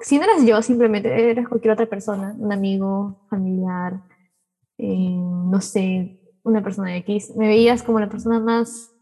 si 0.00 0.18
no 0.18 0.24
eras 0.24 0.44
yo, 0.44 0.60
simplemente 0.62 1.30
eras 1.30 1.48
cualquier 1.48 1.72
otra 1.72 1.86
persona, 1.86 2.34
un 2.38 2.52
amigo, 2.52 3.26
familiar, 3.28 4.02
eh, 4.78 5.16
no 5.16 5.60
sé, 5.60 6.20
una 6.42 6.62
persona 6.62 6.96
X, 6.98 7.34
me 7.36 7.48
veías 7.48 7.82
como 7.82 8.00
la 8.00 8.08
persona 8.08 8.38
más, 8.38 8.92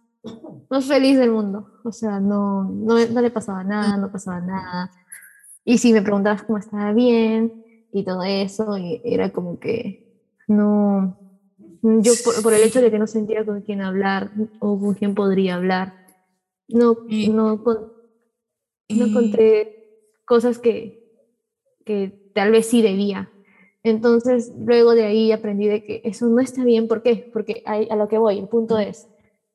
más 0.70 0.86
feliz 0.86 1.18
del 1.18 1.30
mundo. 1.30 1.80
O 1.84 1.92
sea, 1.92 2.20
no, 2.20 2.64
no, 2.64 2.94
no 3.06 3.20
le 3.20 3.30
pasaba 3.30 3.64
nada, 3.64 3.96
no 3.96 4.10
pasaba 4.10 4.40
nada. 4.40 4.90
Y 5.64 5.78
si 5.78 5.92
me 5.92 6.02
preguntabas 6.02 6.42
cómo 6.42 6.58
estaba 6.58 6.92
bien 6.92 7.64
y 7.92 8.04
todo 8.04 8.22
eso, 8.22 8.78
y 8.78 9.00
era 9.04 9.30
como 9.30 9.58
que 9.58 10.22
no, 10.48 11.18
yo 11.82 12.12
por, 12.24 12.42
por 12.42 12.54
el 12.54 12.62
hecho 12.62 12.80
de 12.80 12.90
que 12.90 12.98
no 12.98 13.06
sentía 13.06 13.44
con 13.44 13.60
quién 13.62 13.80
hablar 13.82 14.30
o 14.58 14.78
con 14.78 14.94
quién 14.94 15.14
podría 15.14 15.56
hablar, 15.56 15.94
no, 16.68 16.96
no, 17.28 17.62
no 18.88 19.04
encontré 19.04 19.73
cosas 20.24 20.58
que, 20.58 21.00
que 21.84 22.30
tal 22.34 22.50
vez 22.50 22.66
sí 22.66 22.82
debía. 22.82 23.30
Entonces, 23.82 24.52
luego 24.56 24.94
de 24.94 25.04
ahí 25.04 25.32
aprendí 25.32 25.66
de 25.68 25.84
que 25.84 26.00
eso 26.04 26.26
no 26.26 26.40
está 26.40 26.64
bien. 26.64 26.88
¿Por 26.88 27.02
qué? 27.02 27.28
Porque 27.32 27.62
ahí- 27.66 27.88
a 27.90 27.96
lo 27.96 28.08
que 28.08 28.18
voy, 28.18 28.38
el 28.38 28.48
punto 28.48 28.78
es 28.78 29.08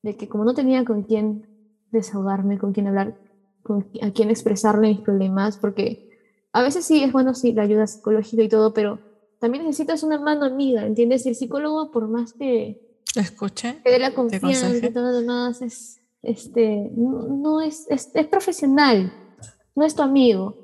de 0.03 0.15
que 0.15 0.27
como 0.29 0.45
no 0.45 0.53
tenía 0.53 0.85
con 0.85 1.03
quién 1.03 1.47
desahogarme, 1.91 2.57
con 2.59 2.71
quién 2.71 2.87
hablar, 2.87 3.15
con 3.63 3.87
a 4.01 4.11
quién 4.11 4.29
expresarle 4.29 4.89
mis 4.89 5.01
problemas, 5.01 5.57
porque 5.57 6.07
a 6.53 6.61
veces 6.61 6.85
sí 6.85 7.03
es 7.03 7.11
bueno, 7.11 7.33
sí, 7.33 7.53
la 7.53 7.63
ayuda 7.63 7.87
psicológica 7.87 8.43
y 8.43 8.49
todo, 8.49 8.73
pero 8.73 8.99
también 9.39 9.63
necesitas 9.65 10.03
una 10.03 10.19
mano 10.19 10.45
amiga, 10.45 10.85
¿entiendes? 10.85 11.25
Y 11.25 11.29
el 11.29 11.35
psicólogo, 11.35 11.91
por 11.91 12.07
más 12.07 12.33
que, 12.33 12.79
escuche. 13.15 13.81
que 13.83 13.91
dé 13.91 13.99
la 13.99 14.13
confianza 14.13 14.69
y 14.87 14.91
todo 14.93 15.11
lo 15.11 15.17
demás, 15.19 15.61
es, 15.61 15.99
este, 16.21 16.91
no, 16.95 17.23
no 17.27 17.61
es, 17.61 17.87
es, 17.89 18.11
es 18.13 18.27
profesional, 18.27 19.11
no 19.75 19.85
es 19.85 19.95
tu 19.95 20.01
amigo. 20.01 20.55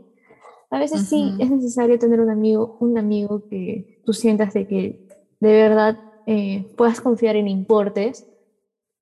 A 0.69 0.79
veces 0.79 1.01
sí 1.07 1.31
Ujú. 1.33 1.43
es 1.43 1.51
necesario 1.51 1.97
tener 1.99 2.19
un 2.19 2.29
amigo, 2.29 2.75
un 2.79 2.97
amigo 2.97 3.43
que 3.49 3.85
tú 4.03 4.13
sientas 4.13 4.53
de 4.53 4.67
que 4.67 4.99
de 5.39 5.51
verdad 5.53 5.97
eh, 6.25 6.65
puedas 6.75 7.01
confiar 7.01 7.35
en 7.35 7.47
importes 7.47 8.25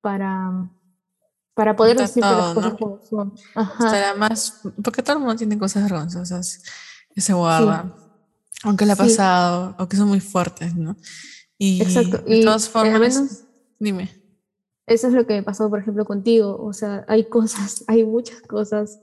para, 0.01 0.69
para 1.55 1.75
poder 1.75 1.97
decirte 1.97 2.29
las 2.29 2.53
cosas 2.53 2.71
¿no? 2.73 2.77
como 2.77 2.99
son. 3.01 3.33
Ajá. 3.55 3.85
Estará 3.85 4.13
más, 4.15 4.61
porque 4.83 5.01
todo 5.01 5.13
el 5.15 5.19
mundo 5.19 5.35
tiene 5.35 5.57
cosas 5.57 5.83
vergonzosas 5.83 6.61
que 7.13 7.21
se 7.21 7.33
guarda, 7.33 7.91
aunque 8.63 8.85
le 8.85 8.91
ha 8.91 8.95
Sí. 8.95 9.01
pasado, 9.03 9.75
o 9.79 9.87
que 9.87 9.97
son 9.97 10.09
muy 10.09 10.19
fuertes, 10.19 10.75
¿no? 10.75 10.95
Y 11.57 11.81
Exacto. 11.81 12.17
de 12.29 12.41
todas 12.43 12.67
formas, 12.69 12.99
menos 12.99 13.43
dime. 13.79 14.09
eso 14.85 15.07
es 15.07 15.13
lo 15.13 15.25
que 15.25 15.33
me 15.35 15.43
pasó, 15.43 15.69
por 15.69 15.79
ejemplo, 15.79 16.03
contigo. 16.05 16.57
O 16.61 16.73
sea, 16.73 17.05
hay 17.07 17.29
cosas, 17.29 17.83
hay 17.87 18.03
muchas 18.03 18.41
cosas 18.41 18.99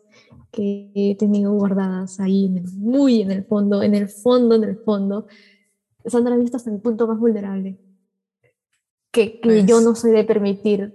que 0.52 0.90
he 0.94 1.16
tenido 1.16 1.52
guardadas 1.52 2.18
ahí, 2.20 2.46
en 2.46 2.58
el- 2.58 2.72
muy 2.74 3.22
en 3.22 3.30
el 3.30 3.44
fondo, 3.44 3.82
en 3.82 3.94
el 3.94 4.08
fondo, 4.08 4.54
en 4.56 4.64
el 4.64 4.76
fondo. 4.76 5.26
Sandra 6.06 6.34
ha 6.34 6.38
visto 6.38 6.56
hasta 6.56 6.70
mi 6.70 6.78
punto 6.78 7.06
más 7.06 7.18
vulnerable. 7.18 7.78
Que, 9.12 9.40
que 9.40 9.64
yo 9.66 9.76
Pues. 9.76 9.84
no 9.84 9.94
soy 9.96 10.12
de 10.12 10.24
permitir, 10.24 10.94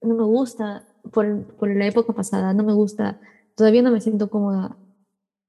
no 0.00 0.14
me 0.14 0.24
gusta, 0.24 0.86
por, 1.12 1.44
por 1.56 1.74
la 1.74 1.86
época 1.86 2.12
pasada, 2.12 2.54
no 2.54 2.62
me 2.62 2.72
gusta, 2.72 3.20
todavía 3.56 3.82
no 3.82 3.90
me 3.90 4.00
siento 4.00 4.30
cómoda 4.30 4.76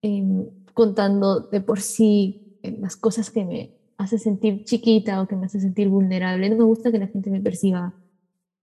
em, 0.01 0.47
contando 0.73 1.39
de 1.41 1.61
por 1.61 1.81
sí 1.81 2.57
eh, 2.63 2.77
las 2.79 2.95
cosas 2.95 3.29
que 3.29 3.45
me 3.45 3.75
hace 3.97 4.17
sentir 4.17 4.63
chiquita 4.63 5.21
o 5.21 5.27
que 5.27 5.35
me 5.35 5.45
hace 5.45 5.59
sentir 5.59 5.89
vulnerable. 5.89 6.49
No 6.49 6.55
me 6.55 6.63
gusta 6.63 6.91
que 6.91 6.97
la 6.99 7.07
gente 7.07 7.29
me 7.29 7.41
perciba 7.41 7.93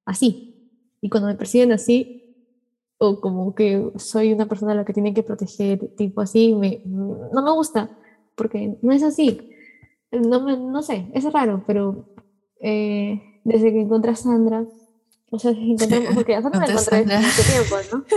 así. 0.05 0.71
Y 1.01 1.09
cuando 1.09 1.29
me 1.29 1.35
perciben 1.37 1.73
así, 1.73 2.26
o 2.99 3.21
como 3.21 3.55
que 3.55 3.91
soy 3.97 4.33
una 4.33 4.47
persona 4.47 4.73
a 4.73 4.75
la 4.77 4.85
que 4.85 4.93
tienen 4.93 5.15
que 5.15 5.23
proteger, 5.23 5.79
tipo 5.97 6.21
así, 6.21 6.55
me, 6.55 6.83
no 6.87 7.43
me 7.43 7.51
gusta, 7.53 7.91
porque 8.35 8.77
no 8.83 8.93
es 8.93 9.03
así. 9.03 9.51
No, 10.13 10.41
me, 10.41 10.57
no 10.57 10.83
sé, 10.83 11.07
es 11.15 11.31
raro, 11.33 11.63
pero 11.67 12.07
eh, 12.61 13.21
desde 13.45 13.73
que 13.73 13.81
encontré 13.81 14.13
a 14.13 14.17
Sandra, 14.17 14.65
o 15.31 15.39
sea, 15.39 15.51
encontré, 15.51 16.09
porque 16.15 16.35
a 16.37 16.43
Sandra 16.43 16.61
la 16.61 16.67
Encontré 16.73 16.97
Sandra. 16.99 17.21
mucho 17.21 17.43
tiempo, 17.43 17.77
¿no? 17.97 18.05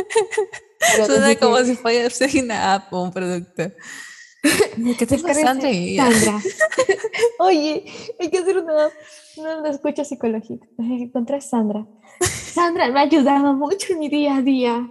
Pero 0.94 1.06
Suena 1.08 1.36
como 1.36 1.58
que- 1.58 1.66
si 1.66 1.76
fuese 1.76 2.42
una 2.42 2.74
app 2.76 2.94
o 2.94 3.04
un 3.04 3.12
producto. 3.12 3.64
¿Qué 4.42 5.06
te 5.06 5.18
pasa, 5.18 5.42
Sandra? 5.42 5.70
Sandra. 5.70 6.42
Oye, 7.40 7.86
hay 8.20 8.30
que 8.30 8.38
hacer 8.38 8.58
una, 8.58 8.90
una 9.38 9.70
escucha 9.70 10.06
psicológica. 10.06 10.66
Encontré 10.78 11.38
a 11.38 11.42
Sandra. 11.42 11.86
Sandra 12.22 12.90
me 12.90 13.00
ha 13.00 13.04
ayudado 13.04 13.54
mucho 13.54 13.94
en 13.94 14.00
mi 14.00 14.10
día 14.10 14.38
a 14.38 14.42
día. 14.42 14.90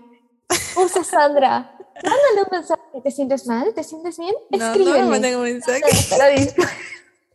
Usa 0.76 1.04
Sandra. 1.04 1.74
Mándale 2.02 2.42
un 2.44 2.48
mensaje. 2.50 2.82
¿Te 3.02 3.10
sientes 3.10 3.46
mal? 3.46 3.72
¿Te 3.74 3.82
sientes 3.82 4.18
bien? 4.18 4.34
No, 4.50 4.58
no 4.58 4.66
Escríbele. 4.66 5.02
me 5.04 5.10
manden 5.10 5.36
un 5.36 5.44
mensaje. 5.44 5.82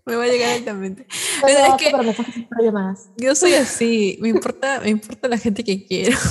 Me 0.05 0.18
va 0.18 0.24
a 0.26 0.28
llegar 0.28 0.49
directamente. 0.49 1.07
No, 1.41 1.47
no, 1.47 1.76
es 1.78 3.07
que 3.16 3.24
yo 3.24 3.36
soy 3.36 3.53
así, 3.53 4.18
me 4.20 4.28
importa, 4.28 4.82
me 4.82 4.89
importa 4.89 5.30
la 5.30 5.38
gente 5.38 5.64
que 5.64 5.86
quiero. 5.86 6.18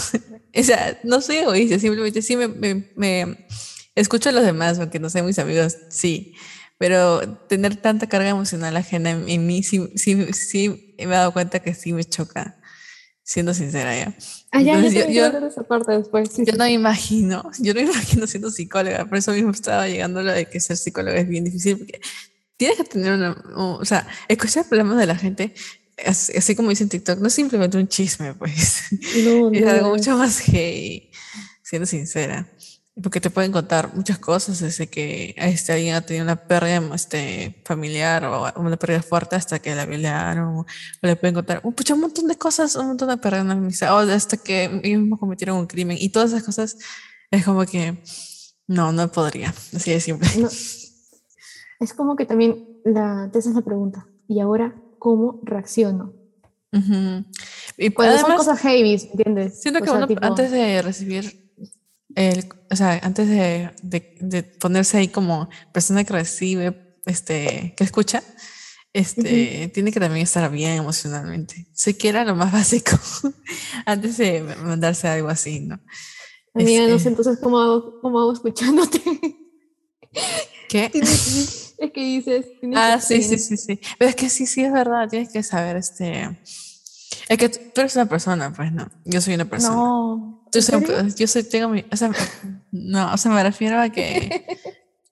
O 0.55 0.63
sea, 0.63 1.01
no 1.03 1.23
soy 1.23 1.37
egoísta, 1.37 1.79
simplemente 1.79 2.21
sí 2.21 2.37
me, 2.37 2.47
me, 2.47 2.93
me 2.95 3.47
escucho 3.95 4.29
a 4.31 4.33
los 4.33 4.45
demás, 4.45 4.79
aunque 4.79 4.99
no 5.01 5.11
sean 5.11 5.27
mis 5.27 5.39
amigos, 5.39 5.77
sí. 5.91 6.35
Pero 6.79 7.21
tener 7.49 7.77
tanta 7.77 8.09
carga 8.09 8.29
emocional 8.31 8.77
ajena 8.77 9.11
en, 9.11 9.29
en 9.29 9.47
mí, 9.47 9.63
sí, 9.63 9.89
sí, 9.97 10.33
sí 10.33 10.95
me 10.99 11.05
he 11.05 11.09
dado 11.09 11.33
cuenta 11.33 11.61
que 11.61 11.75
sí 11.75 11.93
me 11.93 12.03
choca, 12.05 12.59
siendo 13.23 13.55
sincera 13.55 13.97
ya. 13.97 14.17
Ah, 14.51 14.61
ya, 14.63 14.75
Entonces, 14.75 14.95
yo, 14.95 15.07
yo- 15.07 15.13
yo- 15.21 15.27
hablar 15.27 15.43
de 15.43 15.49
esa 15.49 15.63
parte 15.63 15.93
después. 15.93 16.31
Sí, 16.33 16.45
Yo 16.45 16.53
sí. 16.53 16.59
no 16.59 16.67
imagino, 16.67 17.51
yo 17.61 17.75
no 17.75 17.81
imagino 18.21 18.27
siendo 18.27 18.51
psicóloga, 18.51 19.05
por 19.07 19.19
eso 19.19 19.33
mismo 19.33 19.51
estaba 19.53 19.87
llegando 19.89 20.21
a 20.21 20.23
lo 20.25 20.33
de 20.33 20.47
que 20.47 20.59
ser 20.61 20.77
psicóloga 20.77 21.19
es 21.21 21.29
bien 21.29 21.45
difícil, 21.45 21.79
porque 21.79 22.01
tienes 22.57 22.79
que 22.79 22.85
tener 22.85 23.13
una, 23.13 23.33
o 23.57 23.85
sea, 23.85 24.07
escuchar 24.29 24.67
problemas 24.69 24.99
de 24.99 25.07
la 25.07 25.17
gente, 25.17 25.55
así, 26.05 26.37
así 26.37 26.57
como 26.57 26.71
dice 26.71 26.83
en 26.85 26.89
TikTok, 26.91 27.21
no 27.21 27.29
es 27.29 27.35
simplemente 27.35 27.77
un 27.79 27.87
chisme, 27.89 28.35
pues, 28.35 28.83
No, 29.15 29.51
es 29.53 29.63
no, 29.63 29.71
algo 29.71 29.89
no. 29.89 29.91
mucho 29.91 30.17
más 30.17 30.41
heavy, 30.41 31.11
siendo 31.63 31.87
sincera, 31.87 32.51
porque 33.01 33.21
te 33.21 33.31
pueden 33.31 33.53
contar 33.53 33.95
muchas 33.95 34.19
cosas, 34.19 34.61
desde 34.61 34.87
que 34.87 35.35
este, 35.39 35.73
alguien 35.73 35.95
ha 35.95 36.03
tenido 36.03 36.25
una 36.25 36.37
pérdida 36.37 36.83
este, 36.95 37.63
familiar 37.65 38.25
o 38.25 38.53
una 38.57 38.77
pérdida 38.77 39.03
fuerte 39.03 39.37
hasta 39.37 39.61
que 39.61 39.75
la 39.75 39.87
violaron, 39.87 40.59
o 40.59 40.67
le 41.01 41.17
pueden 41.17 41.35
contar 41.35 41.61
un, 41.65 41.73
pucha, 41.73 41.95
un 41.95 42.01
montón 42.01 42.27
de 42.27 42.37
cosas, 42.37 42.77
un 42.77 42.89
montón 42.89 43.09
de 43.09 43.17
pérdidas 43.17 43.83
o 43.91 43.97
hasta 43.97 44.37
que 44.37 44.65
ellos 44.65 45.01
mismos 45.01 45.19
cometieron 45.19 45.57
un 45.57 45.67
crimen, 45.67 45.97
y 45.99 46.11
todas 46.11 46.33
esas 46.33 46.43
cosas 46.43 46.77
es 47.31 47.45
como 47.45 47.65
que 47.65 48.03
no, 48.67 48.93
no 48.93 49.11
podría, 49.11 49.55
así 49.75 49.91
de 49.91 50.01
simple. 50.01 50.29
No. 50.39 50.49
Es 51.81 51.95
como 51.95 52.15
que 52.15 52.27
también 52.27 52.81
la, 52.85 53.31
te 53.33 53.39
haces 53.39 53.55
la 53.55 53.63
pregunta, 53.63 54.07
¿y 54.29 54.41
ahora 54.41 54.75
cómo 54.99 55.41
reacciono? 55.45 56.13
Ujú. 56.73 57.25
Y 57.79 57.91
Cuando 57.91 58.17
son 58.17 58.25
además, 58.25 58.47
cosas 58.47 58.61
heavy, 58.61 58.93
¿entiendes? 58.93 59.61
siento 59.61 59.81
O 59.81 59.83
que 59.83 59.89
sea, 59.89 59.97
uno 59.97 60.07
tipo, 60.07 60.25
antes 60.25 60.51
de 60.51 60.83
recibir 60.83 61.42
el, 62.17 62.49
o 62.71 62.77
sea, 62.77 63.01
antes 63.03 63.29
de, 63.29 63.71
de- 63.83 64.17
de 64.21 64.43
ponerse 64.43 64.99
ahí 64.99 65.09
como 65.09 65.49
persona 65.73 66.05
que 66.05 66.13
recibe, 66.13 66.97
este, 67.07 67.75
que 67.77 67.85
escucha, 67.85 68.23
este, 68.93 69.71
tiene 69.73 69.91
que 69.91 70.01
también 70.01 70.23
estar 70.25 70.51
bien 70.51 70.73
emocionalmente. 70.73 71.67
Siquiera 71.73 72.25
lo 72.25 72.37
más 72.37 72.53
básico, 72.59 72.99
antes 73.87 74.19
de 74.19 74.43
mandarse 74.43 75.09
algo 75.09 75.29
así, 75.29 75.61
¿no? 75.61 75.81
Amiga, 76.55 76.83
no 76.83 76.89
Este, 76.97 76.99
sé 77.05 77.09
entonces 77.09 77.39
cómo 77.43 77.59
hago, 77.59 78.01
cómo 78.03 78.21
hago 78.21 78.33
escuchándote. 78.35 79.01
¿Qué? 80.69 80.91
Es 81.83 81.91
que 81.91 82.01
dices. 82.05 82.47
Ah, 82.77 82.97
que- 83.01 83.21
sí, 83.21 83.23
sí, 83.25 83.39
sí, 83.39 83.57
sí. 83.57 83.81
Pero 83.99 84.09
es 84.11 84.15
que 84.15 84.29
sí, 84.31 84.47
sí, 84.47 84.63
es 84.63 84.73
verdad, 84.73 85.09
tienes 85.09 85.33
que 85.33 85.43
saber, 85.43 85.77
este, 85.77 86.39
es 87.29 87.39
que 87.39 87.49
tú 87.49 87.81
eres 87.81 87.97
una 87.97 88.07
persona, 88.09 88.53
pues, 88.53 88.71
¿no? 88.73 88.89
Yo 89.05 89.21
soy 89.21 89.35
una 89.35 89.47
persona. 89.47 89.75
No. 89.75 90.42
Yo 90.53 90.61
pe- 90.87 91.15
yo 91.17 91.27
soy, 91.27 91.43
tengo 91.45 91.69
mi, 91.69 91.85
o 91.91 91.97
sea, 91.97 92.11
no, 92.73 93.13
o 93.13 93.17
sea, 93.17 93.31
me 93.33 93.43
refiero 93.43 93.81
a 93.81 93.89
que, 93.89 94.45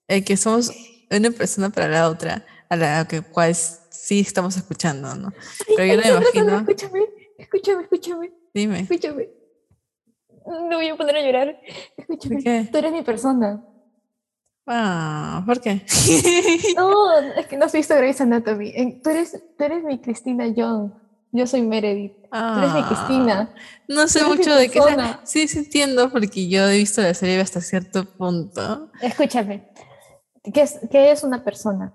eh, 0.09 0.24
que 0.24 0.36
somos 0.36 0.70
una 1.11 1.30
persona 1.30 1.70
para 1.70 1.88
la 1.88 2.09
otra, 2.09 2.45
a 2.68 2.76
la 2.76 3.07
que 3.09 3.22
cual 3.22 3.55
sí 3.55 4.20
estamos 4.20 4.57
escuchando, 4.57 5.14
¿no? 5.14 5.32
Pero 5.76 5.86
yo 5.86 5.97
no 5.97 6.03
me 6.03 6.09
imagino, 6.20 6.59
Escúchame, 6.61 7.01
escúchame, 7.38 7.82
escúchame, 7.84 8.32
dime, 8.55 8.80
escúchame. 8.80 9.28
Me 10.68 10.76
voy 10.76 10.88
a 10.88 10.97
poner 10.97 11.16
a 11.16 11.22
llorar. 11.22 11.61
Escúchame. 11.97 12.68
Tú 12.72 12.78
eres 12.78 12.93
mi 12.93 13.03
persona. 13.03 13.62
Ah, 14.66 15.43
¿por 15.47 15.61
qué? 15.61 15.82
No, 16.76 17.18
es 17.36 17.47
que 17.47 17.57
no 17.57 17.64
has 17.66 17.72
visto 17.72 17.95
Grey's 17.97 18.20
Anatomy. 18.20 19.01
Tú 19.03 19.11
eres, 19.11 19.32
tú 19.57 19.64
eres 19.64 19.82
mi 19.84 20.01
Cristina 20.01 20.47
Young. 20.49 20.93
Yo 21.33 21.47
soy 21.47 21.62
Meredith. 21.62 22.12
Tú 22.22 22.28
eres 22.59 22.72
mi 22.74 22.81
Ah, 22.81 22.87
Cristina. 22.89 23.55
No 23.89 24.07
sé 24.09 24.24
mucho 24.24 24.55
de 24.55 24.68
qué, 24.70 24.81
sí, 25.24 25.49
sí 25.49 25.59
entiendo, 25.59 26.11
porque 26.11 26.49
yo 26.49 26.68
he 26.68 26.78
visto 26.78 27.03
la 27.03 27.14
serie 27.14 27.41
hasta 27.41 27.61
cierto 27.61 28.05
punto. 28.05 28.91
Escúchame. 29.01 29.68
¿Qué 30.53 30.62
es, 30.62 30.78
qué 30.91 31.11
es 31.12 31.22
una 31.24 31.43
persona? 31.45 31.93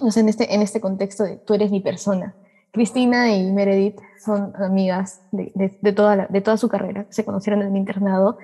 O 0.00 0.10
sea, 0.10 0.22
en 0.22 0.28
este, 0.28 0.54
en 0.54 0.62
este 0.62 0.80
contexto 0.80 1.24
de 1.24 1.36
tú 1.38 1.54
eres 1.54 1.70
mi 1.70 1.80
persona. 1.80 2.34
Cristina 2.72 3.32
y 3.34 3.50
Meredith 3.52 3.98
son 4.24 4.52
amigas 4.56 5.22
de, 5.32 5.50
de- 5.54 5.78
de 5.80 5.92
toda, 5.92 6.16
la- 6.16 6.26
de 6.26 6.40
toda 6.40 6.56
su 6.56 6.68
carrera. 6.68 7.06
Se 7.10 7.24
conocieron 7.24 7.62
en 7.62 7.68
el 7.68 7.76
internado, 7.76 8.38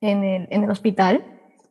en 0.00 0.22
el, 0.24 0.48
en 0.50 0.64
el 0.64 0.70
hospital, 0.70 1.24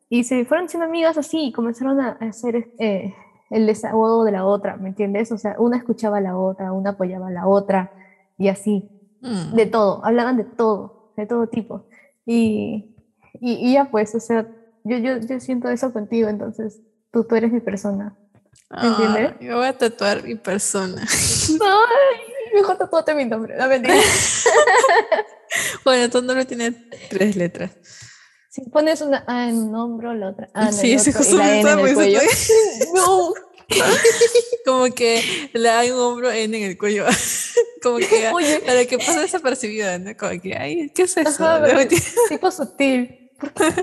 y 0.10 0.24
se 0.24 0.43
fueron 0.45 0.68
siendo 0.68 0.86
amigas 0.88 1.18
así 1.18 1.45
y 1.47 1.52
comenzaron 1.52 1.99
a 2.02 2.18
hacer 2.22 2.72
eh, 2.80 3.14
el 3.52 3.68
desahogo 3.68 4.24
de 4.24 4.32
la 4.32 4.45
otra, 4.45 4.78
¿me 4.78 4.89
entiendes? 4.89 5.32
O 5.32 5.38
sea, 5.38 5.56
una 5.60 5.78
escuchaba 5.78 6.18
a 6.18 6.22
la 6.22 6.36
otra, 6.38 6.72
una 6.72 6.91
apoyaba 6.91 7.28
a 7.28 7.32
la 7.32 7.47
otra, 7.47 7.91
y 8.38 8.47
así 8.47 8.88
Mm. 9.22 9.54
de 9.56 9.66
todo, 9.68 10.04
hablaban 10.04 10.36
de 10.38 10.45
todo, 10.45 11.12
de 11.16 11.28
todo 11.28 11.45
tipo. 11.47 11.86
Y, 12.26 12.95
y, 13.39 13.54
y 13.70 13.74
ya 13.74 13.86
pues, 13.91 14.16
o 14.16 14.20
sea, 14.20 14.47
yo, 14.84 14.97
yo, 14.97 15.18
yo 15.20 15.39
siento 15.39 15.70
eso 15.70 15.93
contigo, 15.93 16.28
entonces 16.28 16.82
tú, 17.12 17.24
tú 17.26 17.36
eres 17.36 17.52
mi 17.52 17.60
persona. 17.60 18.16
¿Me 18.72 18.88
entiendes? 18.88 19.32
Ah, 19.34 19.38
yo 19.39 19.58
voy 19.58 19.68
a 19.68 19.78
tatuar 19.78 20.24
mi 20.24 20.36
persona. 20.36 21.04
Ay, 21.52 22.54
mejor 22.56 22.78
tatúate 22.78 23.14
mi 23.14 23.26
nombre, 23.26 23.56
la 23.58 23.68
mentira. 23.68 23.95
Bueno, 25.84 26.10
tu 26.10 26.22
nombre 26.22 26.45
tiene 26.45 26.72
tres 27.10 27.36
letras. 27.36 27.72
Si 28.49 28.62
pones 28.70 29.02
una 29.02 29.24
A 29.28 29.49
en 29.49 29.58
un 29.58 29.76
hombro, 29.76 30.14
la 30.14 30.30
otra 30.30 30.49
A 30.54 30.68
en 30.68 30.74
Sí, 30.74 30.93
el 30.93 30.99
sí, 30.99 31.10
otro 31.10 31.22
y 31.22 31.24
justo 31.24 31.38
la 31.38 31.60
N 31.60 31.72
en 31.72 31.80
el 31.80 31.93
cuello. 31.93 32.20
No, 32.93 33.33
Como 34.65 34.85
que 34.93 35.49
le 35.53 35.69
hay 35.69 35.91
un 35.91 35.99
hombro 35.99 36.31
N 36.31 36.57
en 36.57 36.63
el 36.63 36.77
cuello. 36.77 37.05
Como 37.83 37.97
que 37.97 38.29
oye, 38.31 38.59
para 38.59 38.85
que 38.85 38.97
pase 38.97 39.19
desapercibida, 39.19 39.97
¿no? 39.97 40.15
Como 40.15 40.39
que, 40.39 40.55
ay, 40.55 40.89
¿qué 40.93 41.03
es 41.03 41.17
eso? 41.17 41.43
Ajá, 41.43 41.73
No, 41.73 41.79
tipo 42.29 42.51
sutil. 42.51 43.31
¿Por 43.39 43.53
qué? 43.53 43.73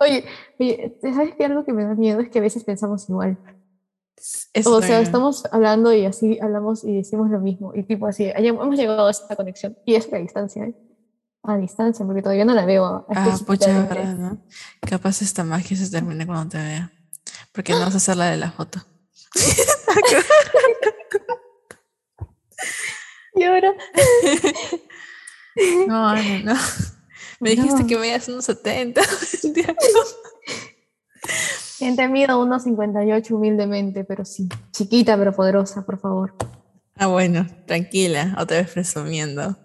Oye, 0.00 0.24
oye, 0.60 0.96
¿sabes 1.02 1.34
qué? 1.36 1.44
Algo 1.46 1.64
que 1.64 1.72
me 1.72 1.82
da 1.82 1.92
miedo 1.96 2.20
es 2.20 2.28
que 2.28 2.38
a 2.38 2.42
veces 2.42 2.62
pensamos 2.62 3.08
igual. 3.08 3.36
Eso 4.52 4.76
O 4.76 4.80
sea, 4.80 5.00
estamos 5.00 5.42
hablando 5.50 5.92
y 5.92 6.04
así 6.04 6.38
hablamos 6.40 6.84
y 6.84 6.98
decimos 6.98 7.28
lo 7.30 7.40
mismo. 7.40 7.72
Y 7.74 7.82
tipo 7.82 8.06
así, 8.06 8.30
hemos 8.32 8.76
llegado 8.76 9.08
a 9.08 9.10
esa 9.10 9.34
conexión. 9.34 9.76
Y 9.84 9.96
es 9.96 10.12
a 10.12 10.18
distancia, 10.18 10.66
¿eh? 10.66 10.74
A 11.42 11.56
distancia, 11.56 12.06
porque 12.06 12.22
todavía 12.22 12.44
no 12.44 12.54
la 12.54 12.64
veo. 12.64 13.06
Ah, 13.08 13.36
pucha, 13.44 13.86
verdad, 13.88 14.14
¿no? 14.14 14.38
Capaz 14.82 15.20
esta 15.20 15.42
magia 15.42 15.76
se 15.76 15.90
termine 15.90 16.24
cuando 16.24 16.50
te 16.50 16.58
vea. 16.58 16.92
Porque 17.52 17.72
no 17.72 17.80
vas 17.80 17.94
a 17.94 17.98
hacer 17.98 18.16
la 18.16 18.30
de 18.30 18.36
la 18.36 18.50
foto. 18.52 18.84
Y 23.34 23.42
ahora, 23.44 23.72
No, 25.88 26.14
no, 26.14 26.38
no. 26.44 26.54
Me 27.40 27.50
dijiste 27.50 27.82
No. 27.82 27.86
que 27.86 27.94
me 27.96 28.02
veías 28.02 28.28
unos 28.28 28.44
70. 28.44 29.00
gente 31.78 32.08
mido 32.08 32.44
1,58 32.44 33.30
humildemente, 33.32 34.04
pero 34.04 34.24
sí. 34.24 34.48
Chiquita 34.72 35.16
pero 35.16 35.32
poderosa, 35.32 35.84
por 35.84 36.00
favor. 36.00 36.34
ah, 36.96 37.06
bueno, 37.06 37.46
tranquila, 37.66 38.34
otra 38.38 38.58
vez 38.58 38.70
presumiendo. 38.70 39.56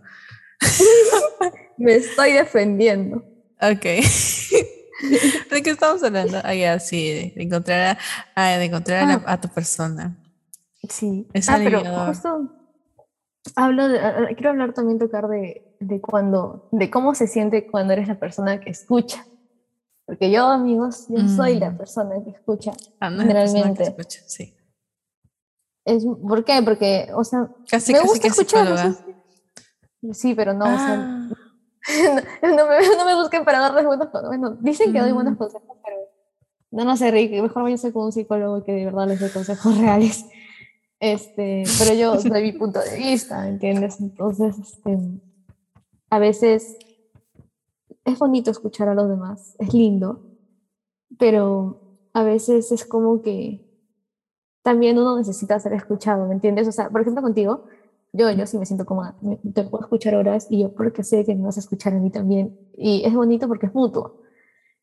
Me 1.77 1.95
estoy 1.95 2.33
defendiendo. 2.33 3.23
Ok. 3.61 3.85
¿De 5.51 5.61
qué 5.63 5.69
estamos 5.71 6.01
hablando? 6.03 6.39
Ah, 6.43 6.53
ya, 6.55 6.79
sí, 6.79 7.31
de, 7.35 7.43
encontrar, 7.43 7.97
a, 7.97 7.99
ah, 8.35 8.57
de 8.57 8.65
encontrar 8.65 9.03
a, 9.03 9.05
la- 9.17 9.23
a 9.25 9.39
tu 9.41 9.47
persona. 9.49 10.15
Sí. 10.89 11.27
Es 11.33 11.49
ah, 11.49 11.59
pero 11.63 11.81
justo 12.07 12.49
hablo 13.55 13.87
de, 13.87 13.99
ah, 13.99 14.15
ah, 14.29 14.33
quiero 14.35 14.49
hablar 14.51 14.73
también 14.73 14.99
tocar 14.99 15.27
de, 15.27 15.63
de 15.79 16.01
cuando, 16.01 16.67
de 16.71 16.89
cómo 16.89 17.15
se 17.15 17.27
siente 17.27 17.65
cuando 17.65 17.93
eres 17.93 18.07
la 18.07 18.15
persona 18.15 18.59
que 18.59 18.69
escucha. 18.71 19.25
Porque 20.05 20.31
yo, 20.31 20.45
amigos, 20.47 21.05
yo 21.07 21.27
soy 21.27 21.55
la 21.59 21.71
Mm. 21.71 21.77
persona 21.77 22.15
que 22.23 22.31
escucha. 22.31 22.71
Ah, 22.99 23.09
no 23.09 23.21
es 23.21 23.27
la 23.27 23.33
persona 23.33 23.73
que 23.73 23.83
Generalmente. 23.83 23.83
escucha, 23.83 24.19
sí. 24.25 24.53
Es, 25.85 26.05
¿Por 26.05 26.43
qué? 26.45 26.61
Porque, 26.63 27.07
o 27.13 27.23
sea, 27.23 27.49
Casi, 27.69 27.91
me 27.93 27.99
casi 27.99 28.07
gusta 28.09 28.21
que 28.23 28.27
escuchar. 28.29 28.77
sea, 28.77 28.93
Sí, 30.13 30.33
pero 30.35 30.53
no, 30.53 30.65
o 30.65 30.77
sea, 30.77 30.95
Ah, 30.95 31.29
no, 32.43 32.67
me, 32.67 32.97
no 32.97 33.05
me 33.05 33.15
busquen 33.15 33.43
para 33.45 33.59
darles 33.59 33.85
buenos 33.85 34.07
consejos. 34.07 34.37
Bueno, 34.37 34.57
dicen 34.61 34.93
que 34.93 34.99
doy 34.99 35.11
buenos 35.11 35.33
Mm. 35.33 35.37
consejos, 35.37 35.77
pero 35.83 35.97
no, 36.71 36.85
no 36.85 36.97
sé, 36.97 37.11
Rick, 37.11 37.31
mejor 37.41 37.63
vaya 37.63 37.91
con 37.91 38.05
un 38.05 38.11
psicólogo 38.11 38.63
que 38.63 38.71
de 38.71 38.85
verdad 38.85 39.07
les 39.07 39.19
dé 39.19 39.29
consejos 39.31 39.77
reales. 39.79 40.25
Este, 40.99 41.63
pero 41.79 41.93
yo 41.93 42.15
doy 42.15 42.41
mi 42.43 42.51
punto 42.53 42.79
de 42.79 42.97
vista, 42.97 43.47
¿entiendes? 43.47 43.99
Entonces, 43.99 44.57
este, 44.57 44.97
a 46.09 46.19
veces 46.19 46.77
es 48.05 48.19
bonito 48.19 48.51
escuchar 48.51 48.87
a 48.87 48.95
los 48.95 49.09
demás, 49.09 49.55
es 49.59 49.73
lindo, 49.73 50.21
pero 51.19 51.81
a 52.13 52.23
veces 52.23 52.71
es 52.71 52.85
como 52.85 53.21
que 53.21 53.65
también 54.61 54.97
uno 54.97 55.17
necesita 55.17 55.59
ser 55.59 55.73
escuchado, 55.73 56.25
¿me 56.27 56.35
entiendes? 56.35 56.67
O 56.69 56.71
sea, 56.71 56.89
por 56.89 57.01
ejemplo, 57.01 57.21
contigo, 57.21 57.65
yo, 58.13 58.31
yo 58.31 58.47
sí 58.47 58.57
me 58.59 58.65
siento 58.67 58.85
cómoda, 58.85 59.15
me- 59.21 59.37
te 59.53 59.63
puedo 59.65 59.83
escuchar 59.85 60.15
horas 60.15 60.47
y 60.49 60.61
yo 60.61 60.71
porque 60.73 61.03
sé 61.03 61.25
que 61.25 61.35
me 61.35 61.43
vas 61.45 61.57
a 61.57 61.61
escuchar 61.61 61.93
a 61.95 61.99
mí 61.99 62.11
también. 62.11 62.55
Y 62.73 63.03
es 63.05 63.13
bonito 63.15 63.47
porque 63.49 63.67
es 63.67 63.75
mutuo, 63.75 64.15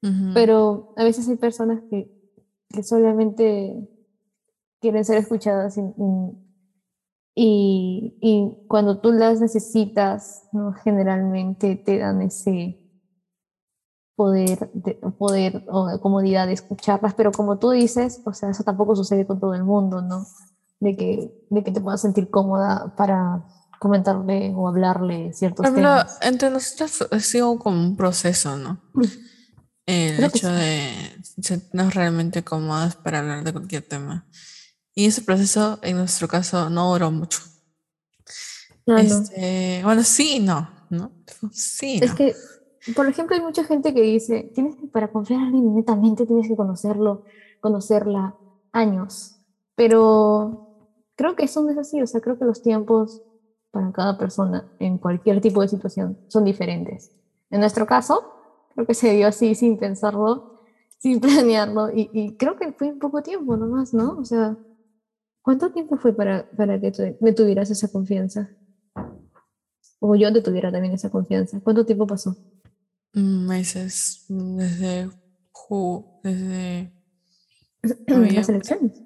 Ujú. 0.02 0.28
pero 0.32 0.86
a 0.96 1.04
veces 1.04 1.28
hay 1.28 1.36
personas 1.36 1.82
que, 1.90 2.08
que 2.70 2.82
solamente 2.82 3.76
quieren 4.80 5.04
ser 5.04 5.18
escuchadas 5.18 5.76
y, 5.78 5.82
y, 7.34 8.14
y 8.20 8.50
cuando 8.66 8.98
tú 8.98 9.12
las 9.12 9.40
necesitas, 9.40 10.46
¿no? 10.52 10.72
generalmente 10.72 11.76
te 11.76 11.98
dan 11.98 12.22
ese 12.22 12.76
poder, 14.16 14.68
de, 14.72 14.94
poder 15.18 15.62
o 15.66 15.98
comodidad 16.00 16.46
de 16.46 16.52
escucharlas, 16.54 17.14
pero 17.14 17.32
como 17.32 17.58
tú 17.58 17.70
dices, 17.70 18.20
o 18.24 18.32
sea, 18.32 18.50
eso 18.50 18.62
tampoco 18.64 18.94
sucede 18.96 19.26
con 19.26 19.40
todo 19.40 19.54
el 19.54 19.64
mundo, 19.64 20.02
¿no? 20.02 20.24
De 20.80 20.96
que, 20.96 21.30
de 21.50 21.62
que 21.62 21.72
te 21.72 21.80
puedas 21.80 22.00
sentir 22.00 22.30
cómoda 22.30 22.94
para 22.96 23.46
comentarle 23.78 24.52
o 24.54 24.68
hablarle 24.68 25.32
ciertos 25.32 25.64
ejemplo, 25.64 25.88
temas. 25.88 26.18
entre 26.20 26.50
nosotros 26.50 27.08
ha 27.10 27.20
sido 27.20 27.58
como 27.58 27.80
un 27.80 27.96
proceso, 27.96 28.56
¿no? 28.56 28.82
El 29.86 30.16
Creo 30.16 30.28
hecho 30.28 30.48
sí. 30.48 30.54
de 30.54 30.92
sentirnos 31.22 31.94
realmente 31.94 32.44
cómodas 32.44 32.96
para 32.96 33.20
hablar 33.20 33.42
de 33.44 33.52
cualquier 33.52 33.82
tema. 33.82 34.26
Y 34.94 35.06
ese 35.06 35.22
proceso, 35.22 35.78
en 35.82 35.96
nuestro 35.96 36.28
caso, 36.28 36.68
no 36.70 36.92
duró 36.92 37.10
mucho. 37.10 37.40
No, 38.86 38.94
no. 38.94 39.00
Este, 39.00 39.80
bueno, 39.82 40.02
sí 40.02 40.36
y 40.36 40.40
no, 40.40 40.68
¿no? 40.90 41.12
Sí 41.52 41.98
y 42.00 42.04
Es 42.04 42.10
no. 42.10 42.16
que, 42.16 42.34
por 42.94 43.06
ejemplo, 43.08 43.34
hay 43.36 43.42
mucha 43.42 43.64
gente 43.64 43.94
que 43.94 44.02
dice, 44.02 44.50
tienes 44.54 44.76
que, 44.76 44.86
para 44.88 45.10
confiar 45.10 45.40
en 45.40 45.46
alguien, 45.46 45.74
netamente 45.74 46.26
tienes 46.26 46.48
que 46.48 46.56
conocerlo, 46.56 47.24
conocerla 47.60 48.36
años. 48.72 49.36
Pero 49.74 50.69
creo 51.20 51.36
que 51.36 51.44
es 51.44 51.78
así, 51.78 52.00
o 52.00 52.06
sea, 52.06 52.22
creo 52.22 52.38
que 52.38 52.46
los 52.46 52.62
tiempos 52.62 53.20
para 53.70 53.92
cada 53.92 54.16
persona 54.16 54.66
en 54.78 54.96
cualquier 54.96 55.42
tipo 55.42 55.60
de 55.60 55.68
situación 55.68 56.18
son 56.28 56.44
diferentes. 56.44 57.10
En 57.50 57.60
nuestro 57.60 57.84
caso, 57.84 58.24
creo 58.74 58.86
que 58.86 58.94
se 58.94 59.12
dio 59.12 59.26
así 59.26 59.54
sin 59.54 59.76
pensarlo, 59.76 60.46
sin 60.98 61.20
planearlo, 61.24 61.90
y, 61.90 62.08
y 62.14 62.32
creo 62.36 62.56
que 62.56 62.72
fue 62.72 62.88
en 62.88 62.98
poco 62.98 63.20
tiempo 63.20 63.54
nomás, 63.58 63.92
¿no? 63.92 64.16
O 64.18 64.24
sea, 64.24 64.56
¿cuánto 65.42 65.70
tiempo 65.70 65.98
fue 65.98 66.14
para, 66.14 66.46
para 66.56 66.80
que 66.80 66.90
me 67.20 67.34
tuvieras 67.34 67.68
esa 67.70 67.88
confianza? 67.88 68.50
O 69.98 70.16
yo 70.16 70.32
te 70.32 70.40
tuviera 70.40 70.72
también 70.72 70.94
esa 70.94 71.10
confianza. 71.10 71.60
¿Cuánto 71.60 71.84
tiempo 71.84 72.06
pasó? 72.06 72.34
Mm, 73.12 73.46
Meses, 73.46 74.24
desde, 74.26 75.10
ju- 75.52 76.06
desde 76.22 76.90
Las 78.06 78.48
elecciones. 78.48 79.02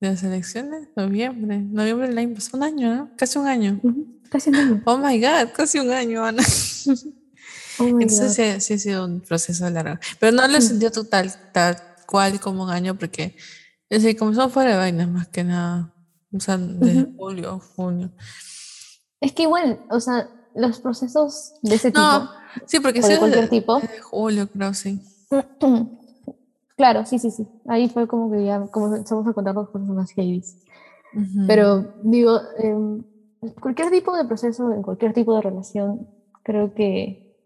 De 0.00 0.08
las 0.08 0.22
elecciones, 0.22 0.88
noviembre, 0.96 1.58
noviembre 1.58 2.08
del 2.08 2.18
año 2.18 2.34
pasado, 2.34 2.58
un 2.58 2.64
año, 2.64 2.94
¿no? 2.94 3.10
Casi 3.16 3.38
un 3.38 3.46
año. 3.46 3.80
Ujú, 3.82 4.20
Casi 4.30 4.50
un 4.50 4.56
año. 4.56 4.82
Oh 4.86 4.96
my 4.98 5.20
God, 5.20 5.50
casi 5.54 5.78
un 5.78 5.90
año, 5.90 6.24
Ana. 6.24 6.42
Oh 7.82 7.98
Entonces 7.98 8.34
sí, 8.34 8.42
ha- 8.42 8.60
sí 8.60 8.74
ha 8.74 8.78
sido 8.78 9.04
un 9.06 9.20
proceso 9.22 9.68
largo. 9.70 9.98
Pero 10.18 10.32
no 10.36 10.46
lo 10.46 10.58
he 10.58 10.60
sentido 10.60 10.90
total, 10.90 11.32
tal 11.52 11.76
cual 12.06 12.38
como 12.38 12.64
un 12.64 12.70
año, 12.70 12.98
porque 12.98 13.36
desde 13.88 14.08
que 14.12 14.16
comenzó 14.18 14.50
fuera 14.50 14.72
de 14.72 14.76
vainas 14.76 15.08
más 15.08 15.28
que 15.28 15.44
nada. 15.44 15.94
O 16.30 16.40
sea, 16.40 16.58
desde 16.58 17.02
Ujú. 17.04 17.16
julio, 17.16 17.58
junio. 17.74 18.10
Es 19.20 19.32
que 19.32 19.44
igual, 19.44 19.80
o 19.90 19.98
sea, 19.98 20.28
los 20.54 20.80
procesos 20.80 21.54
de 21.62 21.74
ese 21.76 21.90
tipo, 21.90 22.00
No, 22.00 22.30
sí, 22.66 22.80
porque 22.80 23.02
sí, 23.02 23.08
de 23.12 23.18
cualquier 23.18 23.44
desde, 23.44 23.60
tipo, 23.60 23.80
desde 23.80 24.00
julio, 24.00 24.48
creo, 24.50 24.74
sí. 24.74 25.00
claro, 26.80 27.04
sí, 27.04 27.18
sí, 27.18 27.30
sí. 27.30 27.46
Ahí 27.68 27.90
fue 27.90 28.08
como 28.08 28.30
que 28.30 28.42
ya 28.42 28.66
comenzamos 28.68 29.26
a 29.26 29.32
contar 29.34 29.54
las 29.54 29.68
cosas 29.68 29.88
más 29.88 30.10
heavy. 30.12 30.42
Ujú. 31.14 31.46
Pero 31.46 31.84
digo, 32.02 32.40
em, 32.56 33.02
cualquier 33.60 33.90
tipo 33.90 34.16
de 34.16 34.24
proceso, 34.24 34.72
en 34.72 34.80
cualquier 34.80 35.12
tipo 35.12 35.34
de 35.34 35.42
relación, 35.42 36.08
creo 36.42 36.72
que 36.72 37.36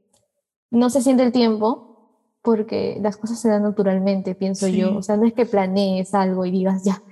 no 0.71 0.89
se 0.89 1.03
siente 1.03 1.25
el 1.25 1.33
tiempo 1.33 1.95
porque 2.43 2.99
las 3.03 3.17
cosas 3.17 3.41
se 3.41 3.49
dan 3.49 3.65
naturalmente, 3.65 4.37
pienso 4.37 4.69
yo. 4.69 4.95
O 4.95 5.03
sea, 5.03 5.17
no 5.17 5.27
es 5.27 5.33
que 5.33 5.47
planees 5.47 6.15
algo 6.15 6.47
y 6.47 6.53
digas, 6.53 6.85
ya, 6.85 7.03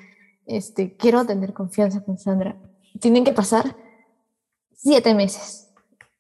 este, 0.47 0.95
quiero 0.97 1.25
tener 1.25 1.53
confianza 1.53 2.05
con 2.05 2.19
Sandra. 2.19 2.55
Tienen 3.01 3.25
que 3.25 3.33
pasar 3.33 3.75
siete 4.77 5.13
meses. 5.13 5.72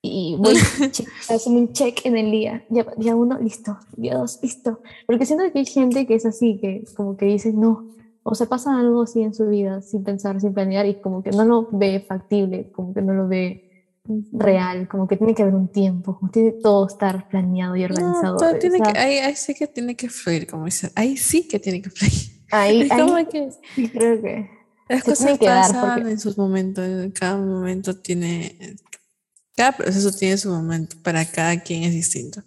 Y 0.04 0.34
voy 0.36 0.54
haciendo 1.30 1.60
un 1.60 1.72
check 1.72 2.04
en 2.04 2.16
el 2.16 2.30
día. 2.32 2.64
Ya, 2.70 2.84
ya 2.98 3.14
uno, 3.14 3.38
listo. 3.38 3.78
Día 3.96 4.16
dos, 4.18 4.40
listo. 4.42 4.80
Porque 5.06 5.24
siento 5.26 5.44
que 5.52 5.60
hay 5.60 5.66
gente 5.66 6.06
que 6.06 6.16
es 6.16 6.26
así, 6.26 6.58
que 6.60 6.84
como 6.96 7.16
que 7.16 7.26
dice, 7.26 7.52
no. 7.52 7.88
O 8.24 8.34
se 8.34 8.46
pasa 8.46 8.76
algo 8.78 9.02
así 9.02 9.22
en 9.22 9.32
su 9.34 9.46
vida, 9.46 9.80
sin 9.82 10.02
pensar, 10.04 10.40
sin 10.40 10.52
planear, 10.54 10.86
y 10.86 11.00
como 11.00 11.22
que 11.22 11.30
no 11.30 11.44
lo 11.44 11.68
ve 11.72 12.00
factible, 12.06 12.70
como 12.72 12.92
que 12.94 13.02
no 13.02 13.14
lo 13.14 13.26
ve 13.28 13.68
real, 14.32 14.88
como 14.88 15.06
que 15.06 15.16
tiene 15.16 15.34
que 15.34 15.42
haber 15.42 15.54
un 15.54 15.68
tiempo, 15.68 16.18
como 16.18 16.30
tiene 16.30 16.52
todo 16.52 16.86
estar 16.88 17.28
planeado 17.28 17.76
y 17.76 17.80
No, 17.80 17.86
organizado. 17.86 18.36
todo 18.36 18.50
o 18.50 18.58
tiene 18.58 18.80
que, 18.80 18.98
ahí, 18.98 19.18
ahí 19.18 19.34
sí 19.36 19.54
que 19.54 19.66
tiene 19.68 19.94
que 19.96 20.08
fluir, 20.08 20.46
como 20.48 20.64
dicen. 20.66 20.90
Ahí 20.96 21.16
sí 21.16 21.46
que 21.48 21.58
tiene 21.60 21.80
que 21.82 21.90
fluir. 21.90 22.12
ahí, 22.50 22.82
Es 22.82 22.88
como 22.90 23.14
ahí 23.14 23.26
que 23.26 23.48
creo 23.92 24.20
que 24.20 24.50
las 24.88 25.04
cosas 25.04 25.38
que 25.38 25.46
pasan 25.46 25.94
porque- 25.96 26.10
en 26.12 26.18
sus 26.20 26.36
momentos. 26.38 26.84
Cada 27.18 27.38
momento 27.38 27.96
tiene. 27.96 28.56
Cada 29.56 29.72
proceso 29.76 30.10
tiene 30.12 30.36
su 30.38 30.48
momento. 30.50 30.96
Para 31.02 31.24
cada 31.30 31.60
quien 31.62 31.84
es 31.84 31.92
distinto. 31.92 32.42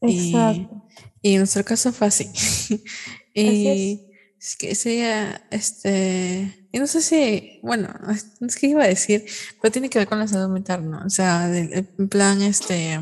Y, 0.00 0.34
Exacto. 0.34 0.88
y 1.22 1.32
en 1.34 1.38
nuestro 1.38 1.64
caso 1.64 1.92
fue 1.92 2.08
así. 2.08 2.24
es. 3.34 3.52
y 3.54 4.06
es 4.38 4.56
que 4.56 4.74
sería, 4.74 5.46
este, 5.50 6.68
y 6.70 6.78
no 6.78 6.86
sé 6.86 7.00
si, 7.00 7.60
bueno, 7.62 7.88
es- 8.12 8.32
no 8.40 8.46
es 8.46 8.56
que 8.56 8.66
iba 8.66 8.84
a 8.84 8.88
decir, 8.88 9.24
pero 9.62 9.72
tiene 9.72 9.88
que 9.88 9.98
ver 9.98 10.08
con 10.08 10.18
la 10.18 10.28
salud 10.28 10.52
mental, 10.52 10.90
¿no? 10.90 11.02
O 11.06 11.08
sea, 11.08 11.48
en 11.56 12.08
plan, 12.10 12.42
este, 12.42 13.00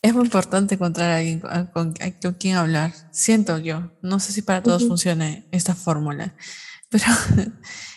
es 0.00 0.14
muy 0.14 0.24
importante 0.24 0.76
encontrar 0.76 1.10
a 1.10 1.16
alguien 1.18 1.40
con, 1.40 1.66
con- 1.66 1.94
con 2.22 2.34
quien 2.34 2.56
hablar, 2.56 2.94
siento 3.12 3.58
yo. 3.58 3.92
No 4.00 4.18
sé 4.18 4.32
si 4.32 4.40
para 4.40 4.62
todos 4.62 4.82
Ujú. 4.82 4.92
funcione 4.92 5.46
esta 5.50 5.74
fórmula, 5.74 6.34
pero 6.88 7.04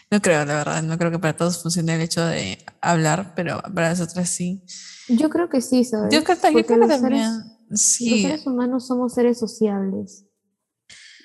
no 0.10 0.22
creo, 0.22 0.46
la 0.46 0.56
verdad, 0.56 0.84
no 0.84 0.98
creo 0.98 1.12
que 1.12 1.20
para 1.20 1.36
todos 1.36 1.62
funcione 1.62 1.96
el 1.96 2.02
hecho 2.02 2.26
de 2.26 2.58
hablar, 2.82 3.34
pero 3.36 3.62
para 3.74 3.90
nosotras 3.90 4.30
sí. 4.30 4.64
Yo 5.10 5.30
creo 5.30 5.50
que 5.50 5.62
sí, 5.62 5.84
¿sabes? 5.84 6.14
Yo 6.14 6.24
creo, 6.24 6.38
yo 6.38 6.52
Porque 6.52 6.66
creo 6.66 6.80
que 6.82 6.88
también, 6.88 7.32
seres, 7.74 8.12
los 8.12 8.22
seres 8.22 8.48
humanos 8.48 8.88
somos 8.88 9.14
seres 9.14 9.38
sociables 9.38 10.26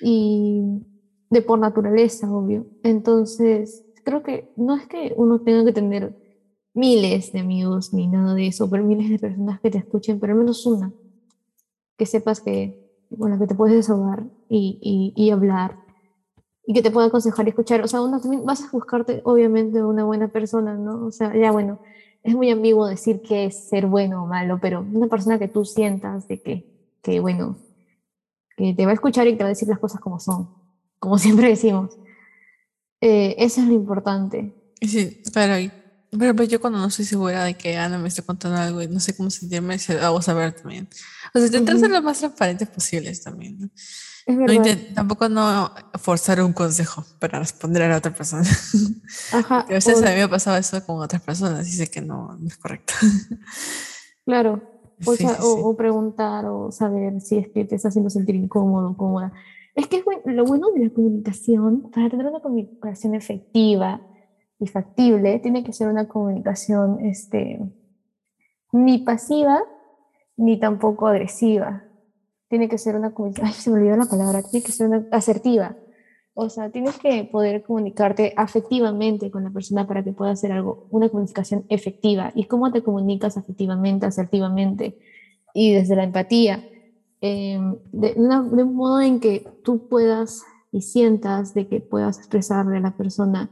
y 0.01 0.61
de 1.29 1.41
por 1.41 1.59
naturaleza, 1.59 2.29
obvio. 2.29 2.67
Entonces, 2.83 3.83
creo 4.03 4.21
que 4.21 4.53
no 4.57 4.75
es 4.75 4.87
que 4.87 5.13
uno 5.15 5.41
tenga 5.41 5.65
que 5.65 5.71
tener 5.71 6.15
miles 6.73 7.31
de 7.31 7.39
amigos 7.39 7.93
ni 7.93 8.07
nada 8.07 8.33
de 8.33 8.47
eso, 8.47 8.69
pero 8.69 8.83
miles 8.83 9.09
de 9.09 9.19
personas 9.19 9.59
que 9.61 9.71
te 9.71 9.77
escuchen, 9.77 10.19
pero 10.19 10.33
al 10.33 10.39
menos 10.39 10.65
una, 10.65 10.91
que 11.97 12.05
sepas 12.05 12.41
que, 12.41 13.05
bueno, 13.09 13.39
que 13.39 13.47
te 13.47 13.55
puedes 13.55 13.75
desahogar 13.75 14.25
y, 14.49 15.13
y, 15.15 15.23
y 15.23 15.29
hablar 15.31 15.82
y 16.65 16.73
que 16.73 16.81
te 16.81 16.91
pueda 16.91 17.07
aconsejar 17.07 17.45
y 17.47 17.49
escuchar. 17.49 17.81
O 17.81 17.87
sea, 17.87 18.01
uno 18.01 18.19
también 18.21 18.45
vas 18.45 18.61
a 18.63 18.69
buscarte, 18.71 19.21
obviamente, 19.25 19.83
una 19.83 20.03
buena 20.05 20.27
persona, 20.29 20.75
¿no? 20.77 21.05
O 21.05 21.11
sea, 21.11 21.35
ya 21.35 21.51
bueno, 21.51 21.79
es 22.23 22.35
muy 22.35 22.49
ambiguo 22.49 22.87
decir 22.87 23.21
que 23.21 23.45
es 23.45 23.67
ser 23.67 23.85
bueno 23.87 24.23
o 24.23 24.27
malo, 24.27 24.59
pero 24.61 24.81
una 24.81 25.07
persona 25.07 25.39
que 25.39 25.47
tú 25.47 25.65
sientas 25.65 26.27
de 26.27 26.41
que, 26.41 26.65
que 27.01 27.19
bueno, 27.19 27.57
que 28.55 28.73
te 28.73 28.85
va 28.85 28.91
a 28.91 28.95
escuchar 28.95 29.27
y 29.27 29.35
te 29.35 29.43
va 29.43 29.47
a 29.47 29.49
decir 29.49 29.67
las 29.67 29.79
cosas 29.79 29.99
como 29.99 30.19
son, 30.19 30.49
como 30.99 31.17
siempre 31.19 31.49
decimos. 31.49 31.97
Eh, 33.01 33.35
eso 33.37 33.61
es 33.61 33.67
lo 33.67 33.73
importante. 33.73 34.53
Sí, 34.81 35.21
pero, 35.33 35.55
pero, 36.17 36.35
pues 36.35 36.47
yo 36.47 36.61
cuando 36.61 36.79
no 36.79 36.87
estoy 36.87 37.05
segura 37.05 37.43
de 37.43 37.55
que 37.55 37.75
Ana 37.75 37.97
me 37.97 38.07
está 38.07 38.21
contando 38.21 38.57
algo 38.57 38.81
y 38.81 38.87
no 38.87 38.99
sé 38.99 39.13
cómo 39.15 39.29
sentirme, 39.29 39.77
se 39.79 39.95
lo 39.95 40.01
hago 40.01 40.21
saber 40.21 40.53
también. 40.53 40.87
O 41.33 41.39
sea, 41.39 41.47
intentar 41.47 41.75
ser 41.77 41.89
Ujú. 41.89 41.95
lo 41.95 42.01
más 42.01 42.19
transparentes 42.19 42.69
posibles 42.69 43.21
también. 43.21 43.57
¿no? 43.59 43.69
No 44.27 44.53
tampoco 44.93 45.29
no 45.29 45.71
forzar 45.99 46.41
un 46.41 46.53
consejo 46.53 47.03
para 47.19 47.39
responder 47.39 47.83
a 47.83 47.87
la 47.89 47.97
otra 47.97 48.11
persona. 48.13 48.43
Ajá, 49.31 49.65
a 49.67 49.73
veces 49.73 50.01
o- 50.01 50.05
a 50.05 50.09
mí 50.09 50.15
me 50.15 50.23
ha 50.23 50.27
pasado 50.29 50.57
eso 50.57 50.83
con 50.85 50.99
otras 51.01 51.21
personas 51.21 51.67
y 51.67 51.71
sé 51.71 51.87
que 51.87 52.01
no, 52.01 52.35
no 52.37 52.47
es 52.47 52.57
correcto. 52.57 52.93
claro. 54.25 54.61
O, 55.05 55.11
Sí, 55.11 55.17
sea, 55.17 55.35
sí, 55.35 55.43
o, 55.43 55.53
sí. 55.55 55.69
o 55.69 55.75
preguntar 55.75 56.45
o 56.45 56.71
saber 56.71 57.19
si 57.21 57.37
es 57.39 57.49
que 57.51 57.65
te 57.65 57.75
está 57.75 57.89
haciendo 57.89 58.09
sentir 58.09 58.35
incómodo, 58.35 58.95
cómoda. 58.95 59.33
Es 59.75 59.87
que 59.87 59.97
es 59.97 60.03
lo 60.25 60.45
bueno 60.45 60.69
de 60.71 60.85
la 60.85 60.89
comunicación, 60.91 61.81
para 61.91 62.09
tener 62.09 62.27
una 62.27 62.39
comunicación 62.39 63.15
efectiva 63.15 64.01
y 64.59 64.67
factible, 64.67 65.39
tiene 65.39 65.63
que 65.63 65.73
ser 65.73 65.87
una 65.89 66.07
comunicación 66.07 66.99
este, 67.05 67.59
ni 68.71 68.99
pasiva 68.99 69.61
ni 70.37 70.59
tampoco 70.59 71.07
agresiva. 71.07 71.87
Tiene 72.53 72.69
que 72.69 72.77
ser 72.77 72.95
una 72.95 73.11
ay, 73.41 73.51
se 73.53 73.71
me 73.71 73.77
olvidó 73.79 73.97
la 73.97 74.05
palabra, 74.05 74.43
tiene 74.43 74.63
que 74.63 74.71
ser 74.71 74.87
una 74.87 75.03
asertiva. 75.09 75.75
O 76.35 76.49
sea, 76.49 76.69
tienes 76.69 76.99
que 76.99 77.25
poder 77.25 77.63
comunicarte 77.63 78.31
afectivamente 78.35 79.31
con 79.31 79.43
la 79.43 79.49
persona 79.49 79.87
para 79.87 80.03
que 80.03 80.13
pueda 80.13 80.33
hacer 80.33 80.51
algo, 80.51 80.85
una 80.91 81.09
comunicación 81.09 81.65
efectiva. 81.67 82.31
¿Y 82.35 82.43
cómo 82.45 82.71
te 82.71 82.83
comunicas 82.83 83.37
afectivamente, 83.37 84.05
asertivamente? 84.05 84.95
Y 85.55 85.73
desde 85.73 85.95
la 85.95 86.03
empatía, 86.03 86.63
eh, 87.21 87.59
de, 87.91 88.13
una- 88.17 88.43
de 88.43 88.63
un 88.63 88.75
modo 88.75 89.01
en 89.01 89.19
que 89.19 89.43
tú 89.63 89.87
puedas 89.87 90.43
y 90.71 90.81
sientas 90.81 91.53
de 91.55 91.67
que 91.67 91.81
puedas 91.81 92.19
expresarle 92.19 92.77
a 92.77 92.81
la 92.81 92.91
persona 92.91 93.51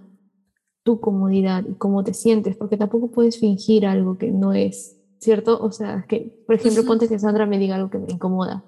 tu 0.84 0.99
comodidad 0.99 1.64
y 1.68 1.76
cómo 1.76 2.04
te 2.04 2.14
sientes, 2.14 2.58
porque 2.58 2.78
tampoco 2.78 3.10
puedes 3.12 3.39
fingir 3.39 3.86
algo 3.86 4.18
que 4.18 4.32
no 4.32 4.54
es, 4.54 4.97
¿cierto? 5.20 5.60
O 5.62 5.72
sea, 5.72 6.06
que, 6.10 6.34
por 6.45 6.56
ejemplo, 6.56 6.86
ponte 6.86 7.08
que 7.10 7.20
Sandra 7.20 7.45
me 7.47 7.60
diga 7.60 7.76
algo 7.76 7.89
que 7.89 7.99
me 7.99 8.12
incomoda 8.14 8.66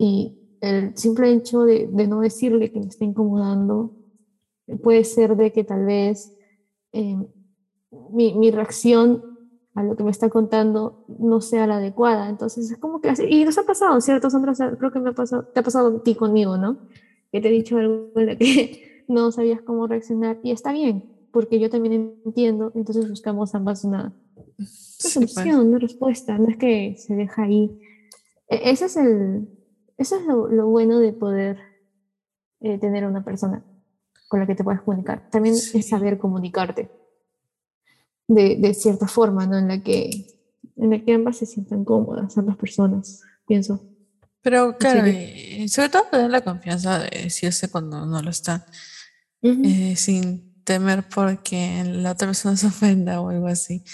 y 0.00 0.34
el 0.62 0.96
simple 0.96 1.32
hecho 1.32 1.64
de, 1.64 1.88
de 1.92 2.08
no 2.08 2.20
decirle 2.22 2.70
que 2.72 2.80
me 2.80 2.88
está 2.88 3.04
incomodando 3.06 3.92
puede 4.82 5.04
ser 5.04 5.36
de 5.36 5.52
que 5.52 5.64
tal 5.64 5.84
vez 5.86 6.32
eh, 6.92 7.16
mi, 8.12 8.34
mi 8.34 8.50
reacción 8.50 9.22
a 9.74 9.82
lo 9.82 9.96
que 9.96 10.04
me 10.04 10.10
está 10.10 10.28
contando 10.28 11.04
no 11.18 11.40
sea 11.40 11.66
la 11.66 11.76
adecuada. 11.76 12.28
Entonces 12.28 12.70
es 12.70 12.78
como 12.78 13.00
que 13.00 13.10
así, 13.10 13.24
y 13.28 13.44
nos 13.44 13.58
ha 13.58 13.64
pasado, 13.64 14.00
¿cierto, 14.00 14.30
Sandra? 14.30 14.54
Creo 14.78 14.92
que 14.92 15.00
me 15.00 15.10
ha 15.10 15.12
pasado, 15.12 15.44
te 15.52 15.60
ha 15.60 15.62
pasado 15.64 15.96
a 15.98 16.02
ti 16.02 16.14
conmigo, 16.16 16.56
¿no? 16.58 16.78
Que 17.32 17.40
te 17.40 17.48
he 17.48 17.52
dicho 17.52 17.78
algo 17.78 18.12
en 18.16 18.26
lo 18.26 18.36
que 18.38 18.82
no 19.08 19.32
sabías 19.32 19.62
cómo 19.62 19.88
reaccionar 19.88 20.38
y 20.42 20.52
está 20.52 20.72
bien, 20.72 21.04
porque 21.32 21.60
yo 21.60 21.70
también 21.70 22.16
entiendo, 22.24 22.72
entonces 22.74 23.08
buscamos 23.08 23.54
ambas 23.54 23.84
una, 23.84 24.12
una 24.48 25.12
pues. 25.12 25.12
solución, 25.12 25.68
una 25.68 25.78
respuesta, 25.78 26.38
no 26.38 26.48
es 26.48 26.58
que 26.58 26.94
se 26.98 27.14
deja 27.16 27.44
ahí. 27.44 27.70
E- 28.48 28.70
Ese 28.72 28.86
es 28.86 28.96
el, 28.96 29.48
eso 30.00 30.16
es 30.16 30.24
lo, 30.24 30.48
lo 30.48 30.66
bueno 30.66 30.98
de 30.98 31.12
poder 31.12 31.58
eh, 32.60 32.78
tener 32.78 33.04
a 33.04 33.08
una 33.08 33.22
persona 33.24 33.62
con 34.28 34.40
la 34.40 34.46
que 34.46 34.54
te 34.54 34.64
puedes 34.64 34.80
comunicar. 34.82 35.28
También 35.30 35.54
Sí. 35.56 35.78
es 35.78 35.88
saber 35.88 36.18
comunicarte 36.18 36.90
de, 38.28 38.56
de 38.56 38.74
cierta 38.74 39.06
forma, 39.06 39.46
¿no? 39.46 39.58
En 39.58 39.68
la 39.68 39.82
que 39.82 40.26
en 40.76 40.90
la 40.90 40.98
que 41.04 41.12
ambas 41.12 41.36
se 41.36 41.46
sientan 41.46 41.84
cómodas, 41.84 42.36
ambas 42.38 42.56
personas, 42.56 43.20
pienso. 43.46 43.84
Pero 44.40 44.78
claro, 44.78 45.06
y 45.06 45.68
sobre 45.68 45.90
todo 45.90 46.04
tener 46.10 46.30
la 46.30 46.40
confianza 46.40 46.98
de 47.00 47.24
decirse 47.24 47.70
cuando 47.70 48.06
no 48.06 48.22
lo 48.22 48.30
están, 48.30 48.64
Ujú. 49.42 49.62
eh, 49.64 49.94
sin 49.96 50.62
temer 50.64 51.06
porque 51.14 51.82
la 51.84 52.12
otra 52.12 52.28
persona 52.28 52.56
se 52.56 52.68
ofenda 52.68 53.20
o 53.20 53.28
algo 53.28 53.48
así. 53.48 53.84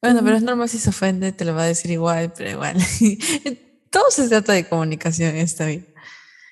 Bueno, 0.00 0.20
pero 0.22 0.36
es 0.36 0.42
normal 0.42 0.68
si 0.68 0.78
se 0.78 0.90
ofende, 0.90 1.32
te 1.32 1.44
lo 1.44 1.54
va 1.54 1.62
a 1.62 1.66
decir 1.66 1.90
igual, 1.90 2.32
pero 2.36 2.50
igual. 2.50 2.76
Todo 3.92 4.10
se 4.10 4.28
trata 4.28 4.52
de 4.54 4.68
comunicación 4.68 5.30
en 5.36 5.42
esta 5.42 5.66
vida. 5.66 5.84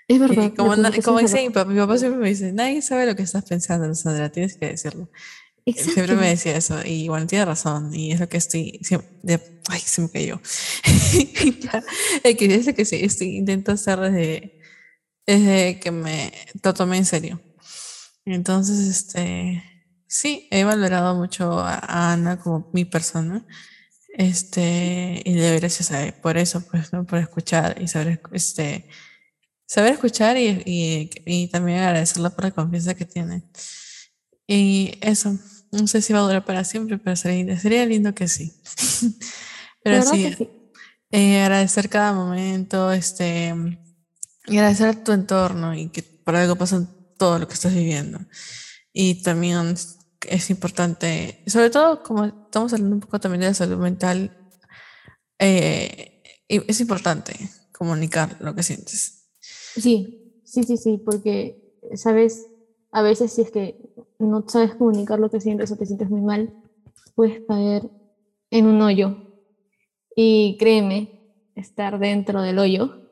es 0.06 0.16
Y 0.16 0.18
verdad. 0.18 0.44
la 0.44 0.54
como, 0.54 0.76
na- 0.76 0.92
como 1.02 1.18
es 1.20 1.32
dice 1.32 1.42
mi 1.42 1.50
papá, 1.50 1.68
mi 1.70 1.78
papá 1.80 1.98
siempre 1.98 2.20
me 2.20 2.28
dice, 2.28 2.52
nadie 2.52 2.82
sabe 2.82 3.06
lo 3.06 3.16
que 3.16 3.22
estás 3.22 3.44
pensando, 3.44 3.92
Sandra, 3.96 4.30
tienes 4.30 4.56
que 4.56 4.66
decirlo. 4.66 5.10
Siempre 5.66 6.02
Exacto. 6.02 6.16
me 6.16 6.28
decía 6.28 6.56
eso, 6.56 6.80
y 6.84 7.08
bueno, 7.08 7.26
tiene 7.26 7.44
razón, 7.44 7.94
y 7.94 8.12
es 8.12 8.20
lo 8.20 8.28
que 8.28 8.36
estoy, 8.38 8.80
siem- 8.82 9.04
de- 9.22 9.60
ay, 9.68 9.80
se 9.80 10.02
me 10.02 10.10
cayó. 10.10 10.40
Que 12.22 12.48
dice 12.48 12.74
que 12.74 12.84
sí, 12.84 12.96
estoy, 13.02 13.36
intento 13.36 13.72
hacer 13.72 13.98
desde, 14.00 14.58
desde 15.26 15.80
que 15.80 15.90
me 15.90 16.32
lo 16.62 16.74
tomé 16.74 16.98
en 16.98 17.04
serio. 17.04 17.40
Entonces, 18.24 18.78
este, 18.80 19.62
sí, 20.06 20.48
he 20.50 20.64
valorado 20.64 21.14
mucho 21.14 21.58
a, 21.60 21.74
a 21.76 22.12
Ana 22.12 22.38
como 22.38 22.70
mi 22.72 22.84
persona, 22.84 23.46
este, 24.14 25.22
y 25.24 25.34
le 25.34 25.48
doy 25.50 25.58
gracias 25.60 25.90
a 25.92 26.04
él 26.04 26.12
por 26.14 26.36
eso, 26.38 26.62
pues, 26.70 26.92
¿no? 26.92 27.06
Por 27.06 27.18
escuchar 27.18 27.80
y 27.80 27.88
saber, 27.88 28.20
este, 28.32 28.88
saber 29.66 29.94
escuchar 29.94 30.36
y, 30.36 30.62
y, 30.66 31.10
y 31.26 31.48
también 31.48 31.78
agradecerla 31.80 32.30
por 32.30 32.44
la 32.44 32.50
confianza 32.50 32.94
que 32.94 33.04
tiene. 33.04 33.42
Y 34.46 34.98
eso, 35.00 35.38
no 35.72 35.86
sé 35.86 36.02
si 36.02 36.12
va 36.12 36.20
a 36.20 36.22
durar 36.22 36.44
para 36.44 36.64
siempre, 36.64 36.98
pero 36.98 37.16
sería, 37.16 37.58
sería 37.58 37.86
lindo 37.86 38.14
que 38.14 38.28
sí. 38.28 38.52
Pero 39.82 40.02
sí, 40.02 40.24
que 40.24 40.36
sí. 40.36 40.48
eh, 41.10 41.40
agradecer 41.40 41.88
cada 41.88 42.12
momento, 42.12 42.92
este, 42.92 43.54
y 44.46 44.56
agradecer 44.58 45.02
tu 45.02 45.12
entorno 45.12 45.74
y 45.74 45.88
que 45.88 46.02
por 46.02 46.36
algo 46.36 46.56
pasa 46.56 46.86
todo 47.16 47.38
lo 47.38 47.48
que 47.48 47.54
estás 47.54 47.72
viviendo. 47.74 48.18
Y 48.92 49.22
también 49.22 49.74
es 50.28 50.50
importante, 50.50 51.42
sobre 51.46 51.70
todo 51.70 52.02
como 52.02 52.24
estamos 52.24 52.72
hablando 52.72 52.96
un 52.96 53.00
poco 53.00 53.18
también 53.20 53.40
de 53.40 53.46
la 53.48 53.54
salud 53.54 53.78
mental, 53.78 54.36
eh, 55.38 56.22
es 56.48 56.80
importante 56.80 57.34
comunicar 57.72 58.36
lo 58.40 58.54
que 58.54 58.62
sientes. 58.62 59.28
Sí, 59.40 60.42
sí, 60.44 60.64
sí, 60.64 60.76
sí, 60.76 61.00
porque, 61.04 61.78
sabes, 61.94 62.46
a 62.92 63.02
veces 63.02 63.32
si 63.32 63.42
es 63.42 63.50
que 63.50 63.80
no 64.18 64.44
sabes 64.48 64.74
comunicar 64.74 65.18
lo 65.18 65.30
que 65.30 65.40
sientes 65.40 65.70
o 65.70 65.76
te 65.76 65.86
sientes 65.86 66.10
muy 66.10 66.20
mal, 66.20 66.52
puedes 67.14 67.40
caer 67.46 67.88
en 68.50 68.66
un 68.66 68.82
hoyo. 68.82 69.16
Y 70.14 70.56
créeme, 70.58 71.20
estar 71.54 71.98
dentro 71.98 72.42
del 72.42 72.58
hoyo 72.58 73.08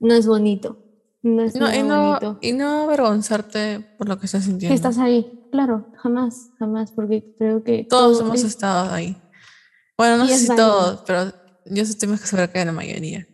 no 0.00 0.14
es 0.14 0.26
bonito. 0.26 0.78
No 1.22 1.42
es 1.42 1.54
No, 1.54 1.66
nada 1.66 1.76
y, 1.76 1.82
no, 1.82 2.06
bonito. 2.08 2.38
y 2.40 2.52
no 2.52 2.82
avergonzarte 2.84 3.80
por 3.98 4.08
lo 4.08 4.18
que 4.18 4.26
estás 4.26 4.44
sintiendo. 4.44 4.74
estás 4.74 4.96
ahí, 4.98 5.39
claro, 5.50 5.86
jamás, 5.94 6.50
jamás, 6.58 6.92
porque 6.92 7.24
creo 7.38 7.62
que 7.62 7.84
Todos 7.84 8.18
todo 8.18 8.28
hemos 8.28 8.40
es- 8.40 8.46
estado 8.46 8.90
ahí. 8.92 9.16
Bueno, 9.98 10.16
no 10.16 10.26
sé 10.26 10.38
si 10.38 10.46
todos, 10.48 11.02
pero 11.06 11.30
yo 11.66 11.82
estoy 11.82 12.08
más 12.08 12.20
que 12.20 12.26
segura 12.26 12.48
que 12.48 12.64
la 12.64 12.72
mayoría. 12.72 13.26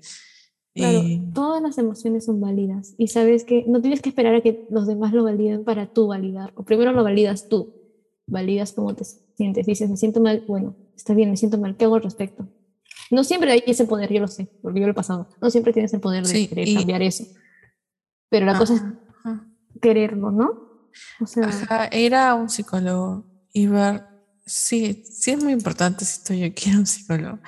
Claro, 0.74 0.98
Y 1.04 1.32
todas 1.32 1.62
las 1.62 1.78
emociones 1.78 2.24
son 2.26 2.40
válidas 2.40 2.94
y 2.98 3.08
sabes 3.08 3.44
que 3.44 3.64
no 3.66 3.80
tienes 3.80 4.02
que 4.02 4.10
esperar 4.10 4.34
a 4.34 4.40
que 4.42 4.66
los 4.68 4.86
demás 4.86 5.12
lo 5.14 5.24
validen 5.24 5.64
para 5.64 5.86
tú 5.86 6.08
validar. 6.08 6.52
O 6.54 6.64
primero 6.64 6.92
lo 6.92 7.02
validas 7.02 7.48
tú, 7.48 7.72
validas 8.26 8.72
cómo 8.72 8.94
te 8.94 9.04
sientes. 9.36 9.64
Dices, 9.64 9.88
me 9.88 9.96
siento 9.96 10.20
mal, 10.20 10.44
bueno, 10.46 10.74
está 10.94 11.14
bien, 11.14 11.30
me 11.30 11.36
siento 11.36 11.56
mal, 11.56 11.76
¿qué 11.76 11.84
hago 11.86 11.94
al 11.94 12.02
respecto? 12.02 12.46
No 13.10 13.22
siempre 13.24 13.52
hay 13.52 13.62
ese 13.66 13.84
poder, 13.86 14.12
yo 14.12 14.20
lo 14.20 14.28
sé, 14.28 14.48
porque 14.60 14.80
yo 14.80 14.86
lo 14.86 14.90
he 14.92 14.94
pasado. 14.94 15.28
No 15.40 15.48
siempre 15.50 15.72
tienes 15.72 15.94
el 15.94 16.00
poder 16.00 16.24
de 16.24 16.30
Sí, 16.30 16.48
querer 16.48 16.68
y- 16.68 16.74
cambiar 16.74 17.00
eso. 17.02 17.24
Pero 18.28 18.44
la 18.46 18.58
cosa 18.58 18.74
es 18.74 18.82
quererlo, 19.80 20.30
¿no? 20.30 20.65
O 21.20 21.26
sea, 21.26 21.44
Ajá, 21.48 21.96
ir 21.96 22.14
a 22.14 22.34
un 22.34 22.48
psicólogo 22.48 23.24
y 23.52 23.66
ver, 23.66 24.04
sí, 24.44 25.04
sí 25.10 25.32
es 25.32 25.42
muy 25.42 25.52
importante 25.52 26.04
si 26.04 26.22
tú 26.24 26.34
yo 26.34 26.52
quiero 26.54 26.78
un 26.80 26.86
psicólogo. 26.86 27.38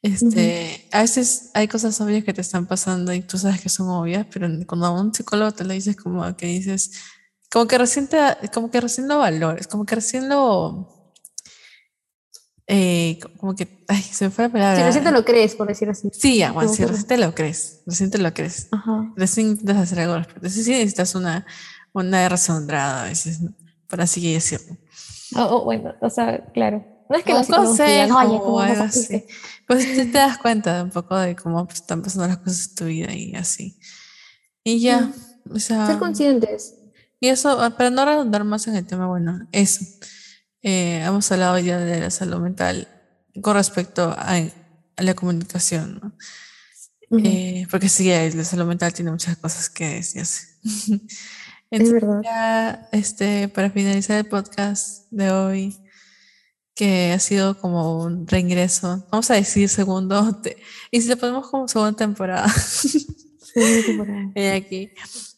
Este, 0.00 0.88
a 0.92 1.00
veces 1.02 1.50
hay 1.54 1.66
cosas 1.66 2.00
obvias 2.00 2.22
que 2.22 2.32
te 2.32 2.40
están 2.40 2.66
pasando 2.66 3.12
y 3.12 3.20
tú 3.20 3.36
sabes 3.36 3.60
que 3.60 3.68
son 3.68 3.88
obvias, 3.88 4.26
pero 4.32 4.48
cuando 4.66 4.86
a 4.86 4.90
un 5.00 5.12
psicólogo 5.12 5.50
te 5.52 5.64
lo 5.64 5.72
dices 5.74 5.96
como 5.96 6.36
que 6.36 6.46
dices, 6.46 6.92
como 7.50 7.66
que 7.66 7.78
recién 7.78 8.06
te, 8.06 8.18
como 8.54 8.70
que 8.70 8.80
recién 8.80 9.08
lo 9.08 9.18
valores, 9.18 9.66
como 9.66 9.84
que 9.84 9.96
recién 9.96 10.28
lo, 10.28 11.12
eh, 12.66 13.18
como 13.40 13.54
que, 13.56 13.84
ay, 13.88 14.02
se 14.02 14.26
me 14.26 14.30
fue 14.30 14.44
la 14.44 14.52
palabra. 14.52 14.76
si 14.76 14.82
recién 14.84 15.04
te 15.04 15.10
lo 15.10 15.24
crees, 15.24 15.54
por 15.54 15.66
decir 15.66 15.88
así. 15.88 16.10
Sí, 16.12 16.42
sí, 16.68 16.76
que- 16.76 16.86
recién 16.86 17.06
te 17.06 17.16
lo 17.18 17.34
crees, 17.34 17.80
recién 17.86 18.10
te 18.10 18.18
lo 18.18 18.32
crees. 18.34 18.68
Ajá. 18.70 19.12
Recién 19.16 19.48
intentas 19.48 19.78
hacer 19.78 20.00
algo 20.00 20.14
al 20.14 20.24
respecto. 20.24 20.50
Sí 20.50 20.70
necesitas 20.70 21.14
una, 21.14 21.46
una 21.92 22.28
resondrada 22.28 23.02
a 23.04 23.08
veces, 23.08 23.40
¿no? 23.40 23.52
por 23.88 24.00
así 24.00 24.32
decirlo. 24.32 24.76
O- 25.36 25.42
o 25.60 25.64
bueno, 25.64 25.94
o 26.00 26.10
sea, 26.10 26.44
claro. 26.52 26.84
No 27.08 27.16
es 27.16 27.24
que 27.24 27.32
Un 27.32 27.44
consejo 27.44 28.18
oye, 28.18 28.38
¿cómo 28.38 28.54
o 28.56 28.60
algo 28.60 28.82
así. 28.82 29.00
sentirte?". 29.04 29.34
Pues 29.66 29.86
te, 29.86 30.04
te 30.12 30.18
das 30.18 30.38
cuenta 30.38 30.76
de 30.76 30.82
un 30.84 30.90
poco 30.90 31.16
de 31.16 31.34
cómo 31.36 31.64
pues, 31.66 31.80
están 31.80 32.02
pasando 32.02 32.28
las 32.28 32.38
cosas 32.38 32.68
en 32.68 32.74
tu 32.74 32.84
vida 32.84 33.14
y 33.14 33.34
así. 33.34 33.78
Y 34.64 34.80
ya, 34.80 35.10
o 35.50 35.58
sea, 35.58 35.86
Ser 35.86 35.98
conscientes. 35.98 36.74
y 37.20 37.28
eso, 37.28 37.60
ah, 37.62 37.70
para 37.70 37.90
no 37.90 38.04
redundar 38.04 38.44
más 38.44 38.66
en 38.68 38.76
el 38.76 38.86
tema, 38.86 39.06
bueno, 39.06 39.40
eso. 39.52 39.84
Eh, 40.62 41.02
hemos 41.04 41.30
hablado 41.32 41.56
día 41.56 41.78
de 41.78 42.00
la 42.00 42.10
salud 42.10 42.38
mental 42.40 42.86
con 43.42 43.54
respecto 43.54 44.14
a, 44.18 44.36
a 44.96 45.02
la 45.02 45.14
comunicación, 45.14 46.00
¿no? 46.02 46.12
Ujú, 47.10 47.22
Eh, 47.26 47.66
porque 47.70 47.88
sí, 47.88 48.08
la 48.08 48.44
salud 48.44 48.66
mental 48.66 48.92
tiene 48.92 49.10
muchas 49.10 49.36
cosas 49.38 49.70
que 49.70 49.86
decirse. 49.86 50.42
es 51.70 51.80
Entonces, 51.80 51.92
verdad. 52.08 52.20
ya, 52.24 52.88
este, 52.92 53.48
para 53.48 53.70
finalizar 53.70 54.18
el 54.18 54.26
podcast 54.26 55.10
de 55.10 55.30
hoy, 55.30 55.76
que 56.74 57.12
ha 57.12 57.18
sido 57.18 57.58
como 57.60 58.02
un 58.02 58.26
reingreso, 58.26 59.04
vamos 59.10 59.30
a 59.30 59.34
decir 59.34 59.68
segundo, 59.68 60.40
te- 60.40 60.56
y 60.90 61.00
si 61.00 61.08
le 61.08 61.16
ponemos 61.16 61.48
como 61.50 61.66
segunda 61.68 61.96
temporada 61.96 62.48
Segunda 63.38 63.86
temporada. 63.86 64.32
eh, 64.34 64.52
aquí, 64.52 64.90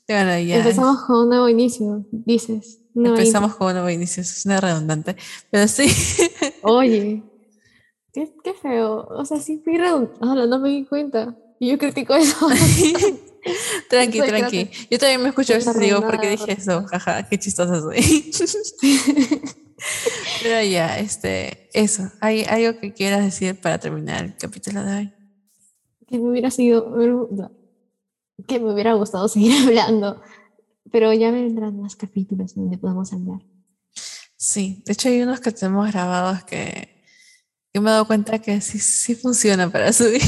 bueno, 0.08 0.38
ya 0.40 0.56
Empezamos 0.58 1.02
con 1.04 1.16
un 1.22 1.28
nuevo 1.30 1.48
inicio, 1.48 2.04
dices. 2.10 2.80
nueva 2.94 3.16
empezamos 3.18 3.54
con 3.56 3.68
un 3.68 3.72
nuevo 3.74 3.90
inicio, 3.90 4.22
es 4.22 4.44
una 4.44 4.60
redundante, 4.60 5.16
pero 5.50 5.66
sí. 5.68 5.86
Oye, 6.62 7.22
qué, 8.12 8.34
qué 8.44 8.52
feo. 8.54 9.06
O 9.08 9.24
sea, 9.24 9.38
sí 9.38 9.60
fui 9.64 9.78
redundante. 9.78 10.18
no 10.48 10.58
me 10.58 10.68
di 10.68 10.84
cuenta. 10.84 11.36
Y 11.60 11.70
yo 11.70 11.78
critico 11.78 12.14
eso. 12.14 12.48
Tranqui, 13.88 14.18
Soy 14.18 14.28
tranqui. 14.28 14.70
Yo 14.90 14.98
también 14.98 15.22
me 15.22 15.28
escucho 15.30 15.52
a 15.54 15.56
veces 15.56 15.78
digo, 15.78 16.00
¿por 16.00 16.20
qué 16.20 16.30
dije 16.30 16.52
eso? 16.52 16.84
Jaja, 16.86 17.28
qué 17.28 17.38
chistosa 17.38 17.80
soy. 17.80 18.32
Pero 20.42 20.62
ya, 20.62 20.98
este, 20.98 21.70
eso. 21.72 22.10
¿Hay 22.20 22.44
algo 22.44 22.78
que 22.80 22.92
quieras 22.92 23.24
decir 23.24 23.60
para 23.60 23.78
terminar 23.78 24.24
el 24.24 24.36
capítulo 24.36 24.84
de 24.84 24.96
hoy? 24.96 25.12
que 26.10 26.18
me 26.18 26.28
hubiera 26.28 26.50
sido. 26.50 27.30
Que 28.46 28.58
me 28.58 28.72
hubiera 28.72 28.94
gustado 28.94 29.28
seguir 29.28 29.52
hablando. 29.66 30.20
Pero 30.90 31.12
ya 31.12 31.30
vendrán 31.30 31.80
más 31.80 31.94
capítulos 31.94 32.54
donde 32.54 32.76
podamos 32.76 33.12
hablar. 33.12 33.40
Sí, 34.36 34.82
de 34.86 34.92
hecho 34.92 35.08
hay 35.08 35.22
unos 35.22 35.40
que 35.40 35.52
tenemos 35.52 35.92
grabados 35.92 36.42
que, 36.44 37.04
que 37.72 37.80
me 37.80 37.90
he 37.90 37.92
dado 37.92 38.06
cuenta 38.06 38.40
que 38.40 38.60
sí, 38.60 38.78
sí 38.78 39.14
funciona 39.14 39.70
para 39.70 39.92
subir. 39.92 40.22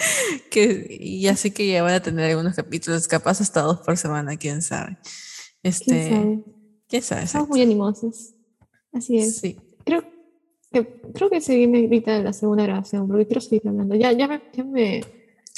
que, 0.50 0.98
y 1.00 1.26
así 1.28 1.50
que 1.50 1.66
ya 1.66 1.82
van 1.82 1.94
a 1.94 2.02
tener 2.02 2.30
algunos 2.30 2.54
capítulos, 2.54 3.08
capaz 3.08 3.40
hasta 3.40 3.62
dos 3.62 3.80
por 3.80 3.96
semana, 3.96 4.36
quién 4.36 4.62
sabe. 4.62 4.98
Este, 5.62 5.84
¿Quién 5.84 6.08
sabe? 6.10 6.44
¿Quién 6.88 7.02
sabe? 7.02 7.22
Estamos 7.24 7.48
muy 7.48 7.62
animosos. 7.62 8.34
Así 8.92 9.18
es. 9.18 9.36
Sí. 9.36 9.56
Creo 9.84 10.04
que, 10.72 11.00
creo 11.14 11.30
que 11.30 11.40
se 11.40 11.56
viene 11.56 11.80
ahorita 11.80 12.18
la 12.20 12.32
segunda 12.32 12.64
grabación, 12.64 13.06
porque 13.06 13.26
quiero 13.26 13.40
seguir 13.40 13.68
hablando. 13.68 13.94
Ya, 13.94 14.12
ya 14.12 14.26
me, 14.26 14.42
ya 14.52 14.64
me, 14.64 15.00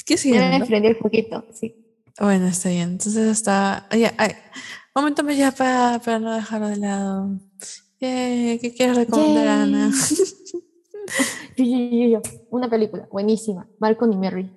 ¿Qué 0.05 0.17
sigue? 0.17 0.35
ya 0.35 0.49
me 0.49 0.59
no? 0.59 0.65
prendí 0.65 0.87
el 0.89 0.97
poquito, 0.97 1.45
sí. 1.53 1.75
Bueno, 2.19 2.47
está 2.47 2.69
bien. 2.69 2.91
Entonces 2.91 3.27
hasta... 3.27 3.87
Ya, 3.97 4.13
ay, 4.17 4.31
momento 4.95 5.23
más 5.23 5.37
ya 5.37 5.51
para, 5.51 5.99
para 5.99 6.19
no 6.19 6.33
dejarlo 6.33 6.67
de 6.67 6.77
lado. 6.77 7.39
¿Qué 7.99 8.73
quieres 8.75 8.97
recomendar, 8.97 9.47
Ana? 9.47 9.91
Yo, 11.57 11.65
yo, 11.65 11.77
yo, 11.77 12.07
yo. 12.07 12.21
Una 12.49 12.69
película 12.69 13.07
buenísima, 13.11 13.67
Malcolm 13.79 14.11
y 14.13 14.17
Mary. 14.17 14.51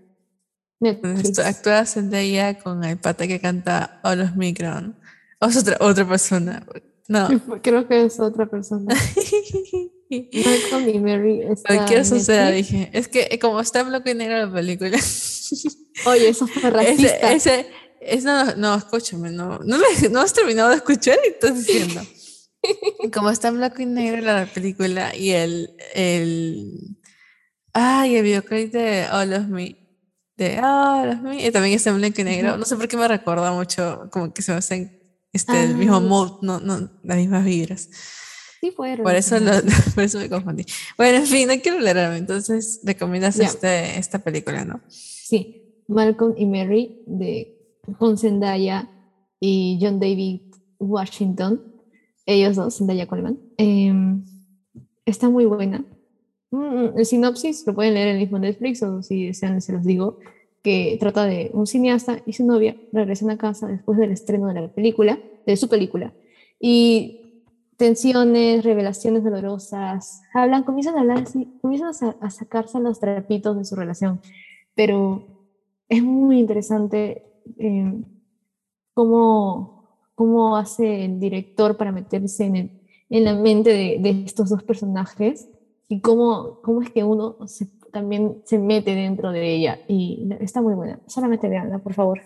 Netflix. 0.80 1.38
Actúa 1.38 1.86
Zendaya 1.86 2.58
con 2.58 2.84
el 2.84 2.98
pata 2.98 3.26
que 3.26 3.40
canta 3.40 4.00
All 4.04 4.20
of 4.20 4.36
Me 4.36 4.52
Ground. 4.52 4.94
O 5.40 5.46
es 5.46 5.56
otra, 5.56 5.76
otra 5.80 6.06
persona. 6.06 6.66
No. 7.08 7.28
Creo 7.62 7.86
que 7.88 8.04
es 8.04 8.20
otra 8.20 8.46
persona. 8.46 8.94
Malcolm 10.10 10.88
y 10.88 10.98
Mary 11.00 11.42
Cualquier 11.66 12.04
suceda, 12.04 12.50
dije. 12.50 12.90
Es 12.92 13.08
que 13.08 13.28
eh, 13.30 13.38
como 13.38 13.60
está 13.60 13.80
en 13.80 13.88
blanco 13.88 14.08
y 14.10 14.14
negro 14.14 14.46
la 14.46 14.52
película. 14.52 14.90
Oye, 16.06 16.28
eso 16.28 16.46
fue 16.46 16.60
ese, 16.62 16.70
racista. 16.70 17.32
ese, 17.32 17.66
es- 18.00 18.24
no, 18.24 18.54
no, 18.56 18.74
escúchame, 18.76 19.30
no, 19.30 19.58
no, 19.60 19.78
me- 19.78 20.08
no 20.10 20.20
has 20.20 20.32
terminado 20.32 20.70
de 20.70 20.76
escuchar 20.76 21.18
y 21.24 21.30
estás 21.30 21.56
diciendo. 21.66 22.02
Como 23.12 23.30
está 23.30 23.48
en 23.48 23.56
blanco 23.58 23.82
y 23.82 23.86
negro 23.86 24.20
la 24.22 24.46
película 24.46 25.14
y 25.14 25.30
el, 25.30 25.70
el, 25.94 26.98
ay, 27.72 28.16
el 28.16 28.22
videoclip 28.22 28.72
de 28.72 29.06
All 29.12 29.32
of 29.32 29.46
Me, 29.48 29.76
de 30.36 30.58
All 30.60 31.10
of 31.10 31.20
Me, 31.22 31.46
y 31.46 31.50
también 31.50 31.74
está 31.76 31.90
en 31.90 31.96
blanco 31.98 32.20
y 32.20 32.24
negro. 32.24 32.56
No 32.56 32.64
sé 32.64 32.76
por 32.76 32.88
qué 32.88 32.96
me 32.96 33.08
recuerda 33.08 33.52
mucho, 33.52 34.08
como 34.10 34.32
que 34.32 34.42
se 34.42 34.52
me 34.52 34.58
hacen 34.58 35.02
este, 35.32 35.64
el 35.64 35.74
mismo 35.76 35.96
Ah. 35.96 36.00
mood, 36.00 36.42
no, 36.42 36.60
no, 36.60 36.90
las 37.02 37.16
mismas 37.18 37.44
vibras. 37.44 37.88
Sí, 38.60 38.70
fue 38.74 38.96
Por 38.96 39.14
eso, 39.14 39.38
lo- 39.38 39.52
por 39.94 40.04
eso 40.04 40.18
me 40.18 40.28
confundí. 40.30 40.64
Bueno, 40.96 41.18
en 41.18 41.26
fin, 41.26 41.46
no 41.48 41.54
quiero 41.60 41.78
alargarme. 41.78 42.16
Entonces, 42.16 42.80
recomiendas 42.84 43.38
este, 43.38 43.98
esta 43.98 44.18
película, 44.20 44.64
¿no? 44.64 44.80
Sí, 44.88 45.82
Malcolm 45.88 46.34
y 46.38 46.46
Mary 46.46 47.02
de 47.06 47.52
con 47.98 48.16
Zendaya 48.16 48.90
y 49.38 49.78
John 49.80 50.00
David 50.00 50.40
Washington. 50.78 51.75
Ellos 52.26 52.56
dos, 52.56 52.76
Zendaya 52.76 53.06
Coleman. 53.06 53.38
Em, 53.56 54.24
está 55.04 55.30
muy 55.30 55.46
buena. 55.46 55.84
Mm, 56.50 56.98
el 56.98 57.06
sinopsis 57.06 57.66
lo 57.66 57.74
pueden 57.74 57.94
leer 57.94 58.08
en 58.08 58.16
el 58.16 58.22
mismo 58.22 58.38
Netflix 58.38 58.82
o 58.82 59.02
si 59.02 59.26
desean 59.26 59.60
se 59.62 59.72
los 59.72 59.84
digo, 59.84 60.18
que 60.62 60.96
trata 60.98 61.24
de 61.24 61.50
un 61.54 61.66
cineasta 61.66 62.22
y 62.26 62.32
su 62.32 62.44
novia 62.44 62.76
regresan 62.92 63.30
a 63.30 63.38
casa 63.38 63.68
después 63.68 63.98
del 63.98 64.10
estreno 64.10 64.48
de 64.48 64.60
la 64.60 64.68
película, 64.68 65.18
de 65.46 65.56
su 65.56 65.68
película, 65.68 66.12
y 66.58 67.20
tensiones, 67.76 68.64
revelaciones 68.64 69.22
dolorosas, 69.22 70.22
hablan, 70.34 70.64
comienzan 70.64 70.96
a 70.96 71.02
hablar 71.02 71.18
así, 71.18 71.48
comienzan 71.60 72.16
a, 72.20 72.26
a 72.26 72.30
sacarse 72.30 72.80
los 72.80 72.98
trapitos 72.98 73.56
de 73.56 73.64
su 73.64 73.76
relación, 73.76 74.20
pero 74.74 75.36
es 75.88 76.02
muy 76.02 76.38
interesante 76.40 77.22
eh, 77.58 78.02
cómo, 78.94 79.75
cómo 80.16 80.56
hace 80.56 81.04
el 81.04 81.20
director 81.20 81.76
para 81.76 81.92
meterse 81.92 82.44
en, 82.46 82.56
el- 82.56 82.80
en 83.10 83.24
la 83.24 83.34
mente 83.34 83.70
de, 83.70 83.98
de 84.00 84.24
estos 84.24 84.48
dos 84.50 84.64
personajes 84.64 85.46
y 85.88 86.00
cómo, 86.00 86.60
cómo 86.62 86.82
es 86.82 86.90
que 86.90 87.04
uno 87.04 87.36
se- 87.46 87.68
también 87.92 88.42
se 88.44 88.58
mete 88.58 88.94
dentro 88.96 89.30
de 89.30 89.54
ella. 89.54 89.78
Y 89.86 90.28
está 90.40 90.60
muy 90.60 90.74
buena. 90.74 90.98
Solamente 91.06 91.48
veanla, 91.48 91.78
por 91.78 91.94
favor. 91.94 92.20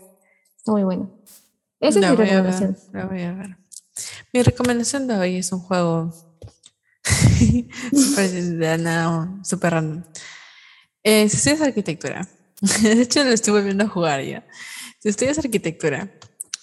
Está 0.57 0.73
muy 0.73 0.83
buena. 0.85 1.11
Esa 1.81 2.01
La 2.01 2.07
es 2.13 2.13
mi 2.13 2.17
a 2.17 2.25
ver, 2.25 2.29
recomendación. 2.29 2.77
la 2.93 3.05
voy 3.07 3.21
a 3.23 3.33
ver. 3.35 3.57
Mi 4.33 4.43
recomendación 4.43 5.07
de 5.07 5.17
hoy 5.19 5.37
es 5.37 5.53
un 5.53 5.61
juego 5.61 6.11
súper 7.93 8.31
de 8.31 8.79
nada, 8.79 9.39
súper 9.45 9.73
random. 9.75 10.03
Eh, 11.03 11.29
si 11.29 11.37
estudias 11.37 11.61
arquitectura, 11.63 12.27
de 12.83 13.03
hecho 13.03 13.25
lo 13.25 13.31
estoy 13.31 13.55
volviendo 13.55 13.85
a 13.85 13.89
jugar 13.89 14.23
ya. 14.23 14.47
Si 14.99 15.09
estudias 15.09 15.39
arquitectura 15.39 16.11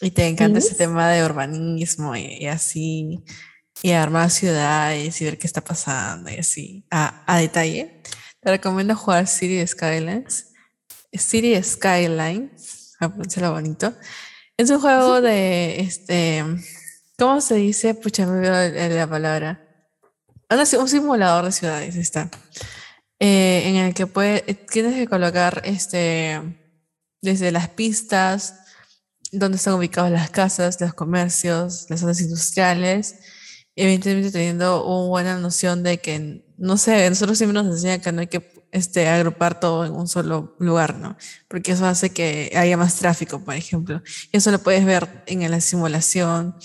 y 0.01 0.11
te 0.11 0.27
encanta 0.27 0.59
ese 0.59 0.69
Yes. 0.69 0.77
tema 0.77 1.09
de 1.09 1.23
urbanismo 1.25 2.15
y, 2.15 2.25
y 2.39 2.47
así, 2.47 3.23
y 3.81 3.91
armar 3.91 4.29
ciudades 4.29 5.19
y 5.21 5.25
ver 5.25 5.37
qué 5.37 5.47
está 5.47 5.61
pasando 5.61 6.29
y 6.31 6.37
así, 6.37 6.85
a, 6.91 7.23
a 7.25 7.39
detalle, 7.39 8.01
te 8.39 8.49
recomiendo 8.51 8.95
jugar 8.95 9.27
City 9.27 9.65
Skylines. 9.65 10.53
City 11.13 11.61
Skylines, 11.63 12.95
a 12.99 13.09
pronunciarlo 13.09 13.53
bonito. 13.53 13.93
Es 14.57 14.69
un 14.69 14.79
juego 14.79 15.21
de, 15.21 15.79
este, 15.79 16.43
¿cómo 17.17 17.41
se 17.41 17.55
dice? 17.55 17.93
Pucha, 17.95 18.25
me 18.25 18.37
olvidó 18.47 18.95
la 18.95 19.07
palabra. 19.07 19.63
Un 20.49 20.89
simulador 20.89 21.45
de 21.45 21.51
ciudades 21.51 21.95
está. 21.95 22.29
Eh, 23.19 23.63
en 23.65 23.75
el 23.77 23.93
que 23.93 24.05
puede, 24.07 24.41
tienes 24.71 24.93
que 24.95 25.07
colocar 25.07 25.61
este, 25.65 26.41
desde 27.21 27.51
las 27.51 27.69
pistas, 27.69 28.59
donde 29.39 29.57
están 29.57 29.75
ubicadas 29.75 30.11
las 30.11 30.29
casas, 30.29 30.79
los 30.81 30.93
comercios, 30.93 31.85
las 31.89 31.99
zonas 31.99 32.19
industriales, 32.21 33.15
evidentemente 33.75 34.31
teniendo 34.31 34.85
una 34.85 35.07
buena 35.07 35.37
noción 35.37 35.83
de 35.83 35.99
que, 35.99 36.43
no 36.57 36.77
sé, 36.77 37.09
nosotros 37.09 37.37
siempre 37.37 37.53
nos 37.61 37.67
enseñan 37.73 38.01
que 38.01 38.11
no 38.11 38.21
hay 38.21 38.27
que 38.27 38.51
este, 38.71 39.07
agrupar 39.07 39.59
todo 39.59 39.85
en 39.85 39.93
un 39.93 40.07
solo 40.07 40.55
lugar, 40.59 40.95
¿no? 40.95 41.17
Porque 41.47 41.71
eso 41.71 41.85
hace 41.85 42.09
que 42.09 42.51
haya 42.55 42.77
más 42.77 42.95
tráfico, 42.95 43.39
por 43.39 43.55
ejemplo. 43.55 44.01
Y 44.31 44.37
eso 44.37 44.51
lo 44.51 44.59
puedes 44.59 44.85
ver 44.85 45.23
en 45.27 45.49
la 45.49 45.61
simulación, 45.61 46.55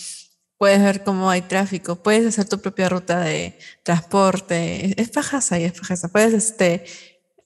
puedes 0.59 0.83
ver 0.83 1.05
cómo 1.05 1.31
hay 1.31 1.43
tráfico, 1.43 2.03
puedes 2.03 2.27
hacer 2.27 2.49
tu 2.49 2.61
propia 2.61 2.89
ruta 2.89 3.21
de 3.21 3.59
transporte. 3.83 4.87
Es, 4.87 4.95
es 4.97 5.11
pajaza 5.11 5.59
y 5.59 5.65
es 5.65 5.73
pajaza. 5.73 6.09
Puedes 6.09 6.35
este, 6.35 6.85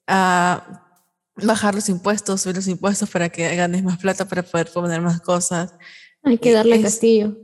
ah, 0.07 0.86
bajar 1.43 1.75
los 1.75 1.89
impuestos, 1.89 2.41
subir 2.41 2.55
los 2.55 2.67
impuestos 2.67 3.09
para 3.09 3.29
que 3.29 3.55
ganes 3.55 3.83
más 3.83 3.97
plata 3.97 4.27
para 4.27 4.43
poder 4.43 4.71
poner 4.71 5.01
más 5.01 5.21
cosas. 5.21 5.73
Hay 6.23 6.37
que 6.37 6.51
darle 6.51 6.77
es- 6.77 6.83
castillo. 6.83 7.37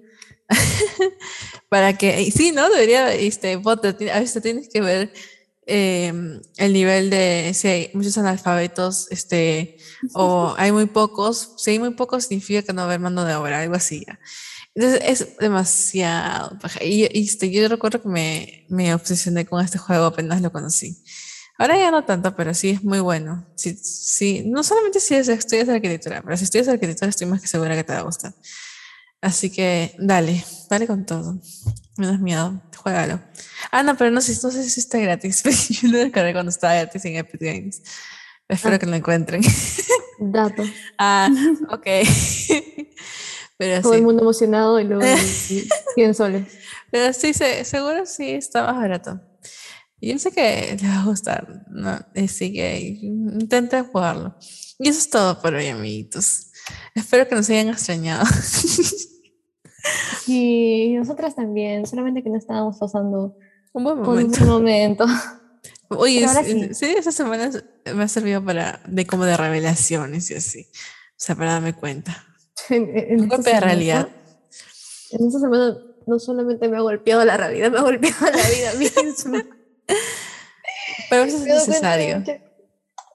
Para 1.70 1.98
que, 1.98 2.22
y 2.22 2.32
sí, 2.32 2.52
¿no? 2.52 2.70
Debería, 2.70 3.14
este, 3.14 3.54
a 3.54 4.20
veces 4.20 4.44
tienes 4.44 4.70
que 4.70 4.82
ver 4.82 5.12
em, 5.66 6.40
el 6.58 6.74
nivel 6.74 7.10
de, 7.10 7.52
si 7.56 7.68
hay 7.68 7.92
muchos 7.94 8.18
analfabetos, 8.18 9.08
este, 9.10 9.78
o 10.14 10.54
hay 10.58 10.72
muy 10.72 10.86
pocos, 10.86 11.54
si 11.58 11.72
hay 11.72 11.80
muy 11.80 11.92
pocos 11.92 12.26
significa 12.26 12.62
que 12.62 12.74
no 12.74 12.82
va 12.82 12.84
a 12.84 12.86
haber 12.88 13.00
mano 13.00 13.26
de 13.26 13.36
obra, 13.36 13.62
algo 13.62 13.76
así. 13.76 14.04
ya. 14.06 14.20
Entonces 14.76 15.02
es 15.06 15.38
demasiado. 15.38 16.58
Y, 16.82 17.06
y, 17.18 17.24
este, 17.26 17.50
yo 17.52 17.68
recuerdo 17.68 18.02
que 18.02 18.10
me, 18.10 18.66
me 18.70 18.94
obsesioné 18.94 19.46
con 19.46 19.64
este 19.64 19.78
juego 19.78 20.06
apenas 20.06 20.42
lo 20.42 20.52
conocí. 20.52 20.98
Ahora 21.58 21.78
ya 21.78 21.92
no 21.92 22.04
tanto, 22.04 22.36
pero 22.36 22.54
sí 22.54 22.72
es 22.72 22.84
muy 22.84 23.00
bueno. 23.00 23.46
Sí, 23.56 23.76
sí, 23.76 24.44
no 24.46 24.64
solamente 24.64 25.00
si 25.00 25.16
es- 25.16 25.28
estudias 25.30 25.70
arquitectura, 25.70 26.22
pero 26.24 26.36
si 26.36 26.46
estudias 26.46 26.68
arquitectura 26.68 27.10
estoy 27.10 27.28
más 27.28 27.42
que 27.42 27.48
segura 27.48 27.76
que 27.76 27.84
te 27.84 27.94
va 27.94 28.00
a 28.00 28.04
gustar. 28.04 28.34
Así 29.22 29.50
que 29.52 29.96
dale, 30.00 30.44
dale 30.70 30.88
con 30.88 31.06
todo. 31.06 31.40
Menos 31.98 32.20
miedo, 32.20 32.62
juégalo. 32.76 33.22
Ah, 33.72 33.84
no, 33.84 33.96
pero 33.96 34.12
no 34.12 34.20
sé, 34.20 34.34
no 34.44 34.52
sé 34.52 34.68
si 34.70 34.80
está 34.80 34.98
gratis. 34.98 35.44
Yo 35.82 35.90
lo 35.90 35.98
descargué 36.00 36.34
cuando 36.34 36.50
estaba 36.50 36.74
gratis 36.76 37.06
en 37.06 37.16
Epic 37.18 37.40
Games. 37.42 37.82
Espero 38.50 38.76
Ah. 38.76 38.80
que 38.80 38.86
lo 38.88 38.96
encuentren. 38.96 39.42
Dato. 40.20 40.64
ah, 40.98 41.30
ok. 41.70 41.86
pero 43.58 43.82
Todo 43.82 43.94
el 43.94 44.00
sí, 44.00 44.06
mundo 44.06 44.24
emocionado 44.24 44.80
y 44.80 44.84
luego 44.86 45.04
y- 45.06 45.70
100 45.96 46.14
soles. 46.16 46.48
pero 46.92 47.14
sí, 47.14 47.34
se- 47.34 47.64
seguro 47.64 48.06
sí 48.06 48.32
está 48.32 48.64
más 48.64 48.76
barato. 48.76 49.22
Y 50.04 50.12
Yo 50.12 50.20
sé 50.20 50.32
que 50.32 50.68
les 50.74 50.84
va 50.84 51.02
a 51.02 51.06
gustar, 51.06 51.64
¿no? 51.70 51.98
Así 52.14 52.52
que 52.52 52.78
intenten 52.78 53.86
jugarlo. 53.86 54.36
Y 54.78 54.90
eso 54.90 55.00
es 55.00 55.10
todo 55.10 55.42
por 55.42 55.54
hoy, 55.54 55.68
amiguitos. 55.68 56.48
Espero 56.94 57.26
que 57.26 57.36
nos 57.36 57.50
hayan 57.50 57.70
extrañado. 57.70 58.26
Y 60.28 60.94
nosotras 60.98 61.36
también, 61.36 61.86
solamente 61.86 62.24
que 62.24 62.30
no 62.30 62.38
estábamos 62.38 62.78
pasando 62.80 63.38
Un 63.72 63.84
buen 63.84 64.32
un 64.42 64.48
momento. 64.48 65.06
Oye, 65.90 66.26
sí. 66.28 66.74
sí, 66.74 66.86
esta 66.98 67.12
semana 67.12 67.50
me 67.94 68.04
ha 68.04 68.08
servido 68.08 68.44
para, 68.44 68.82
de 68.88 69.06
como 69.06 69.24
de 69.24 69.38
revelaciones 69.38 70.32
y 70.32 70.36
así. 70.36 70.68
O 70.72 71.16
sea, 71.16 71.36
para 71.36 71.54
darme 71.54 71.74
cuenta. 71.74 72.26
En, 72.70 72.90
en 72.94 73.22
Un 73.22 73.28
golpe 73.30 73.54
de 73.54 73.60
realidad. 73.60 74.10
En 75.12 75.28
esta 75.28 75.40
semana 75.40 75.78
no 76.08 76.20
solamente 76.20 76.68
me 76.68 76.76
ha 76.78 76.82
golpeado 76.82 77.24
la 77.24 77.38
realidad, 77.38 77.72
me 77.72 77.78
ha 77.78 77.84
golpeado 77.84 78.26
la 78.26 78.50
vida 78.50 78.74
misma. 78.78 79.46
Pero 81.14 81.26
eso 81.26 81.38
es 81.38 81.44
necesario. 81.44 82.24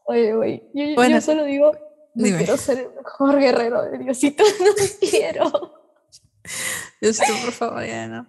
Oye, 0.04 0.34
oye, 0.34 0.70
yo, 0.72 0.94
bueno, 0.94 1.20
solo 1.20 1.44
digo, 1.44 1.72
quiero 2.14 2.56
ser 2.56 2.78
el 2.78 2.94
mejor 2.94 3.38
guerrero 3.38 3.82
de 3.82 3.98
Diosito, 3.98 4.44
no 4.60 4.70
quiero. 5.00 5.74
Diosito, 7.00 7.32
por 7.44 7.52
favor, 7.52 7.84
ya 7.84 8.06
no. 8.06 8.26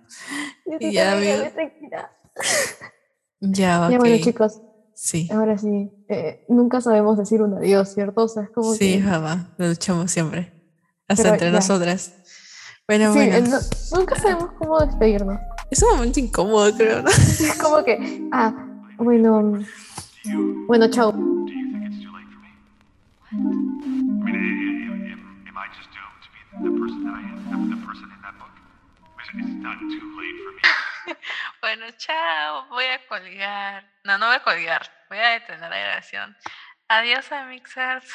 Yo 0.66 0.78
te 0.78 0.92
ya, 0.92 1.20
ya, 1.20 1.52
okay. 1.52 1.72
ya, 3.40 3.90
bueno, 3.98 4.18
chicos. 4.24 4.62
Sí. 4.94 5.30
Ahora 5.32 5.58
sí, 5.58 5.90
eh, 6.10 6.46
nunca 6.50 6.82
sabemos 6.82 7.18
decir 7.18 7.42
un 7.42 7.54
adiós, 7.54 7.94
¿cierto? 7.94 8.24
O 8.24 8.28
sea, 8.28 8.44
es 8.44 8.50
como 8.50 8.74
sí, 8.74 8.96
que... 8.98 9.02
jamás, 9.02 9.48
lo 9.58 9.68
luchamos 9.70 10.12
siempre, 10.12 10.52
hasta 11.08 11.30
entre 11.30 11.52
nosotras. 11.52 12.16
Bueno, 12.86 13.14
sí, 13.14 13.20
bueno. 13.20 13.58
Eh, 13.58 13.62
nunca 13.94 14.20
sabemos 14.20 14.52
cómo 14.58 14.80
despedirnos. 14.80 15.40
Es 15.72 15.82
un 15.84 15.92
momento 15.92 16.20
incómodo, 16.20 16.76
creo, 16.76 17.02
¿no? 17.02 17.10
Es 17.40 17.56
como 17.62 17.84
que, 17.86 18.28
ah, 18.34 18.69
bueno, 19.00 19.64
bueno, 20.68 20.90
chao. 20.90 21.14
Bueno, 31.62 31.86
chao, 31.98 32.66
voy 32.70 32.86
a 32.86 33.06
colgar. 33.08 33.84
No, 34.04 34.18
no 34.18 34.28
voy 34.28 34.36
a 34.36 34.44
colgar, 34.44 34.82
voy 35.10 35.18
a 35.18 35.30
detener 35.30 35.70
la 35.70 35.78
grabación. 35.78 36.36
Adiós 36.88 37.32
a 37.32 37.46
Mixers. 37.46 38.12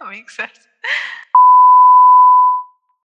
Mixers. 0.08 0.68